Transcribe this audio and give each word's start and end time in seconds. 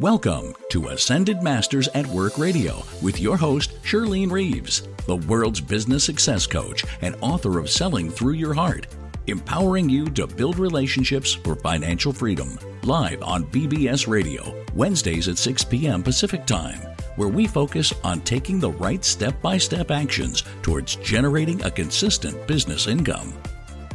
Welcome 0.00 0.56
to 0.70 0.88
Ascended 0.88 1.40
Masters 1.40 1.86
at 1.94 2.04
Work 2.08 2.36
Radio 2.36 2.82
with 3.00 3.20
your 3.20 3.36
host, 3.36 3.80
Shirlene 3.84 4.32
Reeves, 4.32 4.88
the 5.06 5.18
world's 5.18 5.60
business 5.60 6.02
success 6.02 6.48
coach 6.48 6.84
and 7.02 7.14
author 7.20 7.60
of 7.60 7.70
Selling 7.70 8.10
Through 8.10 8.32
Your 8.32 8.54
Heart, 8.54 8.88
empowering 9.28 9.88
you 9.88 10.06
to 10.06 10.26
build 10.26 10.58
relationships 10.58 11.32
for 11.32 11.54
financial 11.54 12.12
freedom. 12.12 12.58
Live 12.82 13.22
on 13.22 13.44
BBS 13.44 14.08
Radio, 14.08 14.64
Wednesdays 14.74 15.28
at 15.28 15.38
6 15.38 15.62
p.m. 15.62 16.02
Pacific 16.02 16.44
Time, 16.44 16.80
where 17.14 17.28
we 17.28 17.46
focus 17.46 17.94
on 18.02 18.20
taking 18.22 18.58
the 18.58 18.72
right 18.72 19.04
step 19.04 19.40
by 19.40 19.56
step 19.56 19.92
actions 19.92 20.42
towards 20.62 20.96
generating 20.96 21.62
a 21.62 21.70
consistent 21.70 22.48
business 22.48 22.88
income. 22.88 23.32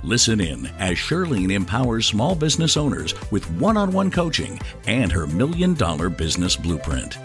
Listen 0.03 0.39
in 0.39 0.67
as 0.79 0.97
Shirlene 0.97 1.51
empowers 1.51 2.05
small 2.05 2.33
business 2.33 2.77
owners 2.77 3.13
with 3.31 3.49
one 3.51 3.75
on 3.75 3.91
one 3.91 4.09
coaching 4.09 4.59
and 4.87 5.11
her 5.11 5.27
million 5.27 5.73
dollar 5.73 6.09
business 6.09 6.55
blueprint. 6.55 7.17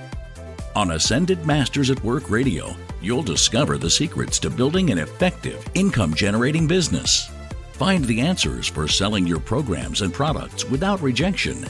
On 0.75 0.91
Ascended 0.91 1.47
Masters 1.47 1.91
at 1.91 2.03
Work 2.03 2.31
Radio, 2.31 2.75
you'll 3.01 3.23
discover 3.23 3.79
the 3.79 3.91
secrets 3.91 4.41
to 4.41 4.51
building 4.51 4.91
an 4.91 4.99
effective 4.99 5.65
income 5.75 6.15
generating 6.15 6.67
business. 6.67 7.31
Find 7.75 8.05
the 8.05 8.21
answers 8.21 8.67
for 8.67 8.89
selling 8.89 9.25
your 9.25 9.39
programs 9.39 10.03
and 10.03 10.13
products 10.13 10.65
without 10.65 11.01
rejection. 11.01 11.65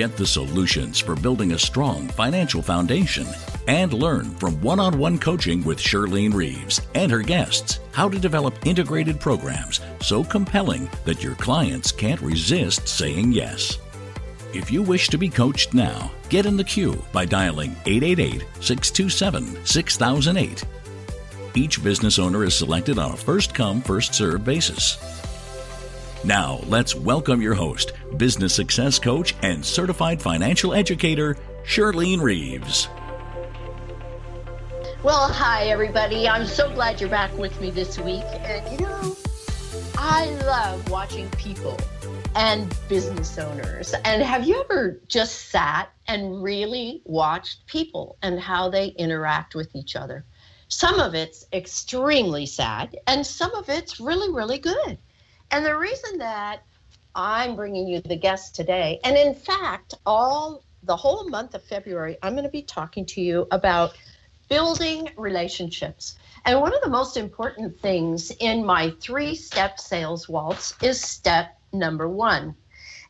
Get 0.00 0.16
the 0.16 0.26
solutions 0.26 0.98
for 0.98 1.14
building 1.14 1.52
a 1.52 1.58
strong 1.58 2.08
financial 2.08 2.62
foundation 2.62 3.26
and 3.68 3.92
learn 3.92 4.30
from 4.36 4.58
one 4.62 4.80
on 4.80 4.98
one 4.98 5.18
coaching 5.18 5.62
with 5.62 5.78
Shirlene 5.78 6.32
Reeves 6.32 6.80
and 6.94 7.12
her 7.12 7.20
guests 7.20 7.80
how 7.92 8.08
to 8.08 8.18
develop 8.18 8.54
integrated 8.66 9.20
programs 9.20 9.82
so 10.00 10.24
compelling 10.24 10.88
that 11.04 11.22
your 11.22 11.34
clients 11.34 11.92
can't 11.92 12.22
resist 12.22 12.88
saying 12.88 13.32
yes. 13.32 13.76
If 14.54 14.70
you 14.70 14.82
wish 14.82 15.08
to 15.08 15.18
be 15.18 15.28
coached 15.28 15.74
now, 15.74 16.10
get 16.30 16.46
in 16.46 16.56
the 16.56 16.64
queue 16.64 17.04
by 17.12 17.26
dialing 17.26 17.76
888 17.84 18.46
627 18.62 19.66
6008. 19.66 20.64
Each 21.54 21.84
business 21.84 22.18
owner 22.18 22.44
is 22.44 22.56
selected 22.56 22.98
on 22.98 23.12
a 23.12 23.16
first 23.18 23.52
come, 23.52 23.82
first 23.82 24.14
served 24.14 24.46
basis. 24.46 25.19
Now, 26.22 26.60
let's 26.66 26.94
welcome 26.94 27.40
your 27.40 27.54
host, 27.54 27.94
business 28.18 28.54
success 28.54 28.98
coach, 28.98 29.34
and 29.40 29.64
certified 29.64 30.20
financial 30.20 30.74
educator, 30.74 31.38
Shirlene 31.64 32.20
Reeves. 32.20 32.88
Well, 35.02 35.32
hi, 35.32 35.68
everybody. 35.68 36.28
I'm 36.28 36.46
so 36.46 36.70
glad 36.74 37.00
you're 37.00 37.08
back 37.08 37.34
with 37.38 37.58
me 37.58 37.70
this 37.70 37.98
week. 37.98 38.24
And 38.40 38.70
you 38.70 38.86
know, 38.86 39.16
I 39.96 40.26
love 40.44 40.90
watching 40.90 41.26
people 41.30 41.78
and 42.34 42.76
business 42.90 43.38
owners. 43.38 43.94
And 44.04 44.22
have 44.22 44.46
you 44.46 44.60
ever 44.60 45.00
just 45.08 45.48
sat 45.48 45.90
and 46.06 46.42
really 46.42 47.00
watched 47.06 47.66
people 47.66 48.18
and 48.20 48.38
how 48.38 48.68
they 48.68 48.88
interact 48.88 49.54
with 49.54 49.74
each 49.74 49.96
other? 49.96 50.26
Some 50.68 51.00
of 51.00 51.14
it's 51.14 51.46
extremely 51.50 52.44
sad, 52.44 52.94
and 53.06 53.26
some 53.26 53.54
of 53.54 53.70
it's 53.70 54.00
really, 54.00 54.30
really 54.30 54.58
good. 54.58 54.98
And 55.50 55.64
the 55.66 55.76
reason 55.76 56.18
that 56.18 56.62
I'm 57.14 57.56
bringing 57.56 57.88
you 57.88 58.00
the 58.00 58.16
guest 58.16 58.54
today, 58.54 59.00
and 59.04 59.16
in 59.16 59.34
fact, 59.34 59.94
all 60.06 60.62
the 60.84 60.96
whole 60.96 61.28
month 61.28 61.54
of 61.54 61.64
February, 61.64 62.16
I'm 62.22 62.34
going 62.34 62.44
to 62.44 62.50
be 62.50 62.62
talking 62.62 63.04
to 63.06 63.20
you 63.20 63.46
about 63.50 63.96
building 64.48 65.08
relationships. 65.16 66.16
And 66.44 66.60
one 66.60 66.74
of 66.74 66.80
the 66.82 66.88
most 66.88 67.16
important 67.16 67.78
things 67.80 68.30
in 68.40 68.64
my 68.64 68.90
three 69.00 69.34
step 69.34 69.78
sales 69.78 70.28
waltz 70.28 70.74
is 70.82 71.00
step 71.00 71.58
number 71.72 72.08
one. 72.08 72.54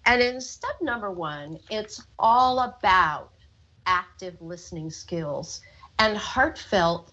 And 0.06 0.22
in 0.22 0.40
step 0.40 0.76
number 0.80 1.10
one, 1.10 1.58
it's 1.70 2.02
all 2.18 2.60
about 2.60 3.32
active 3.86 4.36
listening 4.40 4.90
skills 4.90 5.60
and 5.98 6.16
heartfelt 6.16 7.12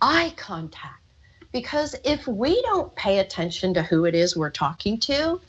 eye 0.00 0.32
contact. 0.36 1.02
Because 1.52 1.94
if 2.04 2.26
we 2.26 2.60
don't 2.62 2.94
pay 2.94 3.18
attention 3.20 3.74
to 3.74 3.82
who 3.82 4.04
it 4.04 4.14
is 4.14 4.36
we're 4.36 4.50
talking 4.50 4.98
to, 5.00 5.40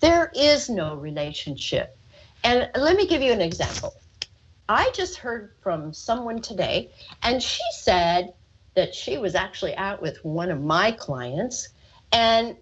there 0.00 0.30
is 0.34 0.68
no 0.68 0.94
relationship. 0.94 1.96
And 2.44 2.70
let 2.76 2.96
me 2.96 3.06
give 3.06 3.22
you 3.22 3.32
an 3.32 3.40
example. 3.40 3.94
I 4.68 4.90
just 4.94 5.16
heard 5.18 5.52
from 5.60 5.92
someone 5.92 6.40
today, 6.40 6.90
and 7.22 7.42
she 7.42 7.62
said 7.72 8.34
that 8.74 8.94
she 8.94 9.16
was 9.16 9.34
actually 9.34 9.74
out 9.76 10.02
with 10.02 10.24
one 10.24 10.50
of 10.50 10.62
my 10.62 10.92
clients, 10.92 11.68
and 12.12 12.56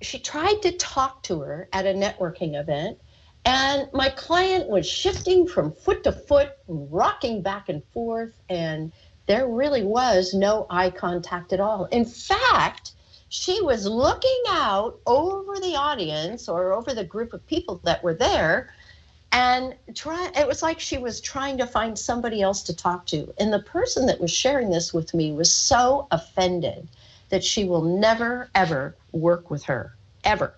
she 0.00 0.18
tried 0.18 0.62
to 0.62 0.72
talk 0.72 1.22
to 1.24 1.40
her 1.40 1.68
at 1.72 1.86
a 1.86 1.92
networking 1.92 2.58
event. 2.60 2.98
And 3.44 3.88
my 3.92 4.10
client 4.10 4.68
was 4.68 4.86
shifting 4.86 5.46
from 5.46 5.72
foot 5.72 6.04
to 6.04 6.12
foot, 6.12 6.50
rocking 6.66 7.40
back 7.40 7.68
and 7.68 7.82
forth, 7.94 8.34
and 8.48 8.92
there 9.28 9.46
really 9.46 9.84
was 9.84 10.34
no 10.34 10.66
eye 10.70 10.90
contact 10.90 11.52
at 11.52 11.60
all. 11.60 11.84
In 11.86 12.06
fact, 12.06 12.92
she 13.28 13.60
was 13.60 13.86
looking 13.86 14.42
out 14.48 14.98
over 15.06 15.60
the 15.60 15.76
audience 15.76 16.48
or 16.48 16.72
over 16.72 16.94
the 16.94 17.04
group 17.04 17.34
of 17.34 17.46
people 17.46 17.78
that 17.84 18.02
were 18.02 18.14
there 18.14 18.72
and 19.30 19.74
try 19.94 20.30
it 20.34 20.48
was 20.48 20.62
like 20.62 20.80
she 20.80 20.96
was 20.96 21.20
trying 21.20 21.58
to 21.58 21.66
find 21.66 21.98
somebody 21.98 22.40
else 22.40 22.62
to 22.62 22.74
talk 22.74 23.04
to 23.04 23.30
and 23.38 23.52
the 23.52 23.58
person 23.58 24.06
that 24.06 24.18
was 24.18 24.30
sharing 24.30 24.70
this 24.70 24.94
with 24.94 25.12
me 25.12 25.32
was 25.32 25.52
so 25.52 26.08
offended 26.10 26.88
that 27.28 27.44
she 27.44 27.64
will 27.64 27.82
never 27.82 28.48
ever 28.54 28.96
work 29.12 29.50
with 29.50 29.62
her 29.62 29.94
ever 30.24 30.54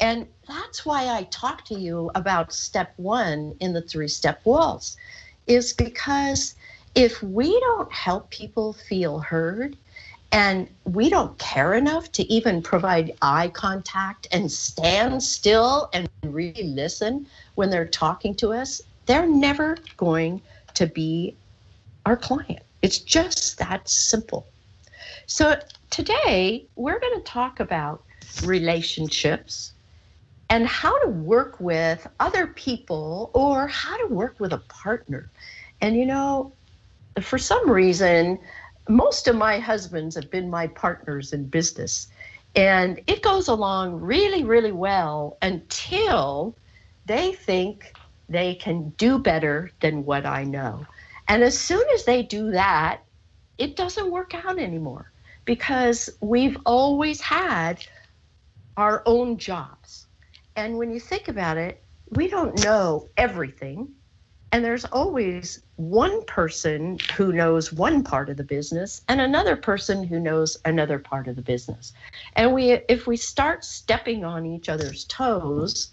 and 0.00 0.26
that's 0.46 0.86
why 0.86 1.08
i 1.08 1.22
talk 1.24 1.66
to 1.66 1.74
you 1.74 2.10
about 2.14 2.50
step 2.50 2.94
one 2.96 3.54
in 3.60 3.74
the 3.74 3.82
three 3.82 4.08
step 4.08 4.40
waltz 4.44 4.96
is 5.46 5.74
because 5.74 6.54
if 6.98 7.22
we 7.22 7.48
don't 7.60 7.92
help 7.92 8.28
people 8.30 8.72
feel 8.72 9.20
heard 9.20 9.76
and 10.32 10.68
we 10.82 11.08
don't 11.08 11.38
care 11.38 11.74
enough 11.74 12.10
to 12.10 12.24
even 12.24 12.60
provide 12.60 13.16
eye 13.22 13.46
contact 13.50 14.26
and 14.32 14.50
stand 14.50 15.22
still 15.22 15.88
and 15.92 16.08
really 16.24 16.64
listen 16.64 17.24
when 17.54 17.70
they're 17.70 17.86
talking 17.86 18.34
to 18.34 18.52
us, 18.52 18.82
they're 19.06 19.28
never 19.28 19.78
going 19.96 20.42
to 20.74 20.88
be 20.88 21.36
our 22.04 22.16
client. 22.16 22.64
It's 22.82 22.98
just 22.98 23.58
that 23.58 23.88
simple. 23.88 24.48
So, 25.26 25.56
today 25.90 26.66
we're 26.74 26.98
going 26.98 27.20
to 27.20 27.24
talk 27.24 27.60
about 27.60 28.02
relationships 28.42 29.72
and 30.50 30.66
how 30.66 31.00
to 31.04 31.10
work 31.10 31.60
with 31.60 32.08
other 32.18 32.48
people 32.48 33.30
or 33.34 33.68
how 33.68 33.96
to 33.98 34.12
work 34.12 34.40
with 34.40 34.52
a 34.52 34.58
partner. 34.68 35.30
And 35.80 35.94
you 35.94 36.04
know, 36.04 36.52
for 37.24 37.38
some 37.38 37.70
reason, 37.70 38.38
most 38.88 39.28
of 39.28 39.36
my 39.36 39.58
husbands 39.58 40.14
have 40.14 40.30
been 40.30 40.50
my 40.50 40.66
partners 40.66 41.32
in 41.32 41.46
business. 41.46 42.08
And 42.56 43.00
it 43.06 43.22
goes 43.22 43.48
along 43.48 44.00
really, 44.00 44.44
really 44.44 44.72
well 44.72 45.36
until 45.42 46.56
they 47.06 47.32
think 47.32 47.92
they 48.28 48.54
can 48.54 48.90
do 48.90 49.18
better 49.18 49.70
than 49.80 50.04
what 50.04 50.26
I 50.26 50.44
know. 50.44 50.86
And 51.28 51.42
as 51.42 51.58
soon 51.58 51.84
as 51.94 52.04
they 52.04 52.22
do 52.22 52.50
that, 52.52 53.02
it 53.58 53.76
doesn't 53.76 54.10
work 54.10 54.34
out 54.34 54.58
anymore 54.58 55.10
because 55.44 56.10
we've 56.20 56.56
always 56.64 57.20
had 57.20 57.84
our 58.76 59.02
own 59.06 59.36
jobs. 59.36 60.06
And 60.56 60.78
when 60.78 60.90
you 60.90 61.00
think 61.00 61.28
about 61.28 61.56
it, 61.56 61.82
we 62.10 62.28
don't 62.28 62.64
know 62.64 63.08
everything. 63.16 63.88
And 64.50 64.64
there's 64.64 64.86
always 64.86 65.62
one 65.76 66.24
person 66.24 66.98
who 67.16 67.32
knows 67.32 67.72
one 67.72 68.02
part 68.02 68.30
of 68.30 68.38
the 68.38 68.44
business 68.44 69.02
and 69.08 69.20
another 69.20 69.56
person 69.56 70.02
who 70.02 70.18
knows 70.18 70.56
another 70.64 70.98
part 70.98 71.28
of 71.28 71.36
the 71.36 71.42
business. 71.42 71.92
And 72.34 72.54
we 72.54 72.72
if 72.88 73.06
we 73.06 73.16
start 73.16 73.64
stepping 73.64 74.24
on 74.24 74.46
each 74.46 74.70
other's 74.70 75.04
toes 75.04 75.92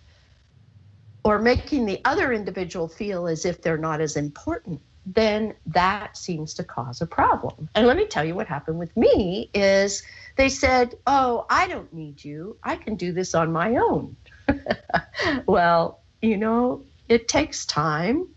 or 1.25 1.39
making 1.39 1.85
the 1.85 1.99
other 2.05 2.31
individual 2.31 2.87
feel 2.87 3.27
as 3.27 3.45
if 3.45 3.61
they're 3.61 3.77
not 3.77 3.99
as 3.99 4.15
important, 4.15 4.81
then 5.05 5.53
that 5.65 6.15
seems 6.15 6.53
to 6.53 6.63
cause 6.63 7.01
a 7.01 7.07
problem. 7.07 7.69
And 7.75 7.85
let 7.85 7.97
me 7.97 8.05
tell 8.05 8.23
you 8.23 8.35
what 8.35 8.47
happened 8.47 8.79
with 8.79 8.95
me 8.95 9.49
is 9.53 10.01
they 10.37 10.49
said, 10.49 10.95
"Oh, 11.07 11.45
I 11.49 11.67
don't 11.67 11.91
need 11.93 12.23
you. 12.23 12.57
I 12.63 12.77
can 12.77 12.95
do 12.95 13.11
this 13.11 13.35
on 13.35 13.51
my 13.51 13.75
own." 13.75 14.15
well, 15.45 16.03
you 16.21 16.37
know, 16.37 16.85
it 17.09 17.27
takes 17.27 17.65
time 17.65 18.29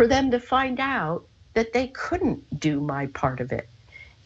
for 0.00 0.06
them 0.06 0.30
to 0.30 0.40
find 0.40 0.80
out 0.80 1.26
that 1.52 1.74
they 1.74 1.88
couldn't 1.88 2.58
do 2.58 2.80
my 2.80 3.04
part 3.08 3.38
of 3.38 3.52
it. 3.52 3.68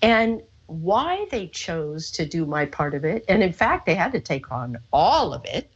And 0.03 0.41
why 0.67 1.26
they 1.32 1.49
chose 1.49 2.12
to 2.12 2.25
do 2.25 2.47
my 2.47 2.65
part 2.65 2.94
of 2.94 3.05
it, 3.05 3.25
and 3.29 3.43
in 3.43 3.53
fact, 3.53 3.85
they 3.85 3.97
had 3.97 4.12
to 4.12 4.21
take 4.21 4.53
on 4.53 4.79
all 4.93 5.35
of 5.35 5.44
it, 5.44 5.69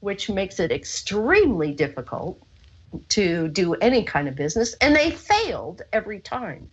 which 0.00 0.30
makes 0.30 0.60
it 0.60 0.72
extremely 0.72 1.72
difficult 1.72 2.42
to 3.10 3.48
do 3.48 3.74
any 3.74 4.02
kind 4.02 4.28
of 4.28 4.34
business. 4.34 4.72
And 4.80 4.96
they 4.96 5.10
failed 5.10 5.82
every 5.92 6.20
time. 6.20 6.70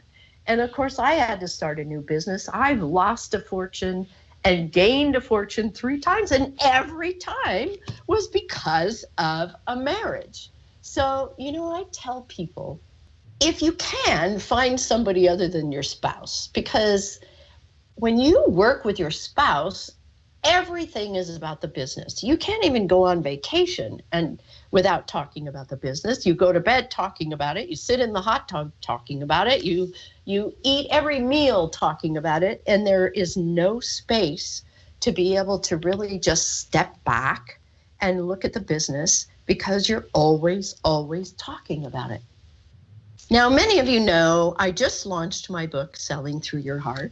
And 0.47 0.61
of 0.61 0.71
course, 0.71 0.97
I 0.97 1.15
had 1.15 1.41
to 1.41 1.49
start 1.49 1.77
a 1.77 1.83
new 1.83 1.99
business. 1.99 2.47
I've 2.53 2.81
lost 2.81 3.33
a 3.33 3.41
fortune 3.41 4.07
and 4.45 4.71
gained 4.71 5.17
a 5.17 5.21
fortune 5.21 5.73
three 5.73 5.99
times, 5.99 6.31
and 6.31 6.57
every 6.63 7.15
time 7.15 7.71
was 8.07 8.29
because 8.29 9.03
of 9.17 9.53
a 9.67 9.75
marriage. 9.75 10.51
So, 10.93 11.33
you 11.37 11.53
know, 11.53 11.73
I 11.73 11.85
tell 11.93 12.23
people 12.23 12.81
if 13.39 13.61
you 13.61 13.71
can, 13.71 14.39
find 14.39 14.77
somebody 14.77 15.29
other 15.29 15.47
than 15.47 15.71
your 15.71 15.83
spouse 15.83 16.49
because 16.53 17.21
when 17.95 18.17
you 18.17 18.43
work 18.49 18.83
with 18.83 18.99
your 18.99 19.09
spouse, 19.09 19.89
everything 20.43 21.15
is 21.15 21.33
about 21.33 21.61
the 21.61 21.69
business. 21.69 22.21
You 22.21 22.35
can't 22.35 22.65
even 22.65 22.87
go 22.87 23.05
on 23.05 23.23
vacation 23.23 24.01
and 24.11 24.43
without 24.71 25.07
talking 25.07 25.47
about 25.47 25.69
the 25.69 25.77
business. 25.77 26.25
You 26.25 26.33
go 26.33 26.51
to 26.51 26.59
bed 26.59 26.91
talking 26.91 27.31
about 27.31 27.55
it. 27.55 27.69
You 27.69 27.77
sit 27.77 28.01
in 28.01 28.11
the 28.11 28.19
hot 28.19 28.49
tub 28.49 28.73
talking 28.81 29.23
about 29.23 29.47
it. 29.47 29.63
You 29.63 29.93
you 30.25 30.53
eat 30.63 30.87
every 30.91 31.19
meal 31.21 31.69
talking 31.69 32.17
about 32.17 32.43
it 32.43 32.61
and 32.67 32.85
there 32.85 33.07
is 33.07 33.37
no 33.37 33.79
space 33.79 34.61
to 34.99 35.13
be 35.13 35.37
able 35.37 35.59
to 35.59 35.77
really 35.77 36.19
just 36.19 36.59
step 36.59 37.01
back 37.05 37.61
and 38.01 38.27
look 38.27 38.43
at 38.43 38.51
the 38.51 38.59
business 38.59 39.27
because 39.51 39.89
you're 39.89 40.07
always 40.13 40.75
always 40.81 41.33
talking 41.33 41.85
about 41.85 42.09
it. 42.09 42.21
Now, 43.29 43.49
many 43.49 43.79
of 43.79 43.87
you 43.89 43.99
know 43.99 44.55
I 44.57 44.71
just 44.71 45.05
launched 45.05 45.49
my 45.49 45.67
book, 45.67 45.97
Selling 45.97 46.39
Through 46.39 46.61
Your 46.61 46.79
Heart. 46.79 47.11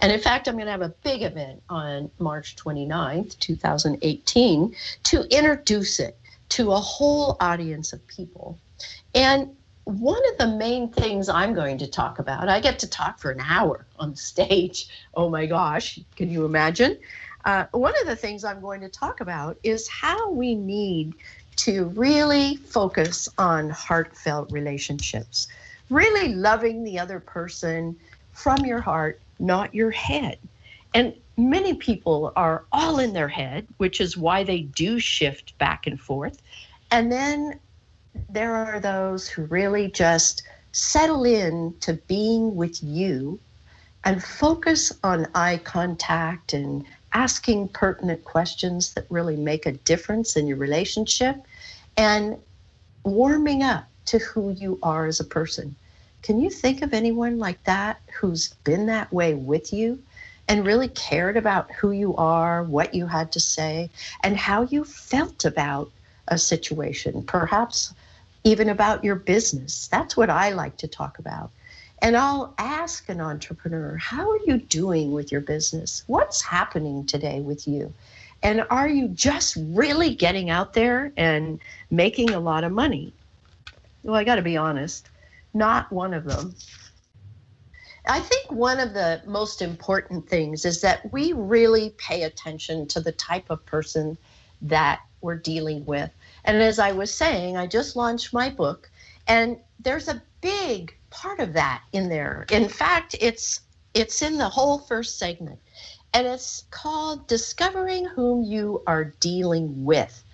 And 0.00 0.12
in 0.12 0.20
fact, 0.20 0.46
I'm 0.46 0.54
going 0.54 0.66
to 0.66 0.70
have 0.70 0.82
a 0.82 0.94
big 1.02 1.22
event 1.22 1.60
on 1.68 2.08
March 2.20 2.54
29th, 2.54 3.36
2018, 3.40 4.76
to 5.02 5.36
introduce 5.36 5.98
it 5.98 6.16
to 6.50 6.70
a 6.70 6.76
whole 6.76 7.36
audience 7.40 7.92
of 7.92 8.06
people. 8.06 8.56
And 9.12 9.50
one 9.82 10.22
of 10.30 10.38
the 10.38 10.56
main 10.56 10.90
things 10.90 11.28
I'm 11.28 11.54
going 11.54 11.78
to 11.78 11.88
talk 11.88 12.20
about, 12.20 12.48
I 12.48 12.60
get 12.60 12.78
to 12.78 12.88
talk 12.88 13.18
for 13.18 13.32
an 13.32 13.40
hour 13.40 13.84
on 13.98 14.14
stage. 14.14 14.88
Oh 15.14 15.28
my 15.28 15.44
gosh, 15.46 15.98
can 16.14 16.30
you 16.30 16.44
imagine? 16.44 16.98
Uh, 17.44 17.64
one 17.72 17.94
of 18.00 18.06
the 18.06 18.16
things 18.16 18.44
I'm 18.44 18.60
going 18.60 18.80
to 18.82 18.88
talk 18.88 19.20
about 19.20 19.56
is 19.62 19.88
how 19.88 20.30
we 20.30 20.54
need 20.54 21.14
to 21.60 21.84
really 21.88 22.56
focus 22.56 23.28
on 23.36 23.68
heartfelt 23.68 24.50
relationships, 24.50 25.46
really 25.90 26.34
loving 26.34 26.82
the 26.82 26.98
other 26.98 27.20
person 27.20 27.94
from 28.32 28.64
your 28.64 28.80
heart, 28.80 29.20
not 29.38 29.74
your 29.74 29.90
head. 29.90 30.38
And 30.94 31.14
many 31.36 31.74
people 31.74 32.32
are 32.34 32.64
all 32.72 32.98
in 32.98 33.12
their 33.12 33.28
head, 33.28 33.66
which 33.76 34.00
is 34.00 34.16
why 34.16 34.42
they 34.42 34.60
do 34.60 34.98
shift 34.98 35.56
back 35.58 35.86
and 35.86 36.00
forth. 36.00 36.40
And 36.90 37.12
then 37.12 37.60
there 38.30 38.54
are 38.54 38.80
those 38.80 39.28
who 39.28 39.42
really 39.44 39.90
just 39.90 40.44
settle 40.72 41.24
in 41.24 41.74
to 41.80 41.92
being 42.08 42.56
with 42.56 42.82
you 42.82 43.38
and 44.04 44.24
focus 44.24 44.92
on 45.04 45.26
eye 45.34 45.60
contact 45.62 46.54
and 46.54 46.86
asking 47.12 47.68
pertinent 47.68 48.24
questions 48.24 48.94
that 48.94 49.04
really 49.10 49.36
make 49.36 49.66
a 49.66 49.72
difference 49.72 50.36
in 50.36 50.46
your 50.46 50.56
relationship 50.56 51.36
and 52.00 52.38
warming 53.04 53.62
up 53.62 53.84
to 54.06 54.18
who 54.18 54.52
you 54.52 54.78
are 54.82 55.04
as 55.04 55.20
a 55.20 55.24
person. 55.24 55.76
Can 56.22 56.40
you 56.40 56.48
think 56.48 56.80
of 56.80 56.94
anyone 56.94 57.38
like 57.38 57.62
that 57.64 58.00
who's 58.18 58.54
been 58.64 58.86
that 58.86 59.12
way 59.12 59.34
with 59.34 59.70
you 59.70 60.02
and 60.48 60.64
really 60.64 60.88
cared 60.88 61.36
about 61.36 61.70
who 61.72 61.90
you 61.90 62.16
are, 62.16 62.64
what 62.64 62.94
you 62.94 63.06
had 63.06 63.30
to 63.32 63.40
say, 63.40 63.90
and 64.22 64.34
how 64.34 64.62
you 64.62 64.82
felt 64.82 65.44
about 65.44 65.90
a 66.28 66.38
situation, 66.38 67.22
perhaps 67.22 67.92
even 68.44 68.70
about 68.70 69.04
your 69.04 69.16
business? 69.16 69.86
That's 69.88 70.16
what 70.16 70.30
I 70.30 70.52
like 70.52 70.78
to 70.78 70.88
talk 70.88 71.18
about. 71.18 71.50
And 72.00 72.16
I'll 72.16 72.54
ask 72.56 73.10
an 73.10 73.20
entrepreneur, 73.20 73.98
how 73.98 74.30
are 74.30 74.40
you 74.46 74.56
doing 74.56 75.12
with 75.12 75.30
your 75.30 75.42
business? 75.42 76.02
What's 76.06 76.40
happening 76.40 77.04
today 77.04 77.40
with 77.40 77.68
you? 77.68 77.92
And 78.42 78.64
are 78.70 78.88
you 78.88 79.08
just 79.08 79.56
really 79.58 80.14
getting 80.14 80.50
out 80.50 80.72
there 80.72 81.12
and 81.16 81.60
making 81.90 82.30
a 82.30 82.40
lot 82.40 82.64
of 82.64 82.72
money? 82.72 83.12
Well, 84.02 84.16
I 84.16 84.24
got 84.24 84.36
to 84.36 84.42
be 84.42 84.56
honest, 84.56 85.08
not 85.52 85.92
one 85.92 86.14
of 86.14 86.24
them. 86.24 86.54
I 88.06 88.20
think 88.20 88.50
one 88.50 88.80
of 88.80 88.94
the 88.94 89.22
most 89.26 89.60
important 89.60 90.28
things 90.28 90.64
is 90.64 90.80
that 90.80 91.12
we 91.12 91.32
really 91.34 91.90
pay 91.98 92.22
attention 92.22 92.86
to 92.88 93.00
the 93.00 93.12
type 93.12 93.50
of 93.50 93.64
person 93.66 94.16
that 94.62 95.00
we're 95.20 95.36
dealing 95.36 95.84
with. 95.84 96.10
And 96.44 96.62
as 96.62 96.78
I 96.78 96.92
was 96.92 97.12
saying, 97.12 97.56
I 97.56 97.66
just 97.66 97.96
launched 97.96 98.32
my 98.32 98.48
book, 98.48 98.90
and 99.26 99.58
there's 99.78 100.08
a 100.08 100.22
big 100.40 100.96
part 101.10 101.40
of 101.40 101.52
that 101.52 101.82
in 101.92 102.08
there. 102.08 102.46
In 102.50 102.68
fact, 102.68 103.16
it's 103.20 103.60
it's 103.92 104.22
in 104.22 104.38
the 104.38 104.48
whole 104.48 104.78
first 104.78 105.18
segment. 105.18 105.58
And 106.12 106.26
it's 106.26 106.64
called 106.70 107.26
Discovering 107.26 108.04
Whom 108.06 108.42
You 108.42 108.82
Are 108.86 109.04
Dealing 109.20 109.84
With. 109.84 110.24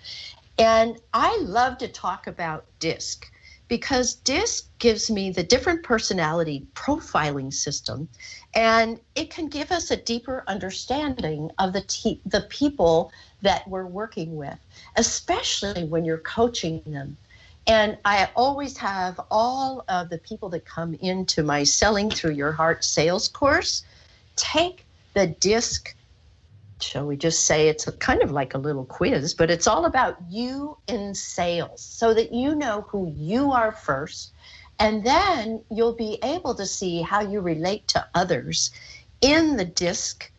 And 0.57 0.99
I 1.13 1.37
love 1.41 1.77
to 1.79 1.87
talk 1.87 2.27
about 2.27 2.65
DISC 2.79 3.29
because 3.67 4.15
DISC 4.15 4.67
gives 4.79 5.11
me 5.11 5.29
the 5.29 5.43
different 5.43 5.83
personality 5.83 6.65
profiling 6.73 7.53
system 7.53 8.07
and 8.53 8.99
it 9.15 9.29
can 9.29 9.47
give 9.47 9.71
us 9.71 9.91
a 9.91 9.97
deeper 9.97 10.43
understanding 10.47 11.51
of 11.59 11.73
the 11.73 11.81
te- 11.81 12.21
the 12.25 12.41
people 12.49 13.11
that 13.41 13.67
we're 13.67 13.85
working 13.85 14.35
with 14.37 14.57
especially 14.95 15.83
when 15.83 16.05
you're 16.05 16.17
coaching 16.19 16.81
them 16.85 17.17
and 17.67 17.97
I 18.05 18.29
always 18.35 18.77
have 18.77 19.19
all 19.29 19.83
of 19.89 20.09
the 20.09 20.17
people 20.19 20.47
that 20.49 20.63
come 20.65 20.93
into 21.01 21.43
my 21.43 21.63
Selling 21.65 22.09
Through 22.09 22.31
Your 22.31 22.53
Heart 22.53 22.85
sales 22.85 23.27
course 23.27 23.83
take 24.37 24.85
the 25.17 25.25
DISC 25.25 25.95
shall 26.79 27.07
we 27.07 27.17
just 27.17 27.45
say 27.47 27.69
it's 27.69 27.89
kind 27.97 28.21
of 28.21 28.29
like 28.29 28.53
a 28.53 28.59
little 28.59 28.85
quiz, 28.85 29.33
but 29.33 29.49
it's 29.49 29.65
all 29.65 29.85
about 29.85 30.15
you 30.29 30.77
in 30.87 31.15
sales 31.15 31.81
so 31.81 32.13
that 32.13 32.31
you 32.31 32.53
know 32.53 32.85
who 32.89 33.11
you 33.17 33.51
are 33.51 33.71
first. 33.71 34.31
And 34.77 35.03
then 35.03 35.63
you'll 35.71 35.95
be 35.95 36.19
able 36.21 36.53
to 36.53 36.67
see 36.67 37.01
how 37.01 37.21
you 37.21 37.41
relate 37.41 37.87
to 37.89 38.07
others 38.13 38.69
in 39.21 39.57
the 39.57 39.65
DISC, 39.65 40.31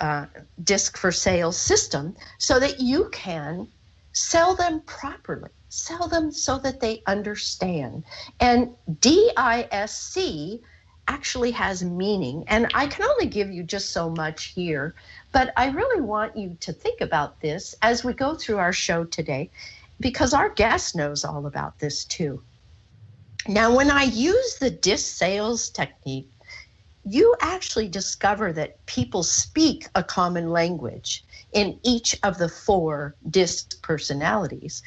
uh, 0.00 0.26
DISC 0.62 0.98
for 0.98 1.10
sales 1.10 1.56
system 1.56 2.14
so 2.36 2.60
that 2.60 2.78
you 2.78 3.08
can 3.10 3.68
sell 4.12 4.54
them 4.54 4.80
properly. 4.80 5.48
Sell 5.70 6.08
them 6.08 6.30
so 6.30 6.58
that 6.58 6.80
they 6.80 7.02
understand. 7.06 8.04
And 8.38 8.74
DISC 9.00 10.60
actually 11.08 11.50
has 11.50 11.82
meaning. 11.82 12.44
And 12.46 12.68
I 12.74 12.86
can 12.86 13.04
only 13.04 13.26
give 13.26 13.50
you 13.50 13.62
just 13.62 13.90
so 13.90 14.10
much 14.10 14.46
here, 14.46 14.94
but 15.32 15.52
I 15.56 15.70
really 15.70 16.00
want 16.00 16.36
you 16.36 16.56
to 16.60 16.72
think 16.72 17.00
about 17.00 17.40
this 17.40 17.74
as 17.82 18.04
we 18.04 18.12
go 18.12 18.34
through 18.34 18.58
our 18.58 18.72
show 18.72 19.04
today, 19.04 19.50
because 20.00 20.34
our 20.34 20.48
guest 20.48 20.96
knows 20.96 21.24
all 21.24 21.46
about 21.46 21.78
this 21.78 22.04
too. 22.04 22.42
Now, 23.48 23.74
when 23.74 23.90
I 23.90 24.04
use 24.04 24.56
the 24.56 24.70
DISC 24.70 25.16
sales 25.16 25.70
technique, 25.70 26.30
you 27.04 27.34
actually 27.40 27.88
discover 27.88 28.52
that 28.52 28.84
people 28.86 29.24
speak 29.24 29.88
a 29.96 30.04
common 30.04 30.50
language 30.50 31.24
in 31.52 31.78
each 31.82 32.16
of 32.22 32.38
the 32.38 32.48
four 32.48 33.16
DISC 33.28 33.82
personalities, 33.82 34.82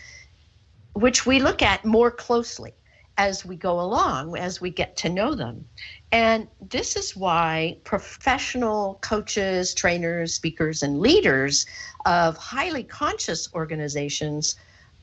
which 0.94 1.26
we 1.26 1.40
look 1.40 1.62
at 1.62 1.84
more 1.84 2.10
closely 2.10 2.74
as 3.18 3.46
we 3.46 3.56
go 3.56 3.80
along, 3.80 4.38
as 4.38 4.60
we 4.60 4.70
get 4.70 4.98
to 4.98 5.10
know 5.10 5.36
them. 5.36 5.66
And 6.12 6.48
this 6.70 6.96
is 6.96 7.16
why 7.16 7.78
professional 7.84 9.00
coaches, 9.02 9.74
trainers, 9.74 10.34
speakers, 10.34 10.84
and 10.84 11.00
leaders 11.00 11.66
of 12.06 12.38
highly 12.38 12.84
conscious 12.84 13.54
organizations 13.54 14.56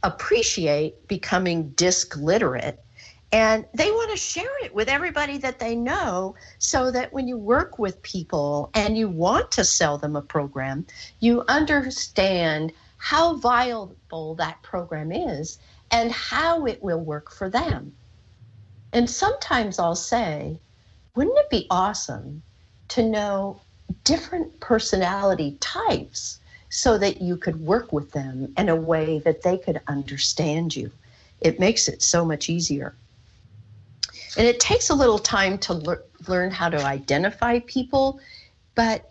appreciate 0.02 1.08
becoming 1.08 1.70
disc 1.70 2.16
literate. 2.16 2.82
And 3.32 3.64
they 3.74 3.90
want 3.90 4.10
to 4.10 4.16
share 4.18 4.62
it 4.62 4.74
with 4.74 4.88
everybody 4.88 5.38
that 5.38 5.58
they 5.58 5.74
know 5.74 6.34
so 6.58 6.90
that 6.90 7.14
when 7.14 7.26
you 7.26 7.38
work 7.38 7.78
with 7.78 8.02
people 8.02 8.70
and 8.74 8.96
you 8.98 9.08
want 9.08 9.50
to 9.52 9.64
sell 9.64 9.96
them 9.96 10.16
a 10.16 10.22
program, 10.22 10.86
you 11.20 11.42
understand 11.48 12.72
how 12.98 13.36
viable 13.36 14.34
that 14.34 14.62
program 14.62 15.10
is 15.12 15.58
and 15.90 16.12
how 16.12 16.66
it 16.66 16.82
will 16.82 17.00
work 17.00 17.32
for 17.32 17.48
them. 17.48 17.94
And 18.92 19.08
sometimes 19.08 19.78
I'll 19.78 19.94
say, 19.94 20.58
wouldn't 21.14 21.38
it 21.38 21.50
be 21.50 21.66
awesome 21.70 22.42
to 22.88 23.02
know 23.02 23.60
different 24.04 24.60
personality 24.60 25.56
types 25.60 26.38
so 26.68 26.98
that 26.98 27.20
you 27.20 27.36
could 27.36 27.60
work 27.60 27.92
with 27.92 28.12
them 28.12 28.52
in 28.56 28.68
a 28.68 28.76
way 28.76 29.18
that 29.20 29.42
they 29.42 29.58
could 29.58 29.80
understand 29.88 30.76
you? 30.76 30.90
It 31.40 31.58
makes 31.58 31.88
it 31.88 32.02
so 32.02 32.24
much 32.24 32.48
easier. 32.48 32.94
And 34.36 34.46
it 34.46 34.60
takes 34.60 34.90
a 34.90 34.94
little 34.94 35.18
time 35.18 35.58
to 35.58 35.74
le- 35.74 35.98
learn 36.28 36.50
how 36.50 36.68
to 36.68 36.84
identify 36.84 37.58
people, 37.60 38.20
but 38.74 39.10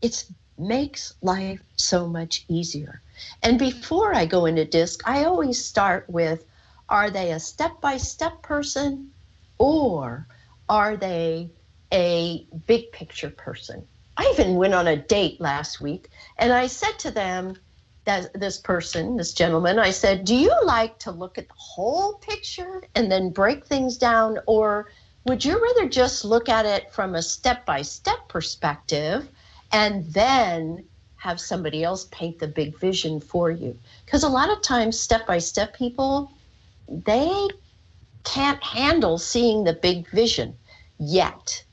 it 0.00 0.24
makes 0.58 1.14
life 1.22 1.62
so 1.76 2.06
much 2.06 2.44
easier. 2.48 3.00
And 3.42 3.58
before 3.58 4.14
I 4.14 4.26
go 4.26 4.46
into 4.46 4.64
DISC, 4.64 5.00
I 5.06 5.24
always 5.24 5.64
start 5.64 6.08
with 6.08 6.44
are 6.92 7.08
they 7.08 7.32
a 7.32 7.40
step 7.40 7.80
by 7.80 7.96
step 7.96 8.42
person 8.42 9.10
or 9.56 10.28
are 10.68 10.94
they 10.94 11.50
a 11.92 12.46
big 12.66 12.92
picture 12.92 13.30
person? 13.30 13.82
I 14.18 14.30
even 14.34 14.56
went 14.56 14.74
on 14.74 14.86
a 14.86 14.96
date 14.96 15.40
last 15.40 15.80
week 15.80 16.10
and 16.36 16.52
I 16.52 16.66
said 16.66 16.98
to 17.00 17.10
them, 17.10 17.56
that 18.04 18.38
this 18.38 18.58
person, 18.58 19.16
this 19.16 19.32
gentleman, 19.32 19.78
I 19.78 19.90
said, 19.90 20.24
"Do 20.24 20.34
you 20.34 20.52
like 20.64 20.98
to 20.98 21.12
look 21.12 21.38
at 21.38 21.46
the 21.46 21.54
whole 21.56 22.14
picture 22.14 22.82
and 22.96 23.10
then 23.10 23.30
break 23.30 23.64
things 23.64 23.96
down 23.96 24.38
or 24.46 24.90
would 25.24 25.44
you 25.44 25.62
rather 25.62 25.88
just 25.88 26.24
look 26.24 26.48
at 26.48 26.66
it 26.66 26.92
from 26.92 27.14
a 27.14 27.22
step-by-step 27.22 28.28
perspective 28.28 29.28
and 29.70 30.04
then 30.12 30.84
have 31.14 31.40
somebody 31.40 31.84
else 31.84 32.08
paint 32.10 32.40
the 32.40 32.48
big 32.48 32.76
vision 32.76 33.20
for 33.20 33.50
you?" 33.50 33.78
Cuz 34.06 34.24
a 34.24 34.28
lot 34.28 34.50
of 34.50 34.60
times 34.62 34.98
step-by-step 34.98 35.72
people 35.74 36.32
they 36.92 37.48
can't 38.24 38.62
handle 38.62 39.18
seeing 39.18 39.64
the 39.64 39.72
big 39.72 40.08
vision 40.10 40.54
yet 40.98 41.64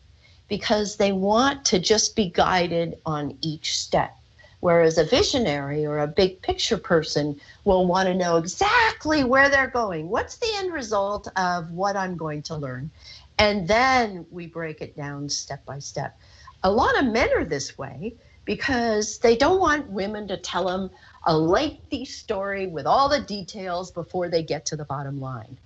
because 0.47 0.95
they 0.95 1.11
want 1.11 1.65
to 1.65 1.79
just 1.79 2.15
be 2.15 2.29
guided 2.29 2.95
on 3.05 3.37
each 3.41 3.77
step. 3.77 4.15
Whereas 4.61 4.97
a 4.97 5.05
visionary 5.05 5.85
or 5.85 5.99
a 5.99 6.07
big 6.07 6.41
picture 6.41 6.77
person 6.77 7.39
will 7.63 7.85
want 7.85 8.07
to 8.07 8.13
know 8.13 8.37
exactly 8.37 9.23
where 9.23 9.49
they're 9.49 9.67
going. 9.67 10.09
What's 10.09 10.37
the 10.37 10.51
end 10.55 10.73
result 10.73 11.27
of 11.37 11.71
what 11.71 11.95
I'm 11.95 12.17
going 12.17 12.41
to 12.43 12.55
learn? 12.55 12.91
And 13.37 13.67
then 13.67 14.25
we 14.31 14.47
break 14.47 14.81
it 14.81 14.97
down 14.97 15.29
step 15.29 15.65
by 15.65 15.79
step. 15.79 16.17
A 16.63 16.71
lot 16.71 16.97
of 16.99 17.05
men 17.05 17.29
are 17.37 17.45
this 17.45 17.77
way 17.77 18.15
because 18.43 19.19
they 19.19 19.37
don't 19.37 19.61
want 19.61 19.89
women 19.89 20.27
to 20.27 20.35
tell 20.35 20.65
them 20.65 20.89
a 21.25 21.37
lengthy 21.37 22.05
story 22.05 22.67
with 22.67 22.85
all 22.85 23.09
the 23.09 23.21
details 23.21 23.91
before 23.91 24.29
they 24.29 24.43
get 24.43 24.65
to 24.67 24.75
the 24.75 24.85
bottom 24.85 25.19
line. 25.19 25.57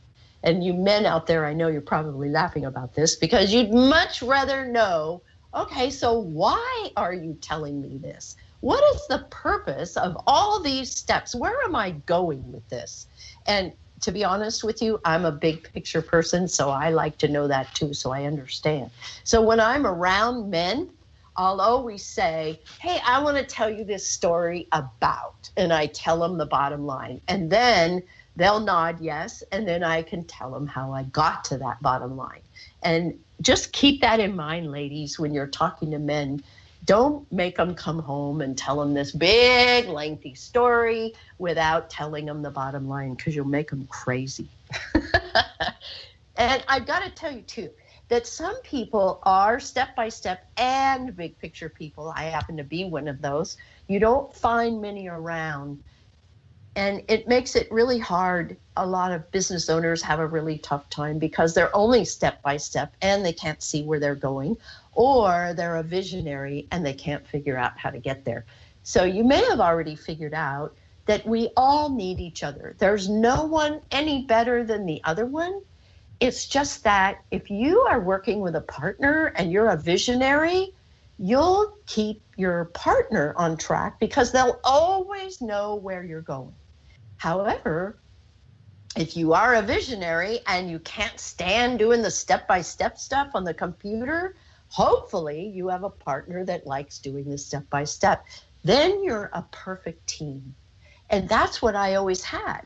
And 0.43 0.63
you 0.63 0.73
men 0.73 1.05
out 1.05 1.25
there, 1.27 1.45
I 1.45 1.53
know 1.53 1.69
you're 1.69 1.81
probably 1.81 2.29
laughing 2.29 2.65
about 2.65 2.93
this 2.93 3.15
because 3.15 3.53
you'd 3.53 3.73
much 3.73 4.21
rather 4.21 4.65
know 4.65 5.21
okay, 5.55 5.89
so 5.89 6.17
why 6.17 6.89
are 6.97 7.13
you 7.13 7.37
telling 7.41 7.81
me 7.81 7.97
this? 7.97 8.35
What 8.61 8.83
is 8.95 9.05
the 9.07 9.19
purpose 9.29 9.97
of 9.97 10.17
all 10.25 10.61
these 10.61 10.95
steps? 10.95 11.35
Where 11.35 11.61
am 11.65 11.75
I 11.75 11.91
going 11.91 12.51
with 12.51 12.67
this? 12.69 13.07
And 13.45 13.73
to 14.01 14.11
be 14.11 14.23
honest 14.23 14.63
with 14.63 14.81
you, 14.81 14.99
I'm 15.05 15.25
a 15.25 15.31
big 15.31 15.71
picture 15.73 16.01
person, 16.01 16.47
so 16.47 16.69
I 16.69 16.89
like 16.89 17.17
to 17.19 17.27
know 17.27 17.47
that 17.47 17.73
too, 17.73 17.93
so 17.93 18.11
I 18.11 18.23
understand. 18.25 18.89
So 19.23 19.41
when 19.41 19.59
I'm 19.59 19.85
around 19.85 20.49
men, 20.49 20.89
I'll 21.35 21.61
always 21.61 22.05
say, 22.05 22.59
Hey, 22.79 22.99
I 23.05 23.21
want 23.23 23.37
to 23.37 23.43
tell 23.43 23.69
you 23.69 23.83
this 23.83 24.07
story 24.07 24.67
about, 24.71 25.49
and 25.57 25.73
I 25.73 25.87
tell 25.87 26.19
them 26.19 26.37
the 26.37 26.45
bottom 26.45 26.85
line. 26.85 27.21
And 27.27 27.49
then 27.49 28.03
they'll 28.35 28.59
nod 28.59 28.99
yes, 29.01 29.43
and 29.51 29.67
then 29.67 29.83
I 29.83 30.01
can 30.03 30.23
tell 30.25 30.51
them 30.51 30.67
how 30.67 30.91
I 30.91 31.03
got 31.03 31.43
to 31.45 31.57
that 31.59 31.81
bottom 31.81 32.15
line. 32.15 32.41
And 32.83 33.17
just 33.41 33.73
keep 33.73 34.01
that 34.01 34.19
in 34.19 34.35
mind, 34.35 34.71
ladies, 34.71 35.19
when 35.19 35.33
you're 35.33 35.47
talking 35.47 35.91
to 35.91 35.99
men. 35.99 36.43
Don't 36.85 37.31
make 37.31 37.55
them 37.55 37.75
come 37.75 37.99
home 37.99 38.41
and 38.41 38.57
tell 38.57 38.77
them 38.77 38.93
this 38.93 39.13
big, 39.13 39.87
lengthy 39.87 40.35
story 40.35 41.13
without 41.37 41.89
telling 41.89 42.25
them 42.25 42.41
the 42.41 42.51
bottom 42.51 42.89
line 42.89 43.13
because 43.13 43.33
you'll 43.33 43.45
make 43.45 43.69
them 43.69 43.87
crazy. 43.87 44.49
and 46.35 46.61
I've 46.67 46.85
got 46.85 47.03
to 47.03 47.09
tell 47.09 47.31
you, 47.31 47.41
too, 47.41 47.69
that 48.13 48.27
some 48.27 48.61
people 48.61 49.19
are 49.23 49.59
step 49.59 49.95
by 49.95 50.07
step 50.07 50.45
and 50.57 51.15
big 51.15 51.35
picture 51.39 51.67
people. 51.67 52.13
I 52.15 52.25
happen 52.25 52.55
to 52.57 52.63
be 52.63 52.85
one 52.85 53.07
of 53.07 53.23
those. 53.23 53.57
You 53.87 53.99
don't 53.99 54.31
find 54.31 54.79
many 54.79 55.07
around 55.07 55.79
and 56.75 57.01
it 57.07 57.27
makes 57.27 57.55
it 57.55 57.71
really 57.71 57.97
hard. 57.97 58.55
A 58.77 58.85
lot 58.85 59.11
of 59.11 59.31
business 59.31 59.67
owners 59.67 60.03
have 60.03 60.19
a 60.19 60.27
really 60.27 60.59
tough 60.59 60.91
time 60.91 61.17
because 61.17 61.55
they're 61.55 61.75
only 61.75 62.05
step 62.05 62.39
by 62.43 62.57
step 62.57 62.93
and 63.01 63.25
they 63.25 63.33
can't 63.33 63.63
see 63.63 63.81
where 63.81 63.99
they're 63.99 64.13
going, 64.13 64.57
or 64.91 65.55
they're 65.57 65.77
a 65.77 65.83
visionary 65.83 66.67
and 66.69 66.85
they 66.85 66.93
can't 66.93 67.27
figure 67.27 67.57
out 67.57 67.79
how 67.79 67.89
to 67.89 67.97
get 67.97 68.25
there. 68.25 68.45
So 68.83 69.05
you 69.05 69.23
may 69.23 69.43
have 69.45 69.59
already 69.59 69.95
figured 69.95 70.35
out 70.35 70.77
that 71.07 71.25
we 71.25 71.49
all 71.57 71.89
need 71.89 72.19
each 72.19 72.43
other. 72.43 72.75
There's 72.77 73.09
no 73.09 73.45
one 73.45 73.81
any 73.89 74.27
better 74.27 74.63
than 74.63 74.85
the 74.85 75.01
other 75.03 75.25
one. 75.25 75.61
It's 76.23 76.45
just 76.45 76.85
that 76.85 77.25
if 77.31 77.49
you 77.49 77.81
are 77.81 77.99
working 77.99 78.39
with 78.39 78.55
a 78.55 78.61
partner 78.61 79.33
and 79.35 79.51
you're 79.51 79.67
a 79.67 79.75
visionary, 79.75 80.73
you'll 81.17 81.73
keep 81.85 82.23
your 82.37 82.63
partner 82.73 83.33
on 83.35 83.57
track 83.57 83.99
because 83.99 84.31
they'll 84.31 84.61
always 84.63 85.41
know 85.41 85.75
where 85.75 86.01
you're 86.01 86.21
going. 86.21 86.55
However, 87.17 87.99
if 88.95 89.17
you 89.17 89.33
are 89.33 89.55
a 89.55 89.61
visionary 89.61 90.39
and 90.47 90.71
you 90.71 90.79
can't 90.79 91.19
stand 91.19 91.77
doing 91.77 92.01
the 92.01 92.09
step 92.09 92.47
by 92.47 92.61
step 92.61 92.97
stuff 92.97 93.31
on 93.33 93.43
the 93.43 93.53
computer, 93.53 94.37
hopefully 94.69 95.51
you 95.53 95.67
have 95.67 95.83
a 95.83 95.89
partner 95.89 96.45
that 96.45 96.65
likes 96.65 96.99
doing 96.99 97.29
the 97.29 97.37
step 97.37 97.69
by 97.69 97.83
step. 97.83 98.25
Then 98.63 99.03
you're 99.03 99.29
a 99.33 99.41
perfect 99.51 100.07
team. 100.07 100.55
And 101.09 101.27
that's 101.27 101.61
what 101.61 101.75
I 101.75 101.95
always 101.95 102.23
had. 102.23 102.61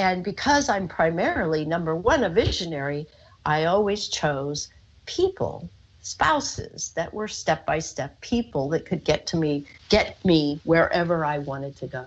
And 0.00 0.24
because 0.24 0.70
I'm 0.70 0.88
primarily, 0.88 1.66
number 1.66 1.94
one, 1.94 2.24
a 2.24 2.30
visionary, 2.30 3.06
I 3.44 3.66
always 3.66 4.08
chose 4.08 4.70
people, 5.04 5.68
spouses 6.00 6.92
that 6.96 7.12
were 7.12 7.28
step 7.28 7.66
by 7.66 7.80
step 7.80 8.18
people 8.22 8.70
that 8.70 8.86
could 8.86 9.04
get 9.04 9.26
to 9.26 9.36
me, 9.36 9.66
get 9.90 10.24
me 10.24 10.58
wherever 10.64 11.22
I 11.22 11.36
wanted 11.36 11.76
to 11.76 11.86
go. 11.86 12.06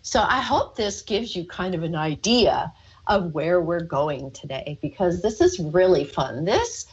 So 0.00 0.22
I 0.22 0.40
hope 0.40 0.76
this 0.76 1.02
gives 1.02 1.36
you 1.36 1.44
kind 1.44 1.74
of 1.74 1.82
an 1.82 1.94
idea 1.94 2.72
of 3.06 3.34
where 3.34 3.60
we're 3.60 3.80
going 3.80 4.30
today 4.30 4.78
because 4.80 5.20
this 5.20 5.42
is 5.42 5.60
really 5.60 6.06
fun. 6.06 6.46
This 6.46 6.86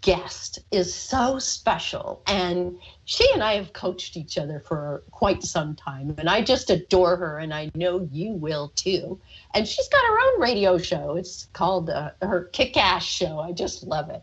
guest 0.00 0.60
is 0.70 0.94
so 0.94 1.38
special 1.38 2.22
and 2.28 2.78
she 3.04 3.28
and 3.32 3.42
I 3.42 3.54
have 3.54 3.72
coached 3.72 4.16
each 4.16 4.38
other 4.38 4.60
for 4.60 5.02
quite 5.10 5.42
some 5.42 5.74
time 5.74 6.14
and 6.18 6.28
I 6.28 6.40
just 6.42 6.70
adore 6.70 7.16
her 7.16 7.38
and 7.38 7.52
I 7.52 7.70
know 7.74 8.08
you 8.12 8.32
will 8.32 8.68
too. 8.76 9.18
And 9.54 9.66
she's 9.66 9.88
got 9.88 10.04
her 10.06 10.18
own 10.20 10.40
radio 10.40 10.78
show. 10.78 11.16
It's 11.16 11.46
called 11.52 11.90
uh, 11.90 12.10
her 12.22 12.44
Kick 12.52 12.76
Ass 12.76 13.04
Show. 13.04 13.40
I 13.40 13.52
just 13.52 13.82
love 13.82 14.08
it. 14.10 14.22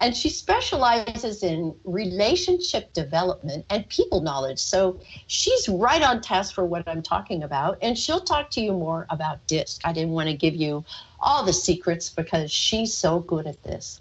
And 0.00 0.16
she 0.16 0.28
specializes 0.28 1.42
in 1.42 1.74
relationship 1.84 2.92
development 2.92 3.66
and 3.70 3.88
people 3.88 4.20
knowledge. 4.20 4.60
So 4.60 5.00
she's 5.26 5.68
right 5.68 6.02
on 6.02 6.20
task 6.20 6.54
for 6.54 6.64
what 6.66 6.86
I'm 6.86 7.02
talking 7.02 7.42
about. 7.42 7.78
And 7.82 7.98
she'll 7.98 8.20
talk 8.20 8.50
to 8.50 8.60
you 8.60 8.72
more 8.72 9.06
about 9.10 9.44
DISC. 9.48 9.80
I 9.84 9.92
didn't 9.92 10.12
want 10.12 10.28
to 10.28 10.36
give 10.36 10.54
you 10.54 10.84
all 11.18 11.44
the 11.44 11.52
secrets 11.52 12.10
because 12.10 12.52
she's 12.52 12.94
so 12.94 13.20
good 13.20 13.46
at 13.46 13.62
this. 13.62 14.00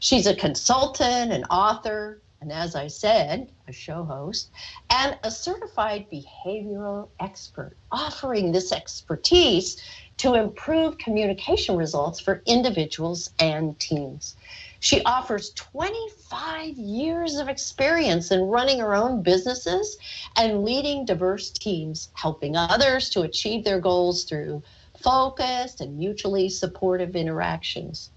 She's 0.00 0.26
a 0.26 0.34
consultant, 0.34 1.32
an 1.32 1.44
author, 1.44 2.20
and 2.40 2.52
as 2.52 2.76
I 2.76 2.86
said, 2.86 3.50
a 3.66 3.72
show 3.72 4.04
host, 4.04 4.50
and 4.90 5.18
a 5.22 5.30
certified 5.30 6.06
behavioral 6.10 7.08
expert, 7.18 7.76
offering 7.90 8.52
this 8.52 8.72
expertise 8.72 9.80
to 10.18 10.34
improve 10.34 10.98
communication 10.98 11.76
results 11.76 12.20
for 12.20 12.42
individuals 12.46 13.30
and 13.38 13.78
teams. 13.78 14.36
She 14.80 15.02
offers 15.04 15.50
25 15.50 16.76
years 16.76 17.36
of 17.36 17.48
experience 17.48 18.30
in 18.30 18.42
running 18.42 18.80
her 18.80 18.94
own 18.94 19.22
businesses 19.22 19.96
and 20.36 20.64
leading 20.64 21.04
diverse 21.04 21.50
teams, 21.50 22.10
helping 22.14 22.56
others 22.56 23.10
to 23.10 23.22
achieve 23.22 23.64
their 23.64 23.80
goals 23.80 24.24
through 24.24 24.62
focused 24.98 25.80
and 25.80 25.98
mutually 25.98 26.48
supportive 26.48 27.16
interactions. 27.16 28.10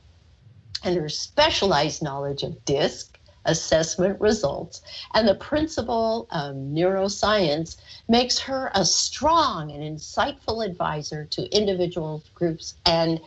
And 0.83 0.95
her 0.95 1.09
specialized 1.09 2.01
knowledge 2.01 2.43
of 2.43 2.63
DISC, 2.65 3.17
assessment 3.45 4.19
results, 4.19 4.81
and 5.13 5.27
the 5.27 5.36
principle 5.36 6.27
of 6.31 6.55
neuroscience 6.55 7.77
makes 8.07 8.38
her 8.39 8.71
a 8.75 8.86
strong 8.86 9.71
and 9.71 9.81
insightful 9.81 10.65
advisor 10.65 11.25
to 11.25 11.55
individuals, 11.55 12.24
groups, 12.36 12.75
and 12.86 13.19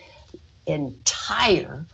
entire 0.66 1.84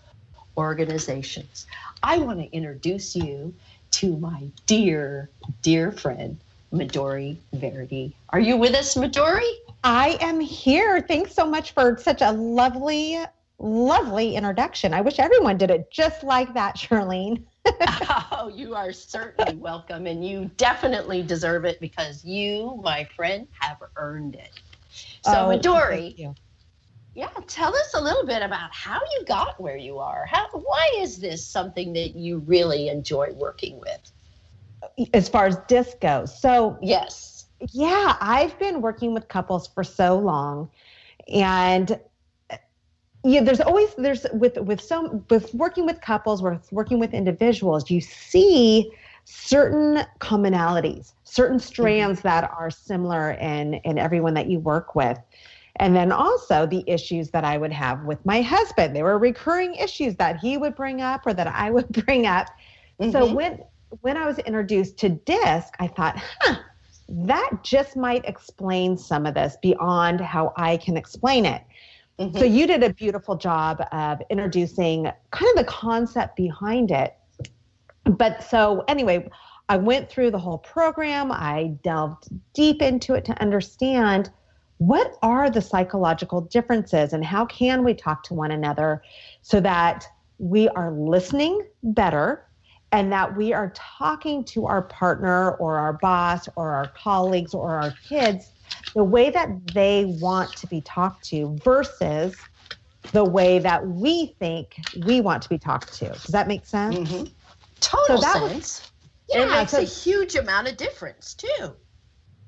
organizations. 0.56 1.66
I 2.02 2.18
want 2.18 2.40
to 2.40 2.52
introduce 2.52 3.16
you 3.16 3.54
to 3.92 4.16
my 4.18 4.48
dear, 4.66 5.30
dear 5.62 5.92
friend, 5.92 6.38
Midori 6.72 7.36
Verity. 7.52 8.14
Are 8.30 8.40
you 8.40 8.56
with 8.56 8.74
us, 8.74 8.94
Midori? 8.94 9.50
I 9.84 10.18
am 10.20 10.40
here. 10.40 11.00
Thanks 11.00 11.32
so 11.32 11.46
much 11.46 11.72
for 11.72 11.96
such 11.98 12.20
a 12.20 12.32
lovely, 12.32 13.18
lovely 13.58 14.36
introduction. 14.36 14.94
I 14.94 15.00
wish 15.00 15.18
everyone 15.18 15.58
did 15.58 15.70
it 15.70 15.90
just 15.90 16.22
like 16.22 16.54
that, 16.54 16.76
Shirlene. 16.78 17.44
oh, 18.32 18.50
you 18.54 18.74
are 18.74 18.92
certainly 18.92 19.56
welcome, 19.56 20.06
and 20.06 20.26
you 20.26 20.50
definitely 20.56 21.22
deserve 21.22 21.64
it 21.64 21.80
because 21.80 22.24
you, 22.24 22.80
my 22.82 23.04
friend, 23.16 23.46
have 23.60 23.78
earned 23.96 24.34
it. 24.34 24.60
So, 25.22 25.32
oh, 25.32 25.48
Midori, 25.48 26.34
yeah, 27.14 27.28
tell 27.46 27.74
us 27.74 27.94
a 27.94 28.00
little 28.00 28.24
bit 28.24 28.42
about 28.42 28.72
how 28.72 29.00
you 29.18 29.24
got 29.26 29.60
where 29.60 29.76
you 29.76 29.98
are. 29.98 30.24
How, 30.26 30.46
why 30.52 30.90
is 30.98 31.18
this 31.18 31.44
something 31.44 31.92
that 31.94 32.14
you 32.14 32.38
really 32.38 32.88
enjoy 32.88 33.32
working 33.34 33.80
with? 33.80 35.10
As 35.12 35.28
far 35.28 35.46
as 35.46 35.56
disco, 35.66 36.24
so 36.24 36.78
yes, 36.80 37.46
yeah, 37.72 38.16
I've 38.20 38.56
been 38.60 38.80
working 38.80 39.12
with 39.12 39.26
couples 39.26 39.66
for 39.66 39.82
so 39.82 40.16
long, 40.16 40.70
and 41.26 41.98
yeah 43.24 43.42
there's 43.42 43.60
always 43.60 43.94
there's 43.96 44.26
with 44.32 44.56
with 44.58 44.80
some 44.80 45.24
with 45.30 45.52
working 45.54 45.84
with 45.86 46.00
couples 46.00 46.42
with 46.42 46.70
working 46.72 46.98
with 46.98 47.14
individuals 47.14 47.90
you 47.90 48.00
see 48.00 48.90
certain 49.30 50.00
commonalities, 50.20 51.12
certain 51.24 51.58
strands 51.58 52.20
mm-hmm. 52.20 52.28
that 52.28 52.50
are 52.50 52.70
similar 52.70 53.32
in 53.32 53.74
in 53.84 53.98
everyone 53.98 54.34
that 54.34 54.48
you 54.48 54.58
work 54.58 54.94
with. 54.94 55.18
And 55.76 55.94
then 55.94 56.10
also 56.10 56.66
the 56.66 56.82
issues 56.86 57.30
that 57.30 57.44
I 57.44 57.58
would 57.58 57.72
have 57.72 58.04
with 58.04 58.24
my 58.24 58.40
husband. 58.40 58.96
There 58.96 59.04
were 59.04 59.18
recurring 59.18 59.74
issues 59.74 60.16
that 60.16 60.38
he 60.38 60.56
would 60.56 60.74
bring 60.74 61.02
up 61.02 61.26
or 61.26 61.34
that 61.34 61.46
I 61.46 61.70
would 61.76 61.88
bring 61.88 62.26
up. 62.26 62.48
Mm-hmm. 63.00 63.12
So 63.12 63.32
when 63.32 63.62
when 64.00 64.16
I 64.16 64.26
was 64.26 64.38
introduced 64.40 64.96
to 64.98 65.10
DISC, 65.10 65.74
I 65.78 65.86
thought, 65.86 66.16
huh, 66.40 66.56
that 67.08 67.50
just 67.62 67.96
might 67.96 68.24
explain 68.24 68.96
some 68.96 69.26
of 69.26 69.34
this 69.34 69.56
beyond 69.62 70.20
how 70.20 70.52
I 70.56 70.78
can 70.78 70.96
explain 70.96 71.44
it. 71.44 71.62
Mm-hmm. 72.18 72.38
So 72.38 72.44
you 72.44 72.66
did 72.66 72.82
a 72.82 72.92
beautiful 72.92 73.36
job 73.36 73.82
of 73.92 74.20
introducing 74.30 75.04
kind 75.30 75.50
of 75.50 75.56
the 75.56 75.64
concept 75.64 76.36
behind 76.36 76.90
it. 76.90 77.14
But 78.04 78.42
so 78.42 78.84
anyway, 78.88 79.28
I 79.68 79.76
went 79.76 80.10
through 80.10 80.30
the 80.32 80.38
whole 80.38 80.58
program. 80.58 81.30
I 81.30 81.76
delved 81.84 82.28
deep 82.54 82.82
into 82.82 83.14
it 83.14 83.24
to 83.26 83.40
understand 83.40 84.30
what 84.78 85.14
are 85.22 85.50
the 85.50 85.60
psychological 85.60 86.40
differences 86.40 87.12
and 87.12 87.24
how 87.24 87.44
can 87.46 87.84
we 87.84 87.94
talk 87.94 88.22
to 88.24 88.34
one 88.34 88.52
another 88.52 89.02
so 89.42 89.60
that 89.60 90.06
we 90.38 90.68
are 90.70 90.92
listening 90.92 91.66
better 91.82 92.46
and 92.92 93.12
that 93.12 93.36
we 93.36 93.52
are 93.52 93.72
talking 93.74 94.44
to 94.44 94.66
our 94.66 94.82
partner 94.82 95.52
or 95.56 95.76
our 95.76 95.94
boss 95.94 96.48
or 96.56 96.72
our 96.72 96.88
colleagues 96.88 97.54
or 97.54 97.74
our 97.74 97.92
kids 98.08 98.52
the 98.94 99.04
way 99.04 99.30
that 99.30 99.48
they 99.74 100.04
want 100.20 100.54
to 100.56 100.66
be 100.66 100.80
talked 100.80 101.24
to 101.26 101.56
versus 101.64 102.36
the 103.12 103.24
way 103.24 103.58
that 103.58 103.86
we 103.86 104.34
think 104.38 104.76
we 105.06 105.20
want 105.20 105.42
to 105.42 105.48
be 105.48 105.58
talked 105.58 105.92
to. 105.94 106.08
Does 106.08 106.24
that 106.24 106.48
make 106.48 106.66
sense? 106.66 106.96
Mm-hmm. 106.96 107.24
Total 107.80 108.20
so 108.20 108.48
sense. 108.48 108.54
Was, 108.54 108.92
yeah, 109.30 109.42
it 109.42 109.50
makes 109.50 109.70
so, 109.72 109.78
a 109.78 109.82
huge 109.82 110.34
amount 110.34 110.68
of 110.68 110.76
difference 110.76 111.34
too. 111.34 111.72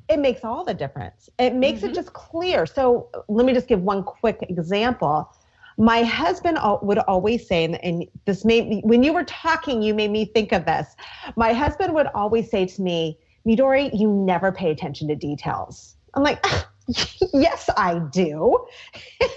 It 0.08 0.18
makes 0.18 0.44
all 0.44 0.64
the 0.64 0.74
difference. 0.74 1.30
It 1.38 1.54
makes 1.54 1.80
mm-hmm. 1.80 1.90
it 1.90 1.94
just 1.94 2.12
clear. 2.12 2.66
So 2.66 3.08
let 3.28 3.46
me 3.46 3.52
just 3.52 3.68
give 3.68 3.82
one 3.82 4.02
quick 4.02 4.38
example. 4.48 5.32
My 5.78 6.02
husband 6.02 6.58
would 6.82 6.98
always 6.98 7.46
say, 7.46 7.64
and 7.64 8.06
this 8.24 8.44
made 8.44 8.68
me, 8.68 8.80
when 8.84 9.02
you 9.02 9.12
were 9.12 9.24
talking, 9.24 9.80
you 9.80 9.94
made 9.94 10.10
me 10.10 10.24
think 10.26 10.52
of 10.52 10.66
this. 10.66 10.96
My 11.36 11.52
husband 11.52 11.94
would 11.94 12.08
always 12.08 12.50
say 12.50 12.66
to 12.66 12.82
me, 12.82 13.18
Midori, 13.46 13.90
you 13.98 14.10
never 14.10 14.52
pay 14.52 14.70
attention 14.70 15.08
to 15.08 15.14
details. 15.14 15.96
I'm 16.14 16.22
like, 16.22 16.44
yes, 17.32 17.70
I 17.76 17.98
do. 18.10 18.66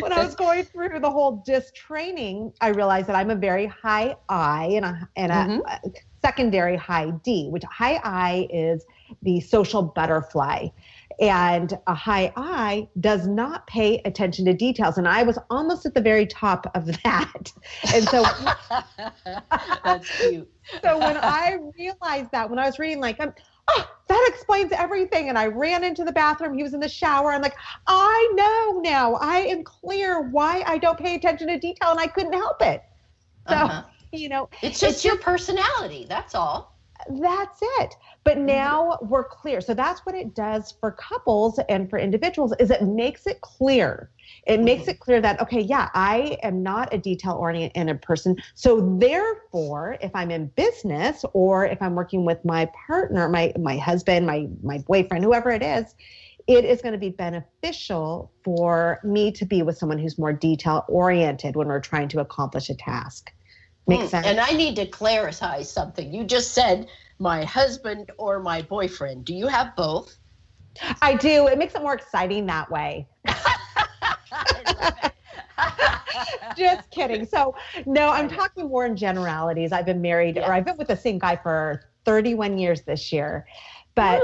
when 0.00 0.12
I 0.12 0.24
was 0.24 0.34
going 0.34 0.64
through 0.64 1.00
the 1.00 1.10
whole 1.10 1.42
DISC 1.44 1.74
training, 1.74 2.52
I 2.60 2.68
realized 2.68 3.08
that 3.08 3.16
I'm 3.16 3.30
a 3.30 3.36
very 3.36 3.66
high 3.66 4.16
I 4.28 4.66
and 4.74 4.84
a, 4.84 5.08
and 5.16 5.32
mm-hmm. 5.32 5.60
a, 5.66 5.80
secondary 6.20 6.76
high 6.76 7.10
D, 7.22 7.48
which 7.50 7.64
high 7.64 8.00
I 8.02 8.48
is 8.50 8.84
the 9.22 9.40
social 9.40 9.82
butterfly. 9.82 10.68
And 11.20 11.76
a 11.86 11.94
high 11.94 12.32
I 12.36 12.88
does 13.00 13.26
not 13.26 13.66
pay 13.66 14.00
attention 14.04 14.44
to 14.44 14.52
details. 14.52 14.98
And 14.98 15.08
I 15.08 15.22
was 15.22 15.38
almost 15.50 15.84
at 15.86 15.94
the 15.94 16.00
very 16.00 16.26
top 16.26 16.70
of 16.74 16.86
that. 17.04 17.52
And 17.92 18.08
so 18.08 18.24
that's 19.84 20.20
cute. 20.20 20.48
so 20.82 20.98
when 20.98 21.16
I 21.16 21.58
realized 21.76 22.30
that, 22.32 22.48
when 22.48 22.58
I 22.58 22.66
was 22.66 22.78
reading, 22.78 23.00
like, 23.00 23.20
I'm, 23.20 23.32
oh, 23.68 23.90
that 24.08 24.30
explains 24.32 24.72
everything. 24.72 25.28
And 25.28 25.38
I 25.38 25.46
ran 25.46 25.84
into 25.84 26.04
the 26.04 26.12
bathroom. 26.12 26.54
He 26.54 26.62
was 26.62 26.74
in 26.74 26.80
the 26.80 26.88
shower. 26.88 27.32
I'm 27.32 27.42
like, 27.42 27.56
I 27.86 28.32
know 28.34 28.80
now. 28.80 29.14
I 29.14 29.38
am 29.38 29.62
clear 29.62 30.22
why 30.22 30.62
I 30.66 30.78
don't 30.78 30.98
pay 30.98 31.14
attention 31.14 31.48
to 31.48 31.58
detail, 31.58 31.90
and 31.90 32.00
I 32.00 32.06
couldn't 32.06 32.32
help 32.32 32.62
it. 32.62 32.82
So, 33.48 33.54
uh-huh. 33.54 33.84
you 34.12 34.28
know, 34.28 34.48
it's 34.62 34.80
just 34.80 34.96
it's 34.96 35.04
your 35.04 35.16
just, 35.16 35.24
personality. 35.24 36.06
That's 36.08 36.34
all. 36.34 36.76
That's 37.10 37.60
it. 37.62 37.94
But 38.24 38.36
mm-hmm. 38.36 38.46
now 38.46 38.98
we're 39.02 39.24
clear. 39.24 39.60
So 39.60 39.74
that's 39.74 40.04
what 40.06 40.14
it 40.14 40.34
does 40.34 40.74
for 40.80 40.92
couples 40.92 41.58
and 41.68 41.88
for 41.88 41.98
individuals 41.98 42.52
is 42.58 42.70
it 42.70 42.82
makes 42.82 43.26
it 43.26 43.40
clear 43.40 44.10
it 44.46 44.60
makes 44.60 44.82
mm-hmm. 44.82 44.90
it 44.90 45.00
clear 45.00 45.20
that, 45.20 45.40
okay, 45.40 45.60
yeah, 45.60 45.90
I 45.94 46.38
am 46.42 46.62
not 46.62 46.92
a 46.92 46.98
detail 46.98 47.32
oriented 47.32 48.00
person. 48.02 48.36
So 48.54 48.96
therefore, 48.98 49.98
if 50.00 50.10
I'm 50.14 50.30
in 50.30 50.46
business 50.48 51.24
or 51.32 51.66
if 51.66 51.80
I'm 51.82 51.94
working 51.94 52.24
with 52.24 52.42
my 52.44 52.70
partner, 52.86 53.28
my, 53.28 53.52
my 53.58 53.76
husband, 53.76 54.26
my, 54.26 54.48
my 54.62 54.78
boyfriend, 54.78 55.24
whoever 55.24 55.50
it 55.50 55.62
is, 55.62 55.94
it 56.46 56.64
is 56.64 56.80
going 56.80 56.92
to 56.92 56.98
be 56.98 57.10
beneficial 57.10 58.32
for 58.42 59.00
me 59.04 59.30
to 59.32 59.44
be 59.44 59.62
with 59.62 59.76
someone 59.76 59.98
who's 59.98 60.18
more 60.18 60.32
detail 60.32 60.84
oriented 60.88 61.56
when 61.56 61.68
we're 61.68 61.80
trying 61.80 62.08
to 62.08 62.20
accomplish 62.20 62.70
a 62.70 62.74
task. 62.74 63.30
Makes 63.86 64.04
mm, 64.04 64.08
sense. 64.08 64.26
And 64.26 64.40
I 64.40 64.52
need 64.52 64.76
to 64.76 64.86
clarify 64.86 65.60
something. 65.62 66.12
You 66.12 66.24
just 66.24 66.52
said 66.52 66.88
my 67.18 67.44
husband 67.44 68.10
or 68.18 68.40
my 68.40 68.62
boyfriend. 68.62 69.24
Do 69.24 69.34
you 69.34 69.46
have 69.46 69.74
both? 69.76 70.18
I 71.02 71.14
do. 71.14 71.48
It 71.48 71.58
makes 71.58 71.74
it 71.74 71.82
more 71.82 71.94
exciting 71.94 72.46
that 72.46 72.70
way. 72.70 73.08
Just 76.56 76.90
kidding. 76.90 77.26
So, 77.26 77.54
no, 77.86 78.10
I'm 78.10 78.28
talking 78.28 78.68
more 78.68 78.86
in 78.86 78.96
generalities. 78.96 79.72
I've 79.72 79.86
been 79.86 80.00
married, 80.00 80.38
or 80.38 80.52
I've 80.52 80.64
been 80.64 80.76
with 80.76 80.88
the 80.88 80.96
same 80.96 81.18
guy 81.18 81.36
for 81.36 81.82
31 82.04 82.58
years 82.58 82.82
this 82.82 83.12
year. 83.12 83.46
But 83.94 84.22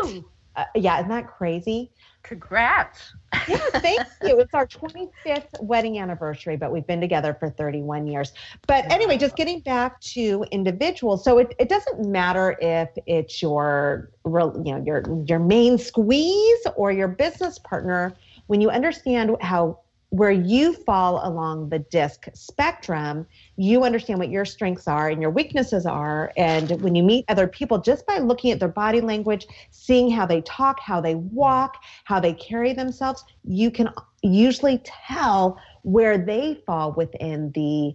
uh, 0.56 0.64
yeah, 0.74 0.98
isn't 0.98 1.10
that 1.10 1.26
crazy? 1.26 1.92
Congrats. 2.24 3.14
yeah, 3.48 3.58
thank 3.74 4.00
you. 4.22 4.40
It's 4.40 4.54
our 4.54 4.66
25th 4.66 5.60
wedding 5.60 5.98
anniversary, 5.98 6.56
but 6.56 6.72
we've 6.72 6.86
been 6.86 7.00
together 7.00 7.36
for 7.38 7.50
31 7.50 8.06
years. 8.06 8.32
But 8.66 8.90
anyway, 8.90 9.18
just 9.18 9.36
getting 9.36 9.60
back 9.60 10.00
to 10.00 10.44
individuals. 10.50 11.22
So 11.22 11.38
it, 11.38 11.54
it 11.58 11.68
doesn't 11.68 12.10
matter 12.10 12.56
if 12.60 12.88
it's 13.06 13.40
your 13.40 14.10
you 14.24 14.72
know 14.72 14.82
your 14.84 15.04
your 15.26 15.38
main 15.38 15.78
squeeze 15.78 16.66
or 16.76 16.90
your 16.90 17.08
business 17.08 17.58
partner 17.58 18.16
when 18.46 18.60
you 18.60 18.70
understand 18.70 19.36
how 19.40 19.78
where 20.14 20.30
you 20.30 20.72
fall 20.72 21.26
along 21.26 21.68
the 21.70 21.80
disc 21.80 22.28
spectrum, 22.34 23.26
you 23.56 23.82
understand 23.82 24.20
what 24.20 24.28
your 24.28 24.44
strengths 24.44 24.86
are 24.86 25.08
and 25.08 25.20
your 25.20 25.32
weaknesses 25.32 25.86
are. 25.86 26.32
And 26.36 26.80
when 26.82 26.94
you 26.94 27.02
meet 27.02 27.24
other 27.26 27.48
people, 27.48 27.78
just 27.80 28.06
by 28.06 28.18
looking 28.18 28.52
at 28.52 28.60
their 28.60 28.68
body 28.68 29.00
language, 29.00 29.44
seeing 29.72 30.08
how 30.08 30.24
they 30.24 30.40
talk, 30.42 30.78
how 30.78 31.00
they 31.00 31.16
walk, 31.16 31.82
how 32.04 32.20
they 32.20 32.32
carry 32.32 32.72
themselves, 32.72 33.24
you 33.42 33.72
can 33.72 33.88
usually 34.22 34.80
tell 34.84 35.58
where 35.82 36.16
they 36.16 36.62
fall 36.64 36.92
within 36.92 37.50
the 37.56 37.92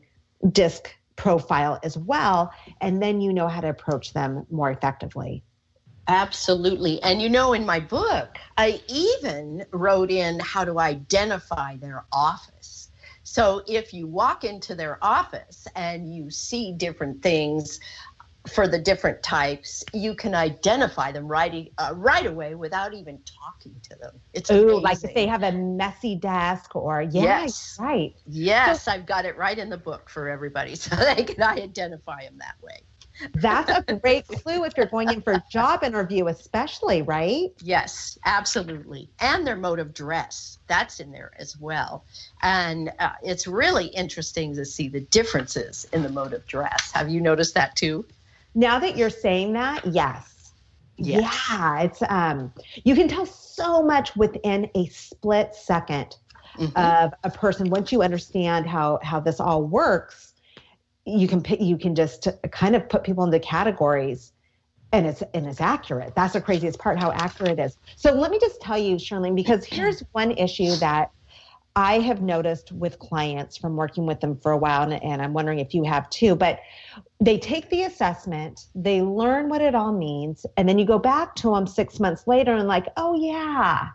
disc 0.51 0.93
profile 1.15 1.79
as 1.83 1.97
well. 1.97 2.51
And 2.81 3.01
then 3.01 3.21
you 3.21 3.31
know 3.31 3.47
how 3.47 3.61
to 3.61 3.69
approach 3.69 4.11
them 4.11 4.45
more 4.51 4.71
effectively. 4.71 5.41
Absolutely. 6.09 7.01
And 7.03 7.21
you 7.21 7.29
know, 7.29 7.53
in 7.53 7.65
my 7.67 7.79
book, 7.79 8.37
I 8.57 8.81
even 8.87 9.63
wrote 9.71 10.09
in 10.09 10.39
how 10.39 10.65
to 10.65 10.79
identify 10.79 11.77
their 11.77 12.05
office. 12.11 12.89
So 13.21 13.61
if 13.67 13.93
you 13.93 14.07
walk 14.07 14.43
into 14.43 14.73
their 14.73 14.97
office 15.03 15.67
and 15.75 16.11
you 16.11 16.31
see 16.31 16.73
different 16.73 17.21
things 17.21 17.79
for 18.47 18.67
the 18.67 18.79
different 18.79 19.21
types, 19.21 19.83
you 19.93 20.15
can 20.15 20.33
identify 20.33 21.11
them 21.11 21.27
right 21.27 21.71
uh, 21.77 21.93
right 21.95 22.25
away 22.25 22.55
without 22.55 22.95
even 22.95 23.19
talking 23.43 23.75
to 23.83 23.95
them. 24.01 24.19
It's 24.33 24.49
Ooh, 24.51 24.79
like 24.79 25.03
if 25.03 25.13
they 25.13 25.27
have 25.27 25.43
a 25.43 25.51
messy 25.51 26.15
desk 26.15 26.75
or 26.75 27.03
yeah, 27.03 27.43
yes, 27.43 27.77
right. 27.79 28.15
Yes, 28.25 28.85
so, 28.85 28.91
I've 28.91 29.05
got 29.05 29.25
it 29.25 29.37
right 29.37 29.57
in 29.57 29.69
the 29.69 29.77
book 29.77 30.09
for 30.09 30.27
everybody, 30.27 30.73
so 30.75 30.95
they 30.95 31.23
can 31.23 31.43
identify 31.43 32.23
them 32.23 32.39
that 32.39 32.55
way. 32.63 32.79
That's 33.35 33.71
a 33.87 33.95
great 33.95 34.27
clue 34.27 34.63
if 34.63 34.73
you're 34.77 34.85
going 34.85 35.09
in 35.09 35.21
for 35.21 35.33
a 35.33 35.43
job 35.51 35.83
interview, 35.83 36.27
especially, 36.27 37.01
right? 37.01 37.51
Yes, 37.61 38.17
absolutely. 38.25 39.09
And 39.19 39.45
their 39.45 39.55
mode 39.55 39.79
of 39.79 39.93
dress, 39.93 40.59
that's 40.67 40.99
in 40.99 41.11
there 41.11 41.31
as 41.37 41.57
well. 41.57 42.05
And 42.41 42.91
uh, 42.99 43.11
it's 43.23 43.47
really 43.47 43.87
interesting 43.87 44.55
to 44.55 44.65
see 44.65 44.87
the 44.87 45.01
differences 45.01 45.87
in 45.93 46.03
the 46.03 46.09
mode 46.09 46.33
of 46.33 46.45
dress. 46.47 46.91
Have 46.93 47.09
you 47.09 47.21
noticed 47.21 47.53
that 47.55 47.75
too? 47.75 48.05
Now 48.55 48.79
that 48.79 48.97
you're 48.97 49.09
saying 49.09 49.53
that, 49.53 49.85
yes. 49.85 50.51
yes. 50.97 51.21
Yeah, 51.49 51.81
it's 51.81 52.01
um 52.09 52.51
you 52.83 52.95
can 52.95 53.07
tell 53.07 53.25
so 53.25 53.83
much 53.83 54.15
within 54.15 54.69
a 54.75 54.87
split 54.87 55.55
2nd 55.67 56.17
mm-hmm. 56.57 56.77
of 56.77 57.13
a 57.23 57.29
person 57.29 57.69
once 57.69 57.91
you 57.91 58.01
understand 58.01 58.65
how 58.65 58.99
how 59.03 59.19
this 59.19 59.39
all 59.39 59.63
works 59.63 60.33
you 61.09 61.27
can 61.27 61.41
pick, 61.41 61.59
you 61.61 61.77
can 61.77 61.95
just 61.95 62.27
kind 62.51 62.75
of 62.75 62.87
put 62.89 63.03
people 63.03 63.23
into 63.23 63.39
categories 63.39 64.33
and 64.91 65.05
it's 65.05 65.21
and 65.33 65.45
it's 65.45 65.61
accurate. 65.61 66.13
That's 66.15 66.33
the 66.33 66.41
craziest 66.41 66.79
part, 66.79 66.99
how 66.99 67.11
accurate 67.11 67.59
it 67.59 67.63
is. 67.63 67.77
So 67.95 68.11
let 68.11 68.31
me 68.31 68.39
just 68.39 68.59
tell 68.61 68.77
you, 68.77 68.95
Shirlene, 68.95 69.35
because 69.35 69.65
here's 69.65 70.01
one 70.13 70.31
issue 70.31 70.75
that 70.77 71.11
I 71.75 71.99
have 71.99 72.21
noticed 72.21 72.71
with 72.71 72.97
clients 72.99 73.55
from 73.55 73.75
working 73.75 74.05
with 74.05 74.19
them 74.19 74.37
for 74.37 74.51
a 74.51 74.57
while, 74.57 74.83
and, 74.83 75.01
and 75.03 75.21
I'm 75.21 75.33
wondering 75.33 75.59
if 75.59 75.73
you 75.73 75.83
have 75.83 76.09
too. 76.09 76.35
But 76.35 76.59
they 77.21 77.37
take 77.37 77.69
the 77.69 77.83
assessment, 77.83 78.65
they 78.73 79.01
learn 79.01 79.49
what 79.49 79.61
it 79.61 79.75
all 79.75 79.93
means, 79.93 80.45
and 80.57 80.67
then 80.67 80.79
you 80.79 80.85
go 80.85 80.99
back 80.99 81.35
to 81.35 81.53
them 81.53 81.67
six 81.67 81.99
months 81.99 82.25
later 82.25 82.55
and 82.55 82.67
like, 82.67 82.87
oh 82.97 83.13
yeah, 83.15 83.89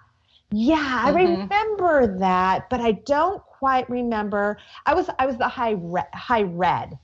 yeah, 0.53 1.03
I 1.05 1.11
mm-hmm. 1.11 1.43
remember 1.43 2.19
that, 2.19 2.71
but 2.71 2.81
I 2.81 2.93
don't 2.93 3.43
quite 3.43 3.91
remember. 3.91 4.59
I 4.87 4.95
was 4.95 5.11
I 5.19 5.27
was 5.27 5.37
the 5.37 5.49
high 5.49 5.73
red, 5.73 6.07
high 6.15 6.45
red 6.45 6.97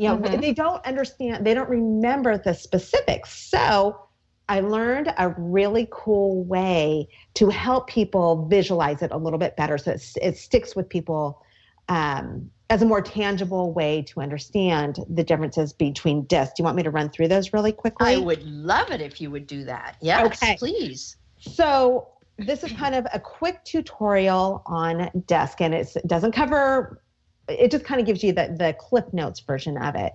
You 0.00 0.08
know, 0.08 0.16
mm-hmm. 0.16 0.40
they 0.40 0.54
don't 0.54 0.82
understand, 0.86 1.44
they 1.44 1.52
don't 1.52 1.68
remember 1.68 2.38
the 2.38 2.54
specifics. 2.54 3.50
So 3.50 4.00
I 4.48 4.60
learned 4.60 5.12
a 5.18 5.28
really 5.36 5.88
cool 5.90 6.42
way 6.44 7.06
to 7.34 7.50
help 7.50 7.86
people 7.86 8.46
visualize 8.46 9.02
it 9.02 9.10
a 9.12 9.18
little 9.18 9.38
bit 9.38 9.58
better 9.58 9.76
so 9.76 9.90
it, 9.90 10.02
it 10.22 10.38
sticks 10.38 10.74
with 10.74 10.88
people 10.88 11.42
um, 11.90 12.50
as 12.70 12.80
a 12.80 12.86
more 12.86 13.02
tangible 13.02 13.74
way 13.74 14.00
to 14.08 14.22
understand 14.22 15.00
the 15.10 15.22
differences 15.22 15.74
between 15.74 16.24
discs. 16.24 16.54
Do 16.56 16.62
you 16.62 16.64
want 16.64 16.78
me 16.78 16.82
to 16.82 16.90
run 16.90 17.10
through 17.10 17.28
those 17.28 17.52
really 17.52 17.72
quickly? 17.72 18.14
I 18.14 18.16
would 18.16 18.42
love 18.46 18.90
it 18.90 19.02
if 19.02 19.20
you 19.20 19.30
would 19.30 19.46
do 19.46 19.64
that. 19.64 19.96
Yes, 20.00 20.42
okay. 20.42 20.56
please. 20.56 21.18
So 21.40 22.08
this 22.38 22.64
is 22.64 22.72
kind 22.72 22.94
of 22.94 23.06
a 23.12 23.20
quick 23.20 23.62
tutorial 23.64 24.62
on 24.64 25.10
DISC 25.26 25.60
and 25.60 25.74
it 25.74 25.94
doesn't 26.06 26.32
cover 26.32 27.02
it 27.50 27.70
just 27.70 27.84
kind 27.84 28.00
of 28.00 28.06
gives 28.06 28.22
you 28.22 28.32
the, 28.32 28.54
the 28.58 28.74
cliff 28.78 29.04
notes 29.12 29.40
version 29.40 29.76
of 29.76 29.94
it. 29.94 30.12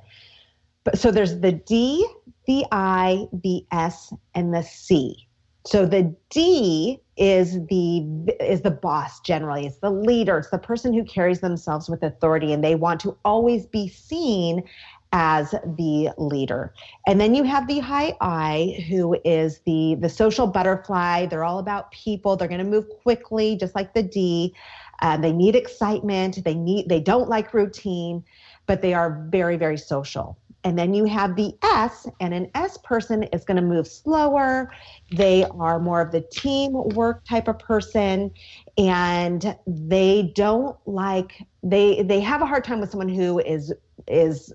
But 0.83 0.99
so 0.99 1.11
there's 1.11 1.39
the 1.39 1.51
d 1.51 2.07
the 2.47 2.65
i 2.71 3.25
the 3.31 3.65
s 3.71 4.13
and 4.33 4.53
the 4.53 4.61
c. 4.61 5.27
So 5.65 5.85
the 5.85 6.15
d 6.29 7.01
is 7.17 7.53
the 7.67 8.05
is 8.39 8.61
the 8.61 8.71
boss 8.71 9.19
generally. 9.21 9.65
It's 9.65 9.79
the 9.79 9.89
leader. 9.89 10.37
It's 10.37 10.51
the 10.51 10.59
person 10.59 10.93
who 10.93 11.03
carries 11.03 11.39
themselves 11.39 11.89
with 11.89 12.03
authority 12.03 12.53
and 12.53 12.63
they 12.63 12.75
want 12.75 12.99
to 13.01 13.17
always 13.25 13.65
be 13.65 13.87
seen 13.87 14.63
as 15.11 15.51
the 15.51 16.09
leader. 16.17 16.73
And 17.07 17.19
then 17.19 17.33
you 17.35 17.43
have 17.43 17.67
the 17.67 17.79
high 17.79 18.15
I, 18.21 18.85
who 18.89 19.17
is 19.23 19.59
the 19.65 19.95
the 19.99 20.09
social 20.09 20.47
butterfly. 20.47 21.27
They're 21.27 21.43
all 21.43 21.59
about 21.59 21.91
people. 21.91 22.35
They're 22.35 22.47
going 22.47 22.63
to 22.63 22.65
move 22.65 22.89
quickly, 23.01 23.55
just 23.55 23.75
like 23.75 23.93
the 23.93 24.03
D. 24.03 24.53
Uh, 25.01 25.17
they 25.17 25.31
need 25.31 25.55
excitement. 25.55 26.43
They 26.43 26.55
need. 26.55 26.89
They 26.89 26.99
don't 26.99 27.29
like 27.29 27.53
routine, 27.53 28.23
but 28.65 28.81
they 28.81 28.93
are 28.93 29.25
very 29.29 29.57
very 29.57 29.77
social. 29.77 30.37
And 30.65 30.79
then 30.79 30.95
you 30.95 31.05
have 31.05 31.35
the 31.35 31.53
S, 31.61 32.07
and 32.19 32.33
an 32.33 32.49
S 32.55 32.79
person 32.83 33.23
is 33.31 33.45
going 33.45 33.57
to 33.57 33.61
move 33.61 33.87
slower. 33.87 34.71
They 35.15 35.43
are 35.43 35.79
more 35.79 36.01
of 36.01 36.11
the 36.11 36.21
teamwork 36.31 37.23
type 37.23 37.47
of 37.47 37.59
person, 37.59 38.31
and 38.75 39.55
they 39.67 40.33
don't 40.35 40.75
like 40.87 41.45
they 41.61 42.01
they 42.01 42.19
have 42.19 42.41
a 42.41 42.47
hard 42.47 42.63
time 42.63 42.79
with 42.81 42.89
someone 42.89 43.09
who 43.09 43.39
is 43.39 43.71
is 44.07 44.51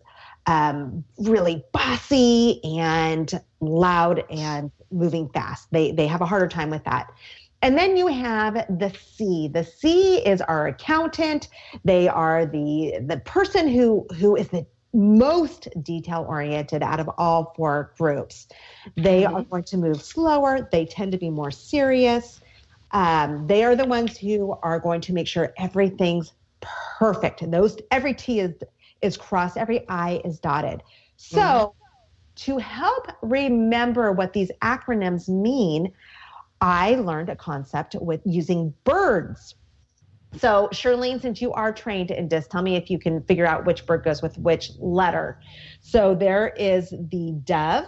um, 0.46 1.04
really 1.18 1.64
bossy 1.72 2.60
and 2.64 3.40
loud 3.60 4.24
and 4.30 4.70
moving 4.90 5.28
fast. 5.28 5.68
They 5.70 5.92
they 5.92 6.06
have 6.06 6.20
a 6.20 6.26
harder 6.26 6.48
time 6.48 6.70
with 6.70 6.84
that. 6.84 7.12
And 7.62 7.76
then 7.76 7.96
you 7.96 8.06
have 8.06 8.54
the 8.54 8.92
C. 9.14 9.48
The 9.48 9.64
C 9.64 10.16
is 10.26 10.40
our 10.40 10.68
accountant. 10.68 11.48
They 11.84 12.08
are 12.08 12.46
the 12.46 13.00
the 13.06 13.18
person 13.18 13.68
who 13.68 14.06
who 14.16 14.36
is 14.36 14.48
the 14.48 14.66
most 14.92 15.68
detail 15.82 16.26
oriented 16.28 16.82
out 16.82 16.98
of 16.98 17.08
all 17.16 17.52
four 17.56 17.92
groups. 17.96 18.48
They 18.96 19.22
mm-hmm. 19.22 19.36
are 19.36 19.42
going 19.42 19.64
to 19.64 19.76
move 19.76 20.02
slower. 20.02 20.68
They 20.72 20.86
tend 20.86 21.12
to 21.12 21.18
be 21.18 21.30
more 21.30 21.50
serious. 21.50 22.40
Um, 22.92 23.46
they 23.46 23.62
are 23.62 23.76
the 23.76 23.84
ones 23.84 24.18
who 24.18 24.56
are 24.62 24.80
going 24.80 25.00
to 25.02 25.12
make 25.12 25.28
sure 25.28 25.54
everything's 25.58 26.32
perfect. 26.60 27.42
And 27.42 27.54
those 27.54 27.78
every 27.90 28.14
T 28.14 28.40
is 28.40 28.54
is 29.02 29.16
crossed, 29.16 29.56
every 29.56 29.88
I 29.88 30.20
is 30.24 30.38
dotted. 30.38 30.82
So, 31.16 31.40
mm-hmm. 31.40 31.74
to 32.36 32.58
help 32.58 33.08
remember 33.22 34.12
what 34.12 34.32
these 34.32 34.50
acronyms 34.62 35.28
mean, 35.28 35.92
I 36.60 36.96
learned 36.96 37.28
a 37.28 37.36
concept 37.36 37.96
with 38.00 38.20
using 38.24 38.74
birds. 38.84 39.54
So, 40.36 40.68
Shirlene, 40.72 41.20
since 41.20 41.42
you 41.42 41.52
are 41.52 41.72
trained 41.72 42.10
in 42.10 42.28
this, 42.28 42.46
tell 42.46 42.62
me 42.62 42.76
if 42.76 42.88
you 42.88 42.98
can 42.98 43.22
figure 43.24 43.46
out 43.46 43.64
which 43.64 43.84
bird 43.84 44.04
goes 44.04 44.22
with 44.22 44.38
which 44.38 44.70
letter. 44.78 45.40
So, 45.80 46.14
there 46.14 46.48
is 46.56 46.90
the 46.90 47.32
dove, 47.44 47.86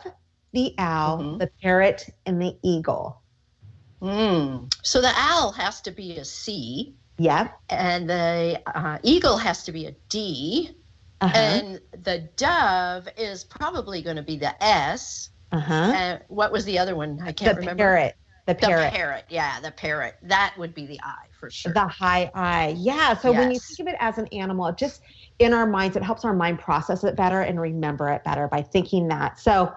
the 0.53 0.75
owl, 0.79 1.19
mm-hmm. 1.19 1.39
the 1.39 1.51
parrot, 1.63 2.05
and 2.27 2.43
the 2.43 2.57
eagle. 2.65 3.23
Mm. 4.01 4.75
So, 4.83 5.01
the 5.01 5.13
owl 5.15 5.53
has 5.53 5.81
to 5.83 5.93
be 5.93 6.17
a 6.17 6.25
C. 6.25 6.97
Yep. 7.19 7.57
And 7.69 8.11
the 8.11 8.61
uh, 8.67 8.99
eagle 9.03 9.37
has 9.37 9.63
to 9.65 9.73
be 9.73 9.87
a 9.87 9.93
D. 10.09 10.77
Uh-huh. 11.23 11.39
And 11.39 11.81
the 12.03 12.29
dove 12.37 13.09
is 13.17 13.45
probably 13.45 14.03
going 14.03 14.17
to 14.17 14.23
be 14.23 14.37
the 14.37 14.61
S. 14.63 15.31
Uh-huh. 15.53 15.73
And 15.73 16.21
what 16.29 16.51
was 16.51 16.65
the 16.65 16.79
other 16.79 16.97
one? 16.97 17.21
I 17.23 17.33
can't 17.33 17.55
the 17.55 17.61
remember. 17.61 17.85
Parrot. 17.85 18.17
The 18.47 18.57
parrot. 18.57 18.93
The 18.93 18.97
parrot. 18.97 19.25
Yeah, 19.29 19.61
the 19.61 19.71
parrot. 19.71 20.17
That 20.23 20.55
would 20.59 20.75
be 20.75 20.85
the 20.85 20.99
I 21.05 21.27
for 21.39 21.49
sure. 21.49 21.73
The 21.73 21.87
high 21.87 22.29
I. 22.35 22.75
Yeah. 22.77 23.17
So 23.17 23.31
yes. 23.31 23.39
when 23.39 23.53
you 23.53 23.61
think 23.61 23.79
of 23.79 23.87
it 23.87 23.97
as 24.01 24.19
an 24.19 24.27
animal, 24.29 24.67
it 24.67 24.77
just 24.77 25.03
in 25.39 25.55
our 25.55 25.67
minds, 25.67 25.97
it 25.97 26.03
helps 26.03 26.25
our 26.25 26.35
mind 26.35 26.59
process 26.59 27.05
it 27.05 27.15
better 27.15 27.43
and 27.43 27.61
remember 27.61 28.09
it 28.09 28.25
better 28.25 28.49
by 28.49 28.63
thinking 28.63 29.07
that. 29.09 29.39
So 29.39 29.73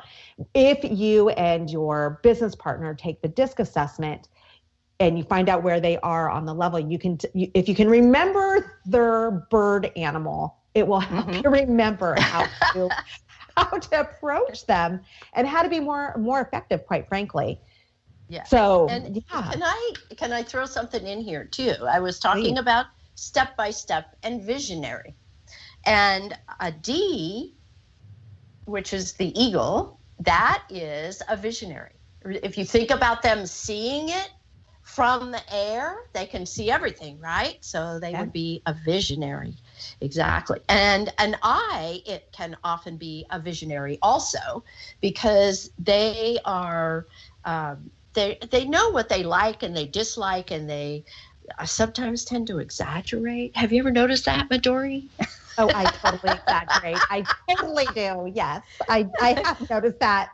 if 0.55 0.79
you 0.83 1.29
and 1.29 1.69
your 1.69 2.19
business 2.23 2.55
partner 2.55 2.95
take 2.95 3.21
the 3.21 3.27
DISC 3.27 3.59
assessment, 3.59 4.29
and 4.99 5.17
you 5.17 5.25
find 5.25 5.49
out 5.49 5.61
where 5.61 5.79
they 5.79 5.97
are 5.97 6.29
on 6.29 6.45
the 6.45 6.53
level 6.53 6.79
you 6.79 6.97
can 6.97 7.17
t- 7.17 7.27
you, 7.33 7.51
if 7.53 7.67
you 7.67 7.75
can 7.75 7.89
remember 7.89 8.79
their 8.85 9.45
bird 9.51 9.91
animal 9.97 10.55
it 10.75 10.85
will 10.85 10.99
help 10.99 11.27
mm-hmm. 11.27 11.41
you 11.43 11.49
remember 11.49 12.15
how 12.19 12.45
to 12.73 12.89
how 13.57 13.77
to 13.77 14.01
approach 14.01 14.65
them 14.67 14.99
and 15.33 15.47
how 15.47 15.63
to 15.63 15.69
be 15.69 15.79
more 15.79 16.15
more 16.17 16.41
effective, 16.41 16.85
quite 16.85 17.07
frankly. 17.07 17.59
Yeah. 18.27 18.43
So 18.43 18.87
and 18.89 19.15
yeah. 19.15 19.51
can 19.51 19.63
I 19.63 19.93
can 20.17 20.33
I 20.33 20.43
throw 20.43 20.65
something 20.65 21.07
in 21.07 21.21
here 21.21 21.45
too? 21.45 21.73
I 21.89 21.99
was 21.99 22.19
talking 22.19 22.55
Please. 22.55 22.59
about 22.59 22.87
step 23.15 23.55
by 23.55 23.71
step 23.71 24.17
and 24.23 24.43
visionary. 24.43 25.15
And 25.85 26.37
a 26.59 26.71
D, 26.71 27.55
which 28.65 28.93
is 28.93 29.13
the 29.13 29.39
eagle, 29.39 29.99
that 30.19 30.63
is 30.69 31.21
a 31.29 31.37
visionary. 31.37 31.93
If 32.25 32.57
you 32.57 32.65
think 32.65 32.89
about 32.89 33.21
them 33.21 33.45
seeing 33.45 34.09
it 34.09 34.31
from 34.81 35.31
the 35.31 35.41
air, 35.53 36.07
they 36.13 36.25
can 36.25 36.45
see 36.45 36.71
everything, 36.71 37.19
right? 37.19 37.57
So 37.61 37.99
they 37.99 38.11
yeah. 38.11 38.21
would 38.21 38.33
be 38.33 38.63
a 38.65 38.73
visionary. 38.73 39.55
Exactly. 40.01 40.59
And 40.69 41.13
an 41.17 41.37
I, 41.43 42.01
it 42.05 42.29
can 42.31 42.57
often 42.63 42.97
be 42.97 43.25
a 43.31 43.39
visionary 43.39 43.99
also 44.01 44.63
because 45.01 45.69
they 45.79 46.37
are, 46.45 47.07
um, 47.43 47.91
they, 48.13 48.37
they 48.51 48.65
know 48.65 48.89
what 48.89 49.09
they 49.09 49.23
like 49.23 49.63
and 49.63 49.75
they 49.75 49.85
dislike 49.87 50.51
and 50.51 50.69
they 50.69 51.05
uh, 51.59 51.65
sometimes 51.65 52.25
tend 52.25 52.47
to 52.47 52.59
exaggerate. 52.59 53.55
Have 53.55 53.71
you 53.71 53.79
ever 53.79 53.91
noticed 53.91 54.25
that, 54.25 54.49
Midori? 54.49 55.09
oh, 55.57 55.71
I 55.73 55.87
totally 55.87 56.33
exaggerate. 56.33 57.05
I 57.09 57.27
totally 57.47 57.87
do. 57.87 58.31
Yes. 58.33 58.63
I, 58.89 59.09
I 59.19 59.41
have 59.43 59.69
noticed 59.69 59.99
that. 59.99 60.31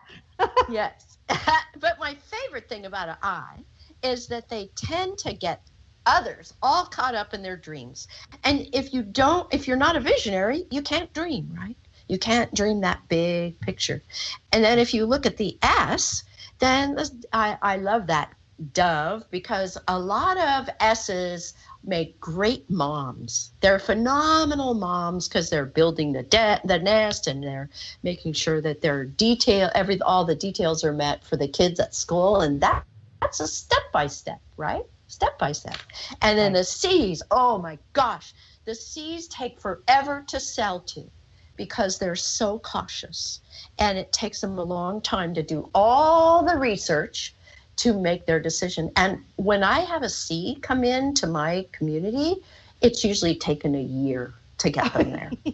yes. 0.69 1.17
but 1.27 1.99
my 1.99 2.15
favorite 2.15 2.69
thing 2.69 2.85
about 2.85 3.09
an 3.09 3.17
I 3.21 3.63
is 4.03 4.27
that 4.27 4.49
they 4.49 4.69
tend 4.75 5.17
to 5.19 5.33
get 5.33 5.70
others 6.05 6.53
all 6.61 6.85
caught 6.85 7.15
up 7.15 7.33
in 7.33 7.41
their 7.41 7.57
dreams. 7.57 8.07
And 8.43 8.67
if 8.73 8.93
you 8.93 9.03
don't, 9.03 9.51
if 9.53 9.67
you're 9.67 9.77
not 9.77 9.95
a 9.95 9.99
visionary, 9.99 10.65
you 10.71 10.81
can't 10.81 11.13
dream, 11.13 11.55
right? 11.57 11.77
You 12.07 12.17
can't 12.19 12.53
dream 12.53 12.81
that 12.81 13.07
big 13.07 13.59
picture. 13.61 14.03
And 14.51 14.63
then 14.63 14.79
if 14.79 14.93
you 14.93 15.05
look 15.05 15.25
at 15.25 15.37
the 15.37 15.57
S, 15.61 16.23
then 16.59 16.97
I, 17.31 17.57
I 17.61 17.77
love 17.77 18.07
that 18.07 18.33
dove 18.73 19.23
because 19.31 19.77
a 19.87 19.97
lot 19.97 20.37
of 20.37 20.69
S's 20.79 21.53
make 21.83 22.19
great 22.19 22.69
moms. 22.69 23.51
They're 23.61 23.79
phenomenal 23.79 24.73
moms 24.73 25.27
because 25.27 25.49
they're 25.49 25.65
building 25.65 26.13
the 26.13 26.23
de- 26.23 26.61
the 26.63 26.77
nest 26.77 27.27
and 27.27 27.43
they're 27.43 27.69
making 28.03 28.33
sure 28.33 28.61
that 28.61 28.81
their 28.81 29.05
detail 29.05 29.71
every 29.73 29.99
all 30.01 30.25
the 30.25 30.35
details 30.35 30.83
are 30.83 30.93
met 30.93 31.23
for 31.23 31.37
the 31.37 31.47
kids 31.47 31.79
at 31.79 31.95
school 31.95 32.41
and 32.41 32.61
that 32.61 32.85
that's 33.21 33.39
a 33.39 33.47
step 33.47 33.83
by 33.91 34.07
step, 34.07 34.41
right? 34.57 34.85
Step 35.11 35.37
by 35.37 35.51
step. 35.51 35.77
And 36.21 36.37
then 36.37 36.53
the 36.53 36.63
C's, 36.63 37.21
oh 37.31 37.57
my 37.57 37.77
gosh, 37.93 38.33
the 38.65 38.75
C's 38.75 39.27
take 39.27 39.59
forever 39.59 40.23
to 40.27 40.39
sell 40.39 40.79
to 40.79 41.09
because 41.57 41.99
they're 41.99 42.15
so 42.15 42.59
cautious. 42.59 43.41
And 43.77 43.97
it 43.97 44.11
takes 44.11 44.41
them 44.41 44.57
a 44.57 44.63
long 44.63 45.01
time 45.01 45.33
to 45.35 45.43
do 45.43 45.69
all 45.75 46.43
the 46.43 46.57
research 46.57 47.35
to 47.77 47.99
make 47.99 48.25
their 48.25 48.39
decision. 48.39 48.91
And 48.95 49.23
when 49.35 49.63
I 49.63 49.79
have 49.79 50.03
a 50.03 50.09
C 50.09 50.57
come 50.61 50.83
in 50.83 51.13
to 51.15 51.27
my 51.27 51.65
community, 51.71 52.37
it's 52.81 53.03
usually 53.03 53.35
taken 53.35 53.75
a 53.75 53.81
year 53.81 54.33
to 54.59 54.69
get 54.69 54.93
them 54.93 55.11
there. 55.11 55.31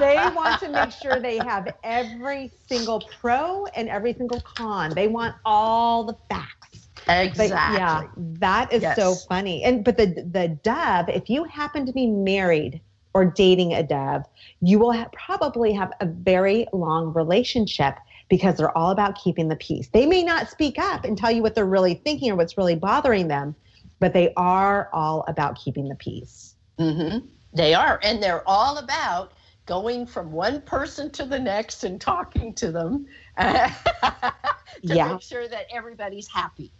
they 0.00 0.16
want 0.34 0.60
to 0.60 0.70
make 0.70 0.90
sure 0.90 1.20
they 1.20 1.38
have 1.38 1.74
every 1.84 2.50
single 2.68 3.02
pro 3.20 3.66
and 3.66 3.88
every 3.88 4.14
single 4.14 4.40
con. 4.40 4.94
They 4.94 5.08
want 5.08 5.34
all 5.44 6.04
the 6.04 6.16
facts. 6.30 6.65
Exactly. 7.08 7.48
But 7.48 7.78
yeah, 7.78 8.02
that 8.16 8.72
is 8.72 8.82
yes. 8.82 8.96
so 8.96 9.14
funny. 9.14 9.62
And 9.62 9.84
but 9.84 9.96
the 9.96 10.06
the 10.06 10.48
dove, 10.62 11.08
if 11.08 11.30
you 11.30 11.44
happen 11.44 11.86
to 11.86 11.92
be 11.92 12.06
married 12.06 12.80
or 13.14 13.24
dating 13.24 13.74
a 13.74 13.82
dove, 13.82 14.24
you 14.60 14.78
will 14.78 14.92
ha- 14.92 15.08
probably 15.12 15.72
have 15.72 15.92
a 16.00 16.06
very 16.06 16.66
long 16.72 17.12
relationship 17.14 17.96
because 18.28 18.56
they're 18.56 18.76
all 18.76 18.90
about 18.90 19.16
keeping 19.16 19.48
the 19.48 19.56
peace. 19.56 19.88
They 19.92 20.04
may 20.04 20.22
not 20.22 20.50
speak 20.50 20.78
up 20.78 21.04
and 21.04 21.16
tell 21.16 21.30
you 21.30 21.42
what 21.42 21.54
they're 21.54 21.64
really 21.64 21.94
thinking 21.94 22.30
or 22.30 22.36
what's 22.36 22.58
really 22.58 22.74
bothering 22.74 23.28
them, 23.28 23.54
but 24.00 24.12
they 24.12 24.32
are 24.36 24.90
all 24.92 25.24
about 25.28 25.56
keeping 25.56 25.88
the 25.88 25.94
peace. 25.94 26.56
Mm-hmm. 26.78 27.26
They 27.54 27.72
are, 27.72 28.00
and 28.02 28.22
they're 28.22 28.46
all 28.46 28.78
about 28.78 29.32
going 29.64 30.06
from 30.06 30.32
one 30.32 30.60
person 30.62 31.10
to 31.10 31.24
the 31.24 31.38
next 31.38 31.84
and 31.84 32.00
talking 32.00 32.54
to 32.54 32.70
them 32.70 33.06
to 33.38 33.72
yeah. 34.82 35.12
make 35.12 35.22
sure 35.22 35.48
that 35.48 35.66
everybody's 35.72 36.28
happy. 36.28 36.72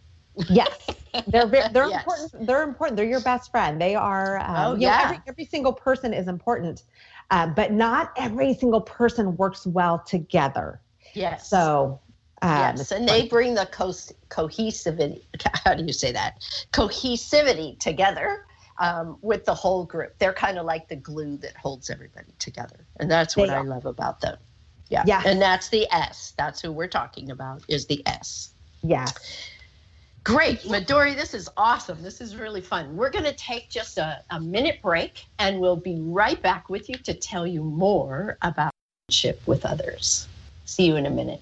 Yes, 0.49 0.87
they're 1.27 1.47
very, 1.47 1.69
they're 1.71 1.87
yes. 1.87 2.01
important. 2.01 2.47
They're 2.47 2.63
important. 2.63 2.97
They're 2.97 3.05
your 3.05 3.21
best 3.21 3.51
friend. 3.51 3.79
They 3.81 3.95
are. 3.95 4.39
Um, 4.39 4.55
oh 4.57 4.75
yeah. 4.75 4.97
Know, 4.97 5.03
every, 5.03 5.19
every 5.27 5.45
single 5.45 5.73
person 5.73 6.13
is 6.13 6.27
important, 6.27 6.83
uh, 7.31 7.47
but 7.47 7.71
not 7.71 8.11
every 8.17 8.53
single 8.53 8.81
person 8.81 9.35
works 9.37 9.65
well 9.65 9.99
together. 9.99 10.81
Yes. 11.13 11.49
So. 11.49 12.01
Um, 12.43 12.51
yes, 12.51 12.91
and 12.91 13.09
they 13.09 13.27
bring 13.27 13.55
the 13.55 13.65
co- 13.65 13.87
cohesivity. 14.29 15.23
How 15.65 15.73
do 15.73 15.83
you 15.83 15.91
say 15.91 16.11
that? 16.11 16.35
Cohesivity 16.71 17.79
together 17.79 18.45
um, 18.77 19.17
with 19.21 19.43
the 19.45 19.55
whole 19.55 19.85
group. 19.85 20.13
They're 20.19 20.33
kind 20.33 20.59
of 20.59 20.65
like 20.67 20.87
the 20.87 20.97
glue 20.97 21.37
that 21.37 21.57
holds 21.57 21.89
everybody 21.89 22.33
together, 22.37 22.85
and 22.99 23.09
that's 23.09 23.35
what 23.35 23.49
I 23.49 23.61
love 23.61 23.87
about 23.87 24.21
them. 24.21 24.37
Yeah, 24.89 25.01
yeah, 25.07 25.23
and 25.25 25.41
that's 25.41 25.69
the 25.69 25.91
S. 25.91 26.35
That's 26.37 26.61
who 26.61 26.71
we're 26.71 26.87
talking 26.87 27.31
about. 27.31 27.63
Is 27.67 27.87
the 27.87 28.05
S. 28.05 28.51
Yeah. 28.83 29.07
Great, 30.27 30.59
Midori, 30.63 31.15
this 31.15 31.33
is 31.33 31.47
awesome. 31.55 32.03
This 32.03 32.19
is 32.19 32.35
really 32.35 32.59
fun. 32.59 32.97
We're 32.97 33.09
going 33.09 33.23
to 33.23 33.33
take 33.35 33.69
just 33.69 33.97
a, 33.97 34.21
a 34.29 34.41
minute 34.41 34.81
break 34.81 35.25
and 35.39 35.61
we'll 35.61 35.77
be 35.77 36.01
right 36.01 36.41
back 36.41 36.67
with 36.67 36.89
you 36.89 36.95
to 36.95 37.13
tell 37.13 37.47
you 37.47 37.63
more 37.63 38.37
about 38.41 38.73
friendship 39.07 39.41
with 39.45 39.65
others. 39.65 40.27
See 40.65 40.85
you 40.85 40.97
in 40.97 41.05
a 41.05 41.09
minute. 41.09 41.41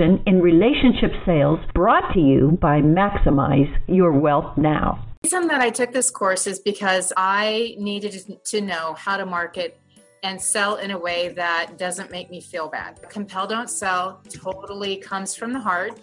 in 0.00 0.40
relationship 0.40 1.12
sales 1.26 1.60
brought 1.74 2.12
to 2.14 2.20
you 2.20 2.58
by 2.60 2.80
Maximize 2.80 3.70
Your 3.86 4.12
Wealth 4.12 4.56
Now. 4.56 5.06
The 5.22 5.26
reason 5.26 5.48
that 5.48 5.60
I 5.60 5.68
took 5.68 5.92
this 5.92 6.10
course 6.10 6.46
is 6.46 6.58
because 6.58 7.12
I 7.16 7.74
needed 7.78 8.38
to 8.44 8.60
know 8.62 8.94
how 8.94 9.18
to 9.18 9.26
market 9.26 9.78
and 10.22 10.40
sell 10.40 10.76
in 10.76 10.90
a 10.90 10.98
way 10.98 11.28
that 11.28 11.76
doesn't 11.76 12.10
make 12.10 12.30
me 12.30 12.40
feel 12.40 12.68
bad. 12.68 13.00
Compel 13.10 13.46
Don't 13.46 13.68
Sell 13.68 14.22
totally 14.28 14.96
comes 14.96 15.34
from 15.34 15.52
the 15.52 15.60
heart 15.60 16.00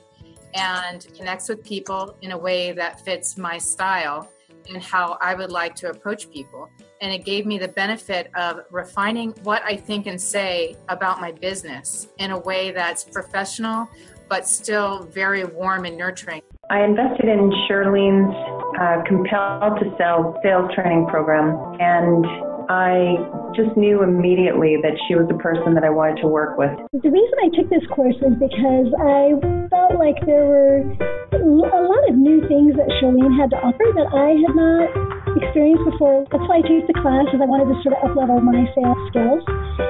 and 0.53 1.07
connects 1.15 1.49
with 1.49 1.63
people 1.63 2.15
in 2.21 2.31
a 2.31 2.37
way 2.37 2.71
that 2.73 3.03
fits 3.03 3.37
my 3.37 3.57
style 3.57 4.29
and 4.69 4.81
how 4.81 5.17
I 5.21 5.33
would 5.33 5.51
like 5.51 5.75
to 5.75 5.89
approach 5.89 6.29
people 6.29 6.69
and 7.01 7.13
it 7.13 7.25
gave 7.25 7.45
me 7.45 7.57
the 7.57 7.67
benefit 7.67 8.31
of 8.35 8.61
refining 8.71 9.31
what 9.43 9.61
I 9.63 9.75
think 9.75 10.07
and 10.07 10.19
say 10.19 10.75
about 10.89 11.21
my 11.21 11.31
business 11.31 12.07
in 12.17 12.31
a 12.31 12.39
way 12.39 12.71
that's 12.71 13.03
professional 13.03 13.89
but 14.29 14.47
still 14.47 15.03
very 15.03 15.45
warm 15.45 15.85
and 15.85 15.97
nurturing. 15.97 16.41
I 16.69 16.83
invested 16.83 17.31
in 17.31 17.47
Shirlene's 17.63 18.35
uh, 18.75 18.99
Compel 19.07 19.79
Don't 19.79 19.95
Sell 19.95 20.35
sales 20.43 20.67
training 20.75 21.07
program, 21.07 21.55
and 21.79 22.27
I 22.67 23.15
just 23.55 23.71
knew 23.79 24.03
immediately 24.03 24.75
that 24.83 24.99
she 25.07 25.15
was 25.15 25.31
the 25.31 25.39
person 25.39 25.79
that 25.79 25.87
I 25.87 25.89
wanted 25.89 26.19
to 26.23 26.27
work 26.27 26.59
with. 26.59 26.75
The 26.91 27.07
reason 27.07 27.35
I 27.39 27.47
took 27.55 27.71
this 27.71 27.87
course 27.87 28.19
was 28.19 28.35
because 28.35 28.91
I 28.99 29.39
felt 29.71 29.95
like 29.95 30.19
there 30.27 30.43
were 30.43 30.83
a 31.39 31.81
lot 31.87 32.03
of 32.11 32.19
new 32.19 32.43
things 32.51 32.75
that 32.75 32.91
Shirlene 32.99 33.31
had 33.39 33.47
to 33.55 33.59
offer 33.63 33.87
that 33.95 34.11
I 34.11 34.35
had 34.35 34.51
not 34.51 34.91
experienced 35.39 35.87
before. 35.87 36.27
That's 36.35 36.43
why 36.51 36.59
I 36.59 36.63
chose 36.67 36.83
the 36.83 36.99
class, 36.99 37.31
is 37.31 37.39
I 37.39 37.47
wanted 37.47 37.71
to 37.71 37.79
sort 37.79 37.95
of 37.95 38.11
uplevel 38.11 38.43
my 38.43 38.67
sales 38.75 38.99
skills. 39.07 39.43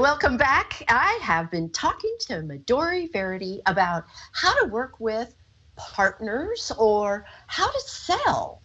welcome 0.04 0.36
back. 0.36 0.84
I 0.89 1.18
have 1.22 1.50
been 1.50 1.70
talking 1.70 2.13
to 2.28 2.42
Midori 2.42 3.10
Verity 3.13 3.62
about 3.68 4.04
how 4.34 4.54
to 4.62 4.68
work 4.68 5.00
with 5.00 5.34
partners 5.78 6.74
or 6.78 7.26
how 7.48 7.72
to 7.72 7.80
sell 7.86 8.62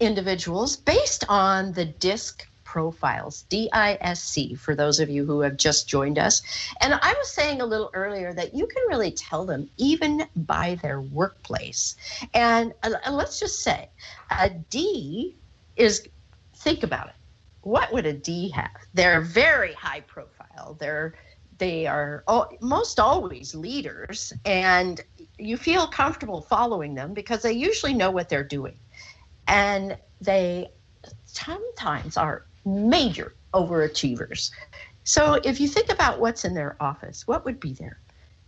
individuals 0.00 0.78
based 0.78 1.26
on 1.28 1.72
the 1.74 1.84
DISC 1.84 2.42
profiles, 2.64 3.42
D 3.50 3.68
I 3.74 3.98
S 4.00 4.22
C, 4.22 4.54
for 4.54 4.74
those 4.74 4.98
of 4.98 5.10
you 5.10 5.26
who 5.26 5.40
have 5.40 5.58
just 5.58 5.90
joined 5.90 6.18
us. 6.18 6.40
And 6.80 6.94
I 6.94 7.12
was 7.12 7.28
saying 7.28 7.60
a 7.60 7.66
little 7.66 7.90
earlier 7.92 8.32
that 8.32 8.54
you 8.54 8.66
can 8.66 8.82
really 8.88 9.10
tell 9.10 9.44
them 9.44 9.68
even 9.76 10.24
by 10.36 10.78
their 10.80 11.02
workplace. 11.02 11.96
And 12.32 12.72
uh, 12.82 12.94
let's 13.10 13.38
just 13.38 13.62
say 13.62 13.90
a 14.30 14.48
D 14.48 15.36
is, 15.76 16.08
think 16.56 16.82
about 16.82 17.08
it. 17.08 17.14
What 17.60 17.92
would 17.92 18.06
a 18.06 18.14
D 18.14 18.48
have? 18.52 18.70
They're 18.94 19.20
very 19.20 19.74
high 19.74 20.00
profile 20.00 20.37
They're 20.78 21.14
they 21.58 21.86
are 21.86 22.24
most 22.60 23.00
always 23.00 23.54
leaders, 23.54 24.32
and 24.44 25.00
you 25.38 25.56
feel 25.56 25.86
comfortable 25.88 26.40
following 26.40 26.94
them 26.94 27.14
because 27.14 27.42
they 27.42 27.52
usually 27.52 27.94
know 27.94 28.10
what 28.10 28.28
they're 28.28 28.44
doing, 28.44 28.78
and 29.48 29.96
they 30.20 30.68
sometimes 31.24 32.16
are 32.16 32.46
major 32.64 33.34
overachievers. 33.54 34.50
So 35.04 35.40
if 35.44 35.58
you 35.60 35.68
think 35.68 35.90
about 35.90 36.20
what's 36.20 36.44
in 36.44 36.54
their 36.54 36.76
office, 36.80 37.26
what 37.26 37.44
would 37.44 37.58
be 37.58 37.72
there? 37.72 37.98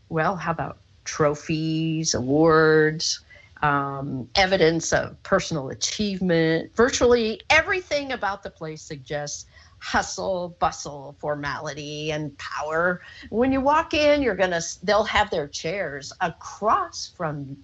Well, 0.09 0.37
how 0.37 0.51
about 0.53 0.79
trophies, 1.05 2.15
awards, 2.15 3.21
um, 3.63 4.29
evidence 4.35 4.93
of 4.93 5.21
personal 5.23 5.71
achievement? 5.71 6.75
Virtually 6.77 7.41
everything 7.51 8.13
about 8.13 8.43
the 8.43 8.51
place 8.51 8.83
suggests 8.83 9.47
hustle, 9.81 10.57
bustle, 10.61 11.17
formality, 11.19 12.13
and 12.13 12.37
power. 12.39 13.03
When 13.31 13.53
you 13.53 13.61
walk 13.61 13.95
in, 13.95 14.23
you're 14.23 14.37
gonna 14.37 14.61
they'll 14.83 15.05
have 15.05 15.31
their 15.31 15.49
chairs 15.49 16.13
across 16.21 17.13
from 17.17 17.57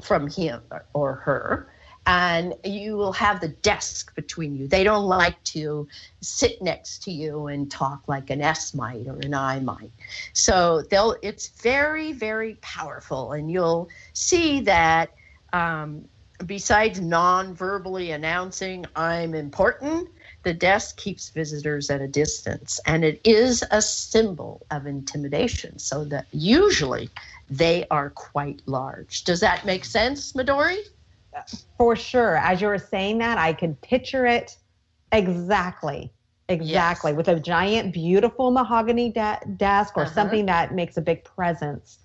from 0.00 0.28
him 0.28 0.62
or 0.92 1.14
her 1.14 1.68
and 2.06 2.54
you 2.64 2.96
will 2.96 3.12
have 3.12 3.40
the 3.40 3.48
desk 3.48 4.14
between 4.14 4.56
you. 4.56 4.68
They 4.68 4.84
don't 4.84 5.06
like 5.06 5.42
to 5.44 5.88
sit 6.20 6.60
next 6.60 7.02
to 7.04 7.10
you 7.10 7.46
and 7.46 7.70
talk 7.70 8.02
like 8.08 8.30
an 8.30 8.42
S 8.42 8.74
might 8.74 9.06
or 9.06 9.18
an 9.20 9.32
I 9.32 9.60
might. 9.60 9.90
So 10.34 10.82
they'll 10.90 11.16
it's 11.22 11.48
very 11.62 12.12
very 12.12 12.56
powerful, 12.60 13.32
and 13.32 13.50
you'll 13.50 13.88
see 14.12 14.60
that 14.62 15.10
um, 15.52 16.06
besides 16.44 17.00
non-verbally 17.00 18.10
announcing 18.10 18.84
I'm 18.96 19.34
important, 19.34 20.08
the 20.44 20.54
desk 20.54 20.96
keeps 20.96 21.30
visitors 21.30 21.90
at 21.90 22.00
a 22.00 22.08
distance, 22.08 22.80
and 22.86 23.04
it 23.04 23.20
is 23.24 23.64
a 23.70 23.80
symbol 23.82 24.66
of 24.70 24.86
intimidation, 24.86 25.78
so 25.78 26.04
that 26.04 26.26
usually 26.32 27.08
they 27.50 27.86
are 27.90 28.10
quite 28.10 28.62
large. 28.66 29.24
Does 29.24 29.40
that 29.40 29.64
make 29.64 29.84
sense, 29.84 30.32
Midori? 30.34 30.78
For 31.78 31.96
sure. 31.96 32.36
As 32.36 32.60
you 32.60 32.68
were 32.68 32.78
saying 32.78 33.18
that, 33.18 33.38
I 33.38 33.52
could 33.52 33.80
picture 33.80 34.26
it 34.26 34.56
exactly. 35.12 36.12
Exactly. 36.48 37.12
Yes. 37.12 37.16
With 37.16 37.28
a 37.28 37.40
giant, 37.40 37.92
beautiful 37.92 38.50
mahogany 38.50 39.10
de- 39.10 39.40
desk 39.56 39.96
or 39.96 40.02
Uh-huh. 40.02 40.12
something 40.12 40.46
that 40.46 40.74
makes 40.74 40.96
a 40.96 41.00
big 41.02 41.24
presence. 41.24 41.98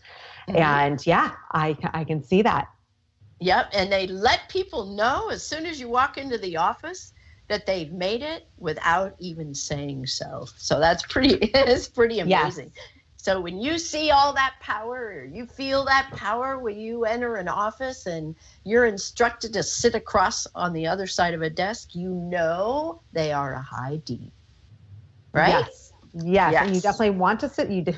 Mhm. 0.48 0.56
And 0.56 1.06
yeah, 1.06 1.32
I, 1.52 1.78
I 1.94 2.04
can 2.06 2.24
see 2.24 2.42
that. 2.42 2.68
Yep, 3.42 3.70
and 3.74 3.92
they 3.92 4.08
let 4.08 4.50
people 4.50 4.86
know 4.86 5.30
as 5.30 5.44
soon 5.44 5.66
as 5.66 5.80
you 5.80 5.88
walk 5.90 6.18
into 6.18 6.38
the 6.38 6.58
office 6.58 7.14
that 7.50 7.66
they've 7.66 7.92
made 7.92 8.22
it 8.22 8.48
without 8.58 9.16
even 9.20 9.54
saying 9.54 10.06
so. 10.06 10.48
So 10.58 10.80
that's 10.80 11.04
pretty 11.04 11.36
it's 11.54 11.88
pretty 11.88 12.16
Yes. 12.16 12.58
amazing. 12.58 12.72
So 13.18 13.42
when 13.42 13.60
you 13.60 13.78
see 13.78 14.12
all 14.12 14.34
that 14.34 14.54
power 14.62 15.08
or 15.08 15.26
you 15.26 15.46
feel 15.46 15.84
that 15.86 16.10
power 16.16 16.58
when 16.58 16.80
you 16.80 17.04
enter 17.04 17.36
an 17.36 17.50
office 17.50 18.06
and 18.06 18.36
you're 18.64 18.86
instructed 18.86 19.52
to 19.54 19.64
sit 19.64 19.94
across 19.94 20.48
on 20.56 20.72
the 20.72 20.88
other 20.88 21.06
side 21.06 21.34
of 21.34 21.42
a 21.42 21.50
desk, 21.50 21.96
you 21.96 22.12
know 22.12 23.02
they 23.12 23.34
are 23.34 23.54
a 23.54 23.62
high 23.62 23.98
D. 24.06 24.32
Right? 25.34 25.50
Yes. 25.50 25.92
Yes, 26.14 26.56
and 26.60 26.74
you 26.76 26.82
definitely 26.82 27.12
want 27.12 27.40
to 27.42 27.50
sit. 27.50 27.70
You 27.70 27.84
do. 27.84 27.94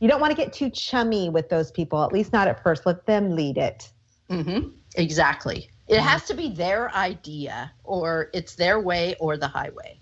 You 0.00 0.08
don't 0.08 0.20
want 0.20 0.32
to 0.32 0.36
get 0.36 0.52
too 0.52 0.68
chummy 0.70 1.30
with 1.30 1.48
those 1.48 1.70
people. 1.70 2.02
At 2.02 2.12
least 2.12 2.32
not 2.32 2.48
at 2.48 2.60
first. 2.62 2.86
Let 2.86 3.06
them 3.06 3.36
lead 3.36 3.56
it. 3.56 3.88
Mm-hmm. 4.30 4.70
Exactly. 4.96 5.70
It 5.88 6.00
has 6.00 6.24
to 6.26 6.34
be 6.34 6.48
their 6.48 6.94
idea 6.94 7.72
or 7.84 8.30
it's 8.32 8.54
their 8.54 8.80
way 8.80 9.16
or 9.20 9.36
the 9.36 9.48
highway. 9.48 10.00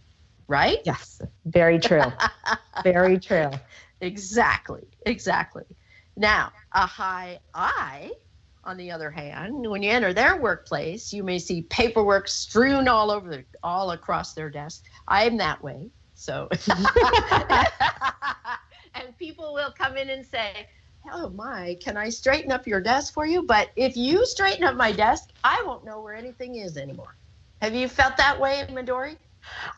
Right? 0.48 0.78
Yes, 0.84 1.20
very 1.46 1.78
true. 1.78 2.02
very 2.84 3.18
true. 3.18 3.50
Exactly, 4.00 4.82
exactly. 5.06 5.64
Now, 6.16 6.52
a 6.72 6.86
high 6.86 7.38
I, 7.54 8.10
on 8.64 8.76
the 8.76 8.90
other 8.90 9.10
hand, 9.10 9.68
when 9.68 9.82
you 9.82 9.90
enter 9.90 10.12
their 10.12 10.40
workplace, 10.40 11.12
you 11.12 11.22
may 11.22 11.38
see 11.38 11.62
paperwork 11.62 12.28
strewn 12.28 12.88
all 12.88 13.10
over, 13.10 13.30
the, 13.30 13.44
all 13.62 13.92
across 13.92 14.34
their 14.34 14.50
desk. 14.50 14.84
I 15.06 15.24
am 15.24 15.36
that 15.38 15.62
way, 15.62 15.90
so. 16.14 16.48
and 18.94 19.16
people 19.18 19.54
will 19.54 19.72
come 19.72 19.96
in 19.96 20.10
and 20.10 20.26
say, 20.26 20.66
"Oh 21.10 21.30
my, 21.30 21.76
can 21.80 21.96
I 21.96 22.08
straighten 22.08 22.52
up 22.52 22.66
your 22.66 22.80
desk 22.80 23.14
for 23.14 23.26
you?" 23.26 23.42
But 23.42 23.70
if 23.76 23.96
you 23.96 24.26
straighten 24.26 24.64
up 24.64 24.76
my 24.76 24.92
desk, 24.92 25.30
I 25.44 25.62
won't 25.66 25.84
know 25.84 26.00
where 26.00 26.14
anything 26.14 26.56
is 26.56 26.76
anymore. 26.76 27.16
Have 27.62 27.74
you 27.74 27.88
felt 27.88 28.16
that 28.16 28.40
way, 28.40 28.60
in 28.60 28.74
Midori? 28.74 29.16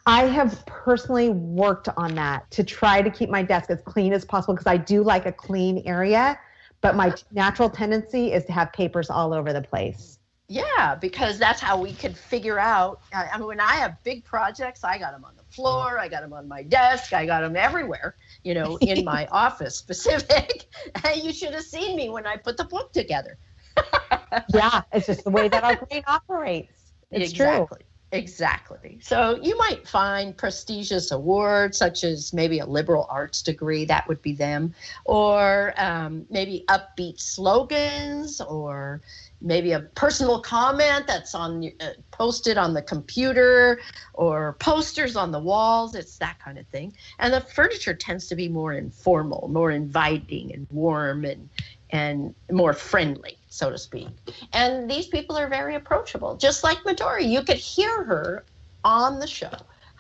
I 0.07 0.25
have 0.25 0.65
personally 0.67 1.31
worked 1.31 1.89
on 1.97 2.15
that 2.17 2.51
to 2.53 2.65
try 2.65 3.03
to 3.03 3.11
keep 3.11 3.31
my 3.31 3.43
desk 3.43 3.71
as 3.71 3.81
clean 3.83 4.13
as 4.13 4.25
possible 4.25 4.55
because 4.55 4.67
I 4.67 4.77
do 4.77 5.03
like 5.03 5.27
a 5.27 5.33
clean 5.33 5.83
area, 5.87 6.39
but 6.81 6.97
my 6.97 7.09
uh-huh. 7.09 7.17
natural 7.31 7.71
tendency 7.71 8.33
is 8.33 8.45
to 8.47 8.53
have 8.53 8.73
papers 8.73 9.11
all 9.11 9.33
over 9.33 9.53
the 9.53 9.63
place. 9.63 10.19
Yeah, 10.49 10.97
because 11.01 11.39
that's 11.39 11.61
how 11.61 11.81
we 11.81 11.93
could 11.93 12.17
figure 12.17 12.59
out. 12.59 13.01
I 13.13 13.29
I 13.33 13.39
mean, 13.39 13.47
when 13.47 13.61
I 13.61 13.75
have 13.77 14.03
big 14.05 14.25
projects, 14.25 14.85
I 14.85 14.99
got 14.99 15.13
them 15.13 15.25
on 15.25 15.37
the 15.37 15.41
floor, 15.53 15.99
I 15.99 16.09
got 16.09 16.23
them 16.23 16.33
on 16.33 16.49
my 16.49 16.62
desk, 16.62 17.12
I 17.12 17.27
got 17.27 17.43
them 17.43 17.57
everywhere, 17.57 18.17
you 18.45 18.55
know, 18.55 18.79
in 18.85 19.05
my 19.05 19.27
office 19.31 19.77
specific. 19.77 20.67
And 21.05 21.23
you 21.23 21.33
should 21.33 21.55
have 21.55 21.65
seen 21.65 21.97
me 21.97 22.09
when 22.11 22.27
I 22.27 22.37
put 22.37 22.57
the 22.57 22.65
book 22.65 22.93
together. 22.93 23.38
Yeah, 24.49 24.83
it's 24.93 25.07
just 25.07 25.25
the 25.25 25.31
way 25.31 25.49
that 25.49 25.65
our 25.65 25.77
brain 25.77 26.03
operates. 26.07 26.93
It's 27.12 27.33
true. 27.33 27.47
exactly. 27.47 27.81
Exactly. 28.12 28.99
So 29.01 29.38
you 29.43 29.57
might 29.57 29.88
find 29.88 30.37
prestigious 30.37 31.11
awards, 31.12 31.79
such 31.79 32.05
as 32.05 32.35
maybe 32.35 32.59
a 32.59 32.67
liberal 32.67 33.07
arts 33.09 33.43
degree, 33.43 33.87
that 33.87 34.07
would 34.07 34.21
be 34.21 34.35
them, 34.35 34.75
or 35.07 35.73
um, 35.79 36.27
maybe 36.29 36.65
upbeat 36.69 37.21
slogans, 37.21 38.41
or 38.43 39.01
maybe 39.42 39.72
a 39.72 39.81
personal 39.81 40.40
comment 40.40 41.07
that's 41.07 41.35
on 41.35 41.70
uh, 41.81 41.90
posted 42.11 42.57
on 42.57 42.74
the 42.74 42.83
computer, 42.83 43.81
or 44.14 44.55
posters 44.55 45.16
on 45.16 45.33
the 45.33 45.38
walls. 45.38 45.94
It's 45.94 46.18
that 46.18 46.38
kind 46.38 46.59
of 46.59 46.66
thing. 46.68 46.94
And 47.18 47.33
the 47.35 47.40
furniture 47.40 47.94
tends 47.94 48.28
to 48.28 48.37
be 48.37 48.48
more 48.48 48.72
informal, 48.72 49.48
more 49.48 49.70
inviting, 49.70 50.52
and 50.55 50.66
warm, 50.70 51.24
and 51.24 51.48
and 51.90 52.35
more 52.50 52.72
friendly, 52.72 53.37
so 53.48 53.70
to 53.70 53.76
speak. 53.76 54.09
And 54.52 54.90
these 54.90 55.07
people 55.07 55.37
are 55.37 55.48
very 55.48 55.74
approachable, 55.74 56.37
just 56.37 56.64
like 56.64 56.78
Midori. 56.78 57.28
You 57.28 57.42
could 57.42 57.59
hear 57.59 58.05
her 58.05 58.44
on 58.85 59.18
the 59.18 59.26
show 59.26 59.52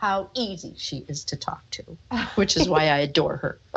how 0.02 0.28
easy 0.34 0.74
she 0.76 1.04
is 1.06 1.24
to 1.24 1.36
talk 1.36 1.62
to, 1.70 1.96
which 2.34 2.56
is 2.56 2.68
why 2.68 2.88
I 2.88 2.98
adore 2.98 3.36
her. 3.36 3.60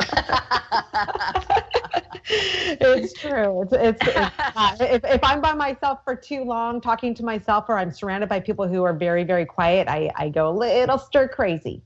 it's 2.28 3.12
true. 3.12 3.62
It's, 3.62 3.72
it's, 3.72 4.00
it's. 4.02 4.80
If, 4.80 5.04
if 5.04 5.20
I'm 5.22 5.40
by 5.40 5.52
myself 5.52 6.00
for 6.02 6.16
too 6.16 6.42
long 6.42 6.80
talking 6.80 7.14
to 7.14 7.24
myself 7.24 7.66
or 7.68 7.78
I'm 7.78 7.92
surrounded 7.92 8.28
by 8.28 8.40
people 8.40 8.66
who 8.66 8.82
are 8.82 8.92
very, 8.92 9.22
very 9.22 9.46
quiet, 9.46 9.86
I, 9.86 10.10
I 10.16 10.28
go 10.28 10.48
a 10.48 10.50
little 10.50 10.98
stir 10.98 11.28
crazy. 11.28 11.80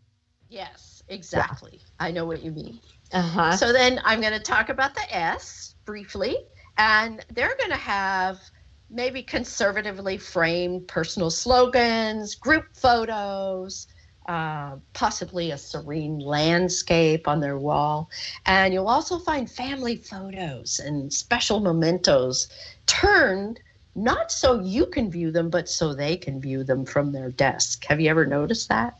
yes, 0.48 1.02
exactly. 1.08 1.82
I 1.98 2.10
know 2.10 2.24
what 2.24 2.42
you 2.42 2.52
mean. 2.52 2.80
Uh-huh. 3.12 3.54
So 3.58 3.74
then 3.74 4.00
I'm 4.06 4.22
going 4.22 4.32
to 4.32 4.40
talk 4.40 4.70
about 4.70 4.94
the 4.94 5.14
S 5.14 5.74
briefly, 5.84 6.38
and 6.78 7.22
they're 7.34 7.56
going 7.58 7.72
to 7.72 7.76
have 7.76 8.40
maybe 8.88 9.22
conservatively 9.22 10.16
framed 10.16 10.88
personal 10.88 11.30
slogans, 11.30 12.36
group 12.36 12.64
photos, 12.72 13.86
uh, 14.30 14.76
possibly 14.92 15.50
a 15.50 15.58
serene 15.58 16.20
landscape 16.20 17.26
on 17.26 17.40
their 17.40 17.58
wall. 17.58 18.08
And 18.46 18.72
you'll 18.72 18.86
also 18.86 19.18
find 19.18 19.50
family 19.50 19.96
photos 19.96 20.78
and 20.78 21.12
special 21.12 21.58
mementos 21.58 22.46
turned 22.86 23.58
not 23.96 24.30
so 24.30 24.60
you 24.60 24.86
can 24.86 25.10
view 25.10 25.32
them, 25.32 25.50
but 25.50 25.68
so 25.68 25.92
they 25.92 26.16
can 26.16 26.40
view 26.40 26.62
them 26.62 26.84
from 26.84 27.10
their 27.10 27.32
desk. 27.32 27.84
Have 27.86 28.00
you 28.00 28.08
ever 28.08 28.24
noticed 28.24 28.68
that? 28.68 28.99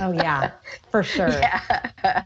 Oh, 0.00 0.12
yeah, 0.12 0.50
for 0.90 1.02
sure. 1.02 1.28
Yeah. 1.40 2.24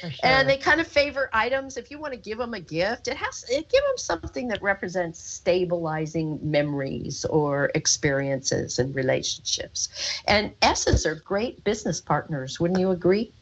For 0.00 0.10
sure. 0.10 0.30
And 0.30 0.48
they 0.48 0.56
kind 0.58 0.80
of 0.80 0.86
favor 0.86 1.28
items. 1.32 1.76
If 1.76 1.90
you 1.90 1.98
want 1.98 2.12
to 2.12 2.18
give 2.20 2.38
them 2.38 2.54
a 2.54 2.60
gift, 2.60 3.08
it 3.08 3.16
has 3.16 3.44
it 3.48 3.68
give 3.70 3.82
them 3.82 3.96
something 3.96 4.48
that 4.48 4.62
represents 4.62 5.20
stabilizing 5.20 6.38
memories 6.42 7.24
or 7.24 7.70
experiences 7.74 8.78
and 8.78 8.94
relationships. 8.94 9.88
And 10.26 10.54
S's 10.62 11.06
are 11.06 11.14
great 11.16 11.64
business 11.64 12.00
partners. 12.00 12.60
Wouldn't 12.60 12.78
you 12.78 12.90
agree? 12.90 13.32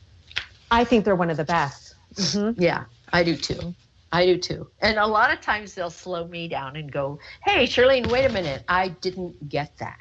I 0.71 0.85
think 0.85 1.05
they're 1.05 1.17
one 1.17 1.31
of 1.31 1.37
the 1.37 1.45
best. 1.45 1.95
hmm 2.19 2.53
Yeah, 2.57 2.85
I 3.12 3.23
do 3.25 3.37
too. 3.37 3.75
I 4.12 4.27
do 4.27 4.39
too. 4.39 4.69
And 4.81 4.99
a 4.99 5.07
lot 5.07 5.33
of 5.33 5.41
times 5.41 5.75
they'll 5.75 5.91
slow 5.91 6.27
me 6.27 6.49
down 6.49 6.77
and 6.77 6.91
go, 6.91 7.19
"Hey, 7.45 7.65
Shirlene, 7.67 8.09
wait 8.11 8.25
a 8.25 8.33
minute. 8.33 8.65
I 8.69 8.89
didn't 8.89 9.49
get 9.49 9.77
that. 9.79 9.99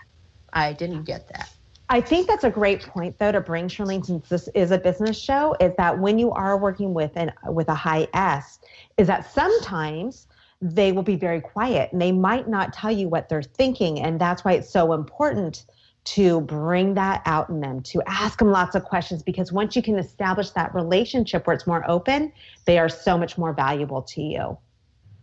I 0.53 0.73
didn't 0.73 1.03
get 1.03 1.27
that." 1.29 1.49
I 1.89 2.01
think 2.01 2.27
that's 2.27 2.43
a 2.43 2.49
great 2.49 2.81
point, 2.81 3.17
though, 3.19 3.31
to 3.31 3.41
bring 3.41 3.67
Shirlene, 3.67 4.05
since 4.05 4.27
this 4.27 4.49
is 4.55 4.71
a 4.71 4.77
business 4.77 5.19
show, 5.19 5.55
is 5.59 5.73
that 5.77 5.99
when 5.99 6.17
you 6.17 6.31
are 6.31 6.57
working 6.57 6.93
with 6.93 7.11
an 7.15 7.31
with 7.45 7.69
a 7.69 7.75
high 7.75 8.07
S, 8.13 8.59
is 8.97 9.07
that 9.07 9.31
sometimes 9.31 10.27
they 10.61 10.91
will 10.91 11.03
be 11.03 11.15
very 11.15 11.41
quiet 11.41 11.91
and 11.91 12.01
they 12.01 12.11
might 12.11 12.47
not 12.47 12.73
tell 12.73 12.91
you 12.91 13.07
what 13.07 13.29
they're 13.29 13.43
thinking, 13.43 14.01
and 14.01 14.19
that's 14.19 14.43
why 14.43 14.53
it's 14.53 14.69
so 14.69 14.93
important 14.93 15.65
to 16.05 16.41
bring 16.41 16.93
that 16.93 17.21
out 17.25 17.49
in 17.49 17.59
them, 17.59 17.81
to 17.81 18.01
ask 18.07 18.39
them 18.39 18.51
lots 18.51 18.75
of 18.75 18.83
questions, 18.83 19.23
because 19.23 19.51
once 19.51 19.75
you 19.75 19.81
can 19.81 19.97
establish 19.97 20.51
that 20.51 20.73
relationship 20.73 21.45
where 21.47 21.55
it's 21.55 21.67
more 21.67 21.83
open, 21.89 22.31
they 22.65 22.77
are 22.77 22.89
so 22.89 23.17
much 23.17 23.37
more 23.37 23.53
valuable 23.53 24.01
to 24.03 24.21
you. 24.21 24.57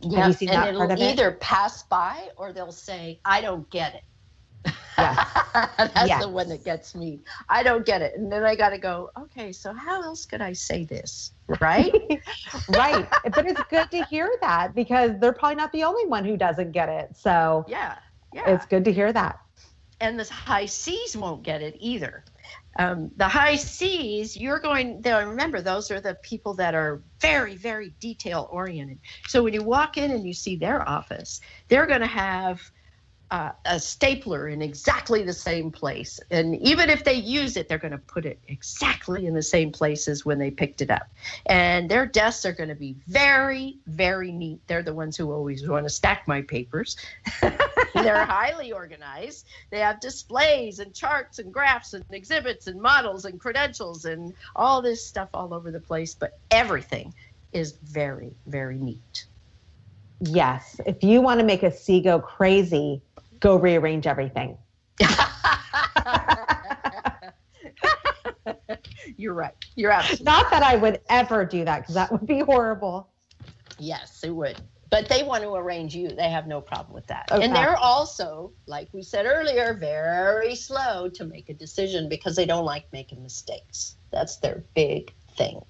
Yeah, 0.00 0.26
and 0.26 0.42
it'll 0.42 0.82
of 0.82 0.90
it? 0.90 1.00
either 1.00 1.32
pass 1.32 1.84
by 1.84 2.28
or 2.36 2.52
they'll 2.52 2.72
say, 2.72 3.20
"I 3.24 3.40
don't 3.40 3.68
get 3.70 3.94
it." 3.94 4.02
Yes. 4.98 5.18
That's 5.94 6.04
Yes. 6.06 6.20
the 6.20 6.28
one 6.28 6.48
that 6.48 6.64
gets 6.64 6.94
me. 6.94 7.22
I 7.48 7.62
don't 7.62 7.84
get 7.86 8.02
it. 8.02 8.14
And 8.16 8.30
then 8.30 8.44
I 8.44 8.54
got 8.54 8.70
to 8.70 8.78
go, 8.78 9.10
okay, 9.18 9.52
so 9.52 9.72
how 9.72 10.02
else 10.02 10.24
could 10.26 10.40
I 10.42 10.52
say 10.52 10.84
this? 10.84 11.32
Right? 11.60 11.92
right. 12.68 13.08
But 13.34 13.46
it's 13.46 13.62
good 13.70 13.90
to 13.90 14.02
hear 14.04 14.30
that 14.40 14.74
because 14.74 15.12
they're 15.18 15.32
probably 15.32 15.56
not 15.56 15.72
the 15.72 15.84
only 15.84 16.06
one 16.06 16.24
who 16.24 16.36
doesn't 16.36 16.72
get 16.72 16.88
it. 16.88 17.16
So 17.16 17.64
yeah. 17.68 17.96
Yeah. 18.32 18.42
it's 18.46 18.66
good 18.66 18.84
to 18.84 18.92
hear 18.92 19.12
that. 19.12 19.38
and 20.00 20.18
the 20.18 20.24
high 20.32 20.66
C's 20.66 21.16
won't 21.16 21.42
get 21.42 21.62
it 21.62 21.76
either. 21.78 22.24
Um, 22.78 23.10
the 23.16 23.28
high 23.28 23.56
C's, 23.56 24.36
you're 24.36 24.58
going, 24.60 25.00
they'll 25.02 25.26
remember 25.26 25.60
those 25.60 25.90
are 25.90 26.00
the 26.00 26.16
people 26.22 26.54
that 26.54 26.74
are 26.74 27.02
very, 27.20 27.56
very 27.56 27.90
detail 28.00 28.48
oriented. 28.50 28.98
So 29.26 29.42
when 29.42 29.54
you 29.54 29.62
walk 29.62 29.96
in 29.98 30.10
and 30.10 30.26
you 30.26 30.34
see 30.34 30.56
their 30.56 30.86
office, 30.88 31.40
they're 31.68 31.86
going 31.86 32.00
to 32.00 32.06
have 32.06 32.60
uh, 33.32 33.50
a 33.64 33.80
stapler 33.80 34.48
in 34.48 34.60
exactly 34.60 35.22
the 35.22 35.32
same 35.32 35.70
place. 35.70 36.20
And 36.30 36.54
even 36.56 36.90
if 36.90 37.02
they 37.02 37.14
use 37.14 37.56
it, 37.56 37.66
they're 37.66 37.78
going 37.78 37.92
to 37.92 37.98
put 37.98 38.26
it 38.26 38.38
exactly 38.46 39.26
in 39.26 39.32
the 39.32 39.42
same 39.42 39.72
place 39.72 40.06
as 40.06 40.26
when 40.26 40.38
they 40.38 40.50
picked 40.50 40.82
it 40.82 40.90
up. 40.90 41.08
And 41.46 41.90
their 41.90 42.04
desks 42.04 42.44
are 42.44 42.52
going 42.52 42.68
to 42.68 42.74
be 42.74 42.94
very, 43.08 43.78
very 43.86 44.32
neat. 44.32 44.60
They're 44.66 44.82
the 44.82 44.92
ones 44.92 45.16
who 45.16 45.32
always 45.32 45.66
want 45.66 45.86
to 45.86 45.90
stack 45.90 46.28
my 46.28 46.42
papers. 46.42 46.98
they're 47.94 48.26
highly 48.26 48.70
organized. 48.70 49.46
They 49.70 49.78
have 49.78 49.98
displays 49.98 50.78
and 50.78 50.92
charts 50.92 51.38
and 51.38 51.50
graphs 51.50 51.94
and 51.94 52.04
exhibits 52.10 52.66
and 52.66 52.82
models 52.82 53.24
and 53.24 53.40
credentials 53.40 54.04
and 54.04 54.34
all 54.54 54.82
this 54.82 55.06
stuff 55.06 55.30
all 55.32 55.54
over 55.54 55.70
the 55.70 55.80
place. 55.80 56.14
But 56.14 56.38
everything 56.50 57.14
is 57.54 57.72
very, 57.82 58.34
very 58.46 58.76
neat. 58.76 59.24
Yes. 60.20 60.80
If 60.86 61.02
you 61.02 61.22
want 61.22 61.40
to 61.40 61.46
make 61.46 61.62
a 61.62 61.72
go 62.02 62.20
crazy, 62.20 63.00
go 63.42 63.56
rearrange 63.56 64.06
everything. 64.06 64.56
You're 69.16 69.34
right. 69.34 69.52
You're 69.74 69.90
absolutely 69.90 70.24
Not 70.24 70.50
that 70.50 70.62
I 70.62 70.76
would 70.76 71.00
ever 71.10 71.44
do 71.44 71.64
that 71.64 71.80
because 71.80 71.96
that 71.96 72.10
would 72.10 72.26
be 72.26 72.38
horrible. 72.40 73.10
Yes, 73.78 74.20
it 74.24 74.30
would. 74.30 74.60
But 74.90 75.08
they 75.08 75.22
want 75.22 75.42
to 75.42 75.54
arrange 75.54 75.94
you. 75.94 76.08
They 76.08 76.30
have 76.30 76.46
no 76.46 76.60
problem 76.60 76.94
with 76.94 77.06
that. 77.06 77.30
Okay. 77.32 77.44
And 77.44 77.54
they're 77.54 77.76
also, 77.76 78.52
like 78.66 78.88
we 78.92 79.02
said 79.02 79.26
earlier, 79.26 79.74
very 79.74 80.54
slow 80.54 81.08
to 81.14 81.24
make 81.24 81.48
a 81.48 81.54
decision 81.54 82.08
because 82.08 82.36
they 82.36 82.46
don't 82.46 82.64
like 82.64 82.84
making 82.92 83.22
mistakes. 83.22 83.96
That's 84.10 84.36
their 84.36 84.62
big 84.74 85.12
thing. 85.36 85.60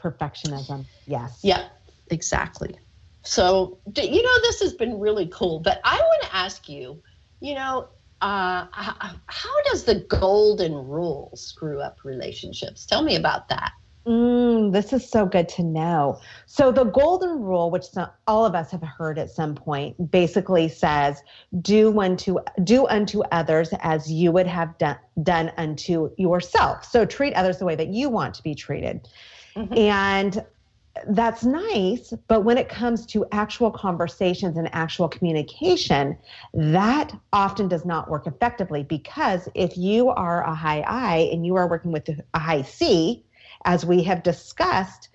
Perfectionism. 0.00 0.84
Yes. 1.06 1.40
Yeah, 1.42 1.68
exactly. 2.10 2.78
So, 3.24 3.78
you 3.96 4.22
know, 4.22 4.40
this 4.42 4.60
has 4.60 4.74
been 4.74 4.98
really 4.98 5.28
cool. 5.28 5.60
But 5.60 5.80
I 5.84 5.96
want 5.96 6.22
to 6.22 6.36
ask 6.36 6.68
you, 6.68 7.02
you 7.40 7.54
know, 7.54 7.88
uh, 8.20 8.66
how 8.72 9.62
does 9.70 9.84
the 9.84 10.06
golden 10.08 10.74
rule 10.74 11.32
screw 11.34 11.80
up 11.80 11.98
relationships? 12.04 12.86
Tell 12.86 13.02
me 13.02 13.16
about 13.16 13.48
that. 13.48 13.72
Mm, 14.06 14.72
this 14.72 14.94
is 14.94 15.08
so 15.08 15.26
good 15.26 15.48
to 15.50 15.62
know. 15.62 16.18
So, 16.46 16.72
the 16.72 16.84
golden 16.84 17.42
rule, 17.42 17.70
which 17.70 17.84
some, 17.84 18.08
all 18.26 18.46
of 18.46 18.54
us 18.54 18.70
have 18.70 18.82
heard 18.82 19.18
at 19.18 19.30
some 19.30 19.54
point, 19.54 20.10
basically 20.10 20.68
says, 20.68 21.22
"Do 21.60 22.00
unto 22.00 22.38
do 22.64 22.86
unto 22.86 23.20
others 23.32 23.68
as 23.80 24.10
you 24.10 24.32
would 24.32 24.46
have 24.46 24.78
done 24.78 24.96
done 25.22 25.52
unto 25.58 26.10
yourself." 26.16 26.86
So, 26.86 27.04
treat 27.04 27.34
others 27.34 27.58
the 27.58 27.66
way 27.66 27.76
that 27.76 27.88
you 27.88 28.08
want 28.08 28.34
to 28.36 28.42
be 28.42 28.54
treated, 28.54 29.06
Mhm. 29.56 29.76
and 29.76 30.46
that's 31.08 31.44
nice. 31.44 32.12
But 32.28 32.44
when 32.44 32.58
it 32.58 32.68
comes 32.68 33.06
to 33.06 33.26
actual 33.32 33.70
conversations 33.70 34.56
and 34.56 34.68
actual 34.74 35.08
communication, 35.08 36.16
that 36.54 37.12
often 37.32 37.68
does 37.68 37.84
not 37.84 38.10
work 38.10 38.26
effectively 38.26 38.82
because 38.82 39.48
if 39.54 39.76
you 39.76 40.10
are 40.10 40.42
a 40.44 40.54
high 40.54 40.84
I 40.86 41.30
and 41.32 41.46
you 41.46 41.56
are 41.56 41.68
working 41.68 41.92
with 41.92 42.08
a 42.34 42.38
high 42.38 42.62
C 42.62 43.24
as 43.64 43.84
we 43.84 44.02
have 44.04 44.22
discussed, 44.22 45.08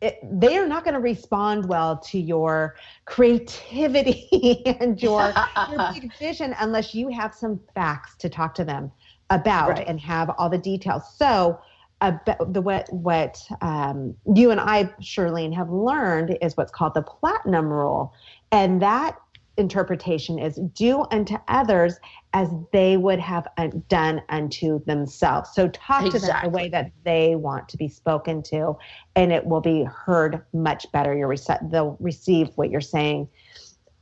it, 0.00 0.18
they 0.22 0.58
are 0.58 0.66
not 0.66 0.84
going 0.84 0.94
to 0.94 1.00
respond 1.00 1.68
well 1.68 1.98
to 1.98 2.18
your 2.18 2.74
creativity 3.04 4.62
and 4.80 5.00
your, 5.00 5.32
your 5.70 5.78
big 5.94 6.12
vision 6.18 6.54
unless 6.58 6.94
you 6.94 7.08
have 7.08 7.34
some 7.34 7.60
facts 7.74 8.16
to 8.16 8.28
talk 8.28 8.54
to 8.56 8.64
them 8.64 8.90
about 9.30 9.68
Right. 9.70 9.88
and 9.88 10.00
have 10.00 10.30
all 10.38 10.50
the 10.50 10.58
details. 10.58 11.02
So, 11.16 11.60
about 12.02 12.52
the 12.52 12.60
what 12.60 12.92
what 12.92 13.40
um, 13.60 14.14
you 14.34 14.50
and 14.50 14.60
I, 14.60 14.84
Shirlene, 15.00 15.54
have 15.54 15.70
learned 15.70 16.36
is 16.42 16.56
what's 16.56 16.72
called 16.72 16.94
the 16.94 17.02
platinum 17.02 17.66
rule, 17.66 18.12
and 18.50 18.82
that 18.82 19.16
interpretation 19.58 20.38
is 20.38 20.58
do 20.74 21.04
unto 21.10 21.36
others 21.48 21.98
as 22.32 22.48
they 22.72 22.96
would 22.96 23.20
have 23.20 23.46
done 23.88 24.22
unto 24.30 24.82
themselves. 24.84 25.50
So 25.54 25.68
talk 25.68 26.10
to 26.10 26.18
them 26.18 26.36
the 26.42 26.48
way 26.48 26.68
that 26.70 26.90
they 27.04 27.36
want 27.36 27.68
to 27.68 27.76
be 27.76 27.88
spoken 27.88 28.42
to, 28.44 28.76
and 29.14 29.32
it 29.32 29.46
will 29.46 29.60
be 29.60 29.84
heard 29.84 30.42
much 30.52 30.90
better. 30.92 31.16
You're 31.16 31.28
rece- 31.28 31.70
they'll 31.70 31.96
receive 32.00 32.48
what 32.56 32.70
you're 32.70 32.80
saying 32.80 33.28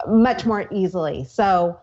much 0.07 0.47
more 0.47 0.67
easily. 0.73 1.25
So 1.25 1.79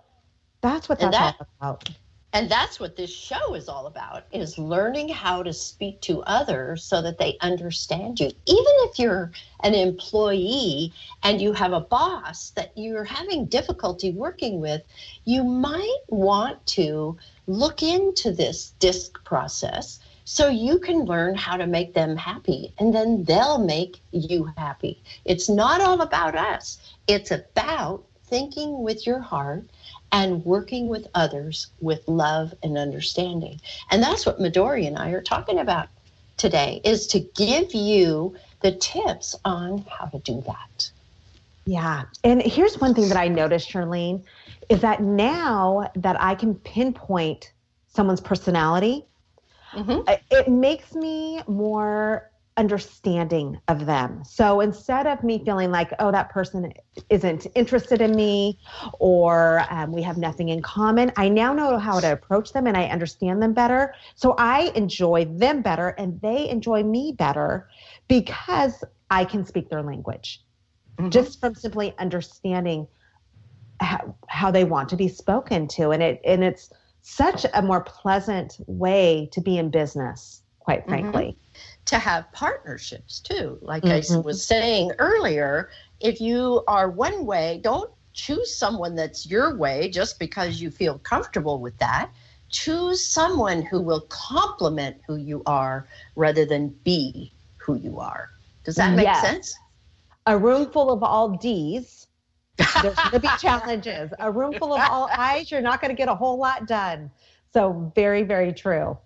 that's 0.62 0.90
what 0.90 1.00
that's 1.00 1.18
that- 1.18 1.36
all 1.40 1.48
about. 1.60 1.90
And 2.34 2.52
that's 2.52 2.80
what 2.80 2.98
this 2.98 3.10
show 3.10 3.56
is 3.56 3.70
all 3.70 3.88
about 3.88 4.26
is 4.32 4.58
learning 4.58 5.10
how 5.10 5.44
to 5.44 5.54
speak 5.54 6.02
to 6.02 6.22
others 6.24 6.84
so 6.84 7.02
that 7.02 7.18
they 7.18 7.38
understand 7.40 8.20
you. 8.20 8.28
Even 8.28 8.74
if 8.86 9.00
you're 9.00 9.32
an 9.62 9.74
employee 9.74 10.94
and 11.24 11.42
you 11.42 11.54
have 11.54 11.72
a 11.72 11.80
boss 11.80 12.50
that 12.52 12.74
you're 12.76 13.06
having 13.06 13.46
difficulty 13.46 14.12
working 14.12 14.60
with 14.60 14.84
you 15.24 15.44
might 15.44 16.00
want 16.10 16.64
to 16.68 17.18
look 17.48 17.82
into 17.82 18.32
this 18.32 18.74
DISC 18.80 19.24
process 19.24 20.00
so 20.26 20.50
you 20.50 20.78
can 20.80 21.06
learn 21.06 21.34
how 21.34 21.56
to 21.56 21.66
make 21.66 21.94
them 21.94 22.18
happy 22.18 22.74
and 22.78 22.94
then 22.94 23.24
they'll 23.24 23.58
make 23.58 24.02
you 24.12 24.52
happy. 24.58 25.02
It's 25.24 25.48
not 25.48 25.80
all 25.80 26.02
about 26.02 26.36
us. 26.36 26.78
It's 27.08 27.32
about 27.32 28.04
thinking 28.26 28.84
with 28.84 29.08
your 29.08 29.22
heart 29.22 29.70
and 30.12 30.44
working 30.46 30.88
with 30.88 31.08
others 31.14 31.68
with 31.80 32.08
love 32.08 32.54
and 32.64 32.78
understanding. 32.78 33.60
And 33.92 34.02
that's 34.02 34.26
what 34.26 34.40
Midori 34.40 34.88
and 34.88 34.98
I 34.98 35.12
are 35.12 35.22
talking 35.22 35.60
about 35.60 35.90
today 36.38 36.82
is 36.84 37.08
to 37.08 37.20
give 37.36 37.74
you 37.74 38.36
the 38.62 38.72
tips 38.74 39.36
on 39.44 39.86
how 39.90 40.06
to 40.06 40.20
do 40.20 40.42
that. 40.48 40.92
Yeah. 41.66 42.04
And 42.24 42.42
here's 42.42 42.80
one 42.80 42.94
thing 42.94 43.10
that 43.10 43.18
I 43.18 43.28
noticed, 43.28 43.70
Shirlene, 43.70 44.24
is 44.70 44.80
that 44.82 45.02
now 45.02 45.92
that 45.96 46.22
I 46.22 46.36
can 46.36 46.56
pinpoint 46.56 47.52
someone's 47.88 48.22
personality, 48.22 49.06
Mhm. 49.74 50.08
uh, 50.08 50.18
it 50.32 50.48
makes 50.48 50.96
me 50.96 51.42
more 51.48 52.32
understanding 52.58 53.60
of 53.68 53.86
them. 53.86 54.24
So 54.26 54.62
instead 54.62 55.08
of 55.08 55.24
me 55.24 55.44
feeling 55.46 55.72
like, 55.72 55.94
oh, 56.00 56.12
that 56.12 56.30
person 56.30 56.74
isn't 57.10 57.48
interested 57.56 58.02
in 58.02 58.16
me 58.16 58.60
or 59.00 59.64
um, 59.70 59.92
we 59.92 60.02
have 60.02 60.18
nothing 60.18 60.50
in 60.50 60.62
common, 60.62 61.12
I 61.16 61.30
now 61.30 61.54
know 61.54 61.78
how 61.78 62.00
to 62.00 62.12
approach 62.12 62.54
them 62.54 62.68
and 62.68 62.76
I 62.76 62.86
understand 62.86 63.42
them 63.42 63.54
better. 63.54 63.94
So 64.16 64.36
I 64.38 64.72
enjoy 64.76 65.26
them 65.26 65.62
better 65.62 65.90
and 65.90 66.20
they 66.22 66.50
enjoy 66.50 66.84
me 66.84 67.14
better 67.18 67.70
because 68.08 68.84
I 69.10 69.24
can 69.24 69.46
speak 69.46 69.70
their 69.70 69.84
language 69.84 70.42
just 71.10 71.40
from 71.40 71.54
simply 71.54 71.94
understanding 72.00 72.88
how, 73.80 74.16
how 74.28 74.52
they 74.52 74.64
want 74.64 74.90
to 74.90 74.96
be 74.96 75.08
spoken 75.08 75.68
to 75.68 75.92
and 75.92 76.02
it 76.02 76.20
and 76.26 76.44
it's 76.44 76.72
such 77.02 77.46
a 77.54 77.62
more 77.62 77.82
pleasant 77.84 78.58
way 78.66 79.30
to 79.32 79.40
be 79.40 79.58
in 79.58 79.70
business 79.70 80.42
quite 80.60 80.84
Mhm. 80.86 80.90
frankly 80.90 81.38
to 81.88 82.00
have 82.00 82.32
partnerships 82.32 83.20
too. 83.20 83.58
Like 83.62 83.90
I 83.90 84.00
s- 84.00 84.16
Mhm. 84.16 84.24
was 84.24 84.46
saying 84.46 84.92
earlier, 85.00 85.70
if 86.00 86.20
you 86.22 86.64
are 86.68 86.90
one 86.90 87.26
way, 87.26 87.60
don't 87.64 87.92
choose 88.14 88.56
someone 88.56 88.96
that's 88.96 89.26
your 89.26 89.56
way 89.58 89.90
just 89.90 90.20
because 90.20 90.62
you 90.62 90.72
feel 90.72 91.00
comfortable 91.00 91.60
with 91.60 91.78
that. 91.80 92.12
Choose 92.50 93.06
someone 93.06 93.62
who 93.62 93.82
will 93.82 94.02
complement 94.10 94.98
who 95.08 95.16
you 95.16 95.44
are 95.46 95.88
rather 96.16 96.46
than 96.46 96.70
be 96.84 97.32
who 97.58 97.76
you 97.76 98.00
are. 98.00 98.30
Does 98.64 98.76
that 98.78 98.96
make 98.96 99.06
Yes. 99.06 99.22
sense? 99.22 99.56
a 100.28 100.38
room 100.38 100.70
full 100.72 100.92
of 100.92 101.04
all 101.04 101.30
d's 101.30 102.08
there's 102.82 103.00
going 103.00 103.12
to 103.14 103.20
be 103.20 103.28
challenges 103.40 104.12
a 104.20 104.32
room 104.32 104.54
full 104.56 104.74
of 104.74 104.84
all 104.86 105.10
i's 105.18 105.52
you're 105.52 105.62
not 105.62 105.82
going 105.82 105.90
to 105.90 105.96
get 105.96 106.10
a 106.10 106.16
whole 106.16 106.38
lot 106.38 106.68
done 106.68 107.10
so 107.54 107.92
very 107.96 108.24
very 108.24 108.52
true 108.54 108.98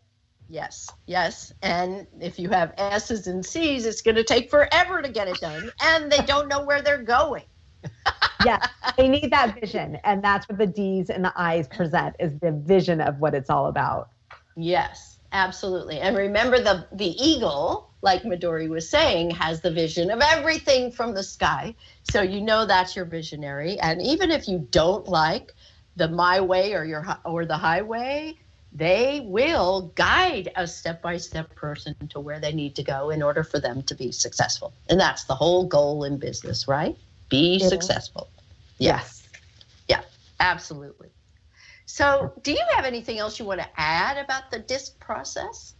Yes, 0.51 0.89
yes. 1.07 1.53
And 1.61 2.07
if 2.19 2.37
you 2.37 2.49
have 2.49 2.73
S's 2.77 3.27
and 3.27 3.45
C's, 3.45 3.85
it's 3.85 4.01
going 4.01 4.15
to 4.15 4.23
take 4.23 4.49
forever 4.49 5.01
to 5.01 5.09
get 5.09 5.29
it 5.29 5.39
done. 5.39 5.71
And 5.81 6.11
they 6.11 6.19
don't 6.19 6.49
know 6.49 6.65
where 6.65 6.81
they're 6.81 7.03
going. 7.03 7.45
yeah, 8.45 8.67
they 8.97 9.07
need 9.07 9.31
that 9.31 9.57
vision 9.59 9.97
and 10.03 10.23
that's 10.23 10.47
what 10.49 10.57
the 10.57 10.67
d's 10.67 11.09
and 11.09 11.25
the 11.25 11.33
i's 11.35 11.67
present 11.67 12.15
is 12.19 12.37
the 12.39 12.51
vision 12.51 13.01
of 13.01 13.17
what 13.19 13.33
it's 13.33 13.49
all 13.49 13.67
about 13.67 14.09
Yes, 14.55 15.19
absolutely. 15.31 15.99
And 15.99 16.17
remember 16.17 16.59
the 16.59 16.87
the 16.91 17.15
eagle, 17.23 17.89
like 18.01 18.23
Midori 18.23 18.69
was 18.69 18.89
saying, 18.89 19.31
has 19.31 19.61
the 19.61 19.71
vision 19.71 20.11
of 20.11 20.21
everything 20.21 20.91
from 20.91 21.13
the 21.13 21.23
sky. 21.23 21.75
So 22.03 22.21
you 22.21 22.41
know 22.41 22.65
that's 22.65 22.95
your 22.95 23.05
visionary. 23.05 23.79
And 23.79 24.01
even 24.01 24.31
if 24.31 24.47
you 24.47 24.67
don't 24.71 25.07
like 25.07 25.53
the 25.95 26.09
my 26.09 26.41
way 26.41 26.73
or 26.73 26.83
your 26.83 27.05
or 27.25 27.45
the 27.45 27.57
highway, 27.57 28.35
they 28.73 29.21
will 29.25 29.91
guide 29.95 30.51
a 30.55 30.65
step-by-step 30.65 31.53
person 31.55 31.95
to 32.09 32.19
where 32.19 32.39
they 32.39 32.53
need 32.53 32.75
to 32.75 32.83
go 32.83 33.09
in 33.09 33.21
order 33.21 33.43
for 33.43 33.59
them 33.59 33.83
to 33.83 33.95
be 33.95 34.11
successful. 34.11 34.73
And 34.89 34.99
that's 34.99 35.25
the 35.25 35.35
whole 35.35 35.65
goal 35.65 36.05
in 36.05 36.17
business, 36.17 36.67
right? 36.67 36.97
Be 37.29 37.57
It 37.57 37.67
successful. 37.69 38.29
Yes. 38.77 39.27
Yeah, 39.87 40.01
absolutely. 40.39 41.09
So, 41.85 42.31
do 42.43 42.51
you 42.53 42.61
have 42.75 42.85
anything 42.85 43.19
else 43.19 43.37
you 43.39 43.45
want 43.45 43.59
to 43.59 43.67
add 43.75 44.17
about 44.23 44.49
the 44.51 44.59
DISC 44.59 44.97
process? 44.99 45.75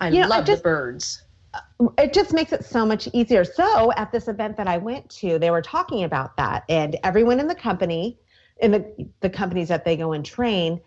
I 0.00 0.10
You 0.10 0.20
know, 0.20 0.26
I 0.26 0.28
love 0.28 0.44
just- 0.44 0.62
the 0.62 0.68
birds. 0.68 1.22
Uh, 1.54 1.88
it 1.96 2.12
just 2.12 2.32
makes 2.32 2.52
it 2.52 2.64
so 2.64 2.84
much 2.84 3.08
easier. 3.14 3.42
So 3.42 3.90
at 3.92 4.12
this 4.12 4.28
event 4.28 4.56
that 4.58 4.68
I 4.68 4.76
went 4.76 5.08
to, 5.10 5.38
they 5.38 5.50
were 5.50 5.62
talking 5.62 6.04
about 6.04 6.36
that, 6.36 6.62
and 6.68 6.96
everyone 7.02 7.40
in 7.40 7.48
the 7.48 7.54
company, 7.54 8.18
in 8.60 8.70
the 8.70 9.08
the 9.20 9.30
companies 9.30 9.68
that 9.68 9.84
they 9.84 9.96
go 9.96 10.12
and 10.12 10.24
train, 10.24 10.78